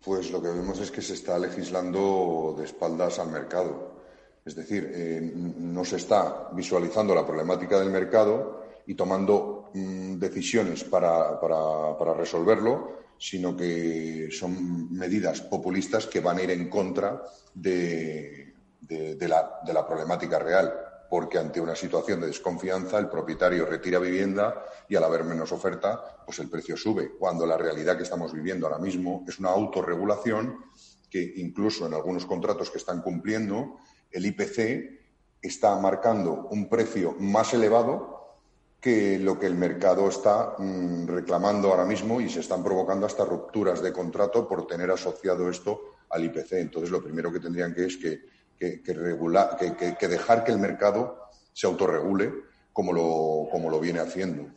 Pues 0.04 0.32
lo 0.32 0.42
que 0.42 0.48
vemos 0.48 0.80
es 0.80 0.90
que 0.90 1.04
se 1.04 1.14
está 1.14 1.38
legislando 1.38 2.56
de 2.58 2.66
espaldas 2.66 3.20
al 3.20 3.30
mercado. 3.30 4.02
Es 4.44 4.56
decir, 4.56 4.92
eh, 4.92 5.22
no 5.36 5.86
se 5.86 5.98
está 5.98 6.50
visualizando 6.54 7.14
la 7.14 7.28
problemática 7.28 7.78
del 7.78 7.92
mercado 7.92 8.64
y 8.88 8.96
tomando 8.96 9.70
mm, 9.76 10.16
decisiones 10.16 10.84
para, 10.84 11.40
resolverlo, 12.16 13.02
sino 13.20 13.56
que 13.56 14.30
son 14.32 14.92
medidas 14.92 15.42
populistas 15.42 16.08
que 16.08 16.22
van 16.22 16.40
a 16.40 16.42
ir 16.42 16.50
en 16.50 16.72
contra 16.72 17.22
de 17.54 18.56
la 18.90 19.86
problemática 19.88 20.40
real 20.40 20.87
porque 21.10 21.38
ante 21.38 21.62
una 21.62 21.76
situación 21.76 22.22
de 22.22 22.28
desconfianza 22.28 22.98
el 23.00 23.10
propietario 23.10 23.66
retira 23.66 24.00
vivienda 24.00 24.66
y 24.90 24.96
al 24.96 25.04
haber 25.04 25.24
menos 25.24 25.52
oferta, 25.52 26.24
pues 26.26 26.40
el 26.40 26.50
precio 26.50 26.76
sube, 26.76 27.12
cuando 27.18 27.46
la 27.46 27.58
realidad 27.58 27.98
que 27.98 28.04
estamos 28.04 28.34
viviendo 28.34 28.68
ahora 28.68 28.80
mismo 28.80 29.24
es 29.28 29.40
una 29.40 29.50
autorregulación 29.50 30.66
que 31.10 31.34
incluso 31.38 31.88
en 31.88 31.94
algunos 31.94 32.26
contratos 32.26 32.70
que 32.70 32.78
están 32.78 33.02
cumpliendo, 33.02 33.78
el 34.12 34.26
IPC 34.26 34.98
está 35.42 35.76
marcando 35.80 36.48
un 36.52 36.68
precio 36.68 37.16
más 37.20 37.54
elevado 37.54 38.18
que 38.80 39.18
lo 39.18 39.40
que 39.40 39.48
el 39.48 39.56
mercado 39.56 40.08
está 40.08 40.56
mm, 40.58 41.08
reclamando 41.08 41.70
ahora 41.70 41.86
mismo 41.86 42.22
y 42.22 42.30
se 42.30 42.42
están 42.42 42.64
provocando 42.64 43.06
hasta 43.06 43.26
rupturas 43.26 43.82
de 43.82 43.92
contrato 43.92 44.48
por 44.48 44.68
tener 44.68 44.92
asociado 44.92 45.50
esto 45.50 45.96
al 46.10 46.26
IPC. 46.26 46.54
Entonces, 46.54 46.92
lo 46.92 47.04
primero 47.04 47.32
que 47.32 47.40
tendrían 47.40 47.74
que 47.74 47.86
es 47.86 47.98
que 47.98 48.37
que, 48.58 48.82
que, 48.82 50.08
dejar 50.08 50.44
que 50.44 50.52
el 50.52 50.60
mercado 50.60 51.30
se 51.54 51.68
autorregule 51.68 52.34
como 52.74 52.94
lo, 52.94 53.50
como 53.52 53.70
lo 53.70 53.80
viene 53.80 54.00
haciendo. 54.00 54.52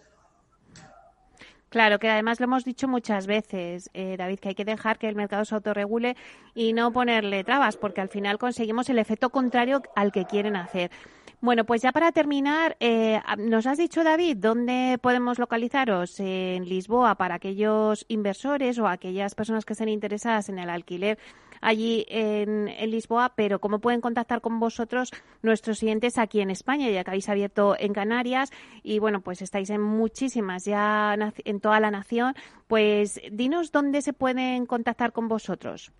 Claro, 1.71 2.01
que 2.01 2.09
además 2.09 2.41
lo 2.41 2.45
hemos 2.45 2.65
dicho 2.65 2.89
muchas 2.89 3.29
veces, 3.29 3.91
eh, 3.95 4.17
David, 4.19 4.41
que 4.41 4.49
hay 4.49 4.55
que 4.57 4.65
dejar 4.65 4.99
que 4.99 5.09
el 5.09 5.15
mercado 5.15 5.45
se 5.45 5.55
autorregule 5.55 6.17
y 6.53 6.73
no 6.73 6.93
ponerle 6.93 7.45
trabas, 7.45 7.77
porque 7.77 8.01
al 8.01 8.09
final 8.09 8.39
conseguimos 8.39 8.89
el 8.91 8.99
efecto 8.99 9.31
contrario 9.31 9.81
al 9.95 10.11
que 10.11 10.25
quieren 10.25 10.57
hacer. 10.57 10.91
Bueno, 11.41 11.65
pues 11.65 11.81
ya 11.81 11.93
para 11.93 12.11
terminar, 12.11 12.77
eh, 12.81 13.23
nos 13.39 13.67
has 13.67 13.79
dicho, 13.79 14.03
David, 14.03 14.37
dónde 14.39 14.99
podemos 15.01 15.39
localizaros 15.39 16.19
en 16.19 16.69
Lisboa 16.69 17.15
para 17.15 17.37
aquellos 17.37 18.05
inversores 18.09 18.79
o 18.81 18.89
aquellas 18.89 19.37
personas 19.37 19.65
que 19.65 19.73
estén 19.73 19.89
interesadas 19.89 20.49
en 20.49 20.59
el 20.59 20.69
alquiler 20.69 21.19
allí 21.61 22.07
en, 22.09 22.67
Lisboa, 22.91 23.35
pero 23.37 23.61
cómo 23.61 23.79
pueden 23.79 24.01
contactar 24.01 24.41
con 24.41 24.61
vosotros 24.61 25.11
nuestros 25.43 25.81
clientes 25.81 26.19
aquí 26.19 26.41
en 26.41 26.51
España, 26.51 26.91
ya 26.91 27.05
que 27.05 27.11
habéis 27.11 27.29
abierto 27.29 27.77
en 27.79 27.93
Canarias 27.93 28.51
y 28.83 28.99
bueno, 28.99 29.21
pues 29.21 29.43
estáis 29.43 29.71
en 29.71 29.81
muchísimas 29.81 30.65
ya 30.65 31.17
en 31.45 31.61
toda 31.61 31.81
la 31.81 31.91
nación. 31.91 32.35
Pues 32.67 33.21
dinos 33.31 33.73
dónde 33.73 34.03
se 34.03 34.13
pueden 34.13 34.67
contactar 34.67 35.13
con 35.13 35.29
vosotros. 35.29 35.93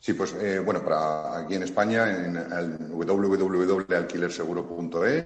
Sí, 0.00 0.14
pues 0.14 0.34
eh, 0.40 0.60
bueno, 0.60 0.82
para 0.82 1.40
aquí 1.40 1.54
en 1.54 1.62
España, 1.62 2.24
en 2.24 2.34
www.alquilerseguro.es. 2.90 5.24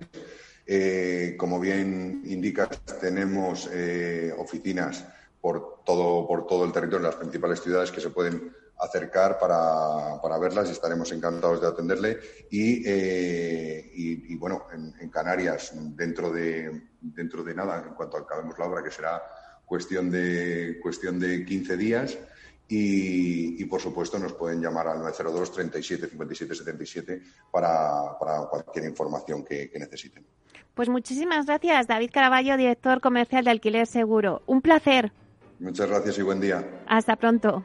Eh, 0.67 1.37
como 1.39 1.61
bien 1.61 2.23
indicas, 2.25 2.81
tenemos 3.01 3.71
eh, 3.73 4.35
oficinas 4.37 5.07
por 5.41 5.85
todo, 5.85 6.27
por 6.27 6.45
todo 6.47 6.65
el 6.65 6.73
territorio, 6.73 7.07
en 7.07 7.12
las 7.12 7.17
principales 7.17 7.62
ciudades 7.62 7.93
que 7.93 8.01
se 8.01 8.11
pueden 8.11 8.53
acercar 8.79 9.39
para, 9.39 10.20
para, 10.20 10.39
verlas 10.39 10.68
y 10.68 10.72
estaremos 10.72 11.11
encantados 11.12 11.61
de 11.61 11.68
atenderle. 11.68 12.18
Y, 12.51 12.83
eh, 12.87 13.91
y, 13.95 14.37
bueno, 14.37 14.66
en, 14.72 15.09
Canarias, 15.11 15.72
dentro 15.97 16.31
de, 16.31 16.89
dentro 17.01 17.43
de 17.45 17.55
nada, 17.55 17.85
en 17.87 17.95
cuanto 17.95 18.16
acabemos 18.16 18.59
la 18.59 18.66
obra, 18.66 18.83
que 18.83 18.91
será 18.91 19.22
cuestión 19.64 20.11
de, 20.11 20.79
cuestión 20.83 21.18
de 21.18 21.45
15 21.45 21.77
días. 21.77 22.18
Y, 22.66 23.62
y, 23.62 23.64
por 23.66 23.81
supuesto 23.81 24.18
nos 24.18 24.33
pueden 24.33 24.62
llamar 24.62 24.89
al 24.89 24.99
902 24.99 25.53
37 25.53 26.09
57 26.09 26.55
77 26.55 27.22
para, 27.53 28.18
para 28.18 28.47
cualquier 28.47 28.87
información 28.87 29.45
que, 29.45 29.70
que 29.70 29.79
necesiten. 29.79 30.25
Pues 30.75 30.89
muchísimas 30.89 31.47
gracias, 31.47 31.87
David 31.87 32.11
Caraballo, 32.12 32.57
director 32.57 33.01
comercial 33.01 33.45
de 33.45 33.51
Alquiler 33.51 33.87
Seguro. 33.87 34.43
Un 34.47 34.62
placer. 34.62 35.12
Muchas 35.61 35.89
gracias 35.89 36.18
y 36.18 36.22
buen 36.22 36.41
día. 36.41 36.83
Hasta 36.87 37.16
pronto. 37.16 37.64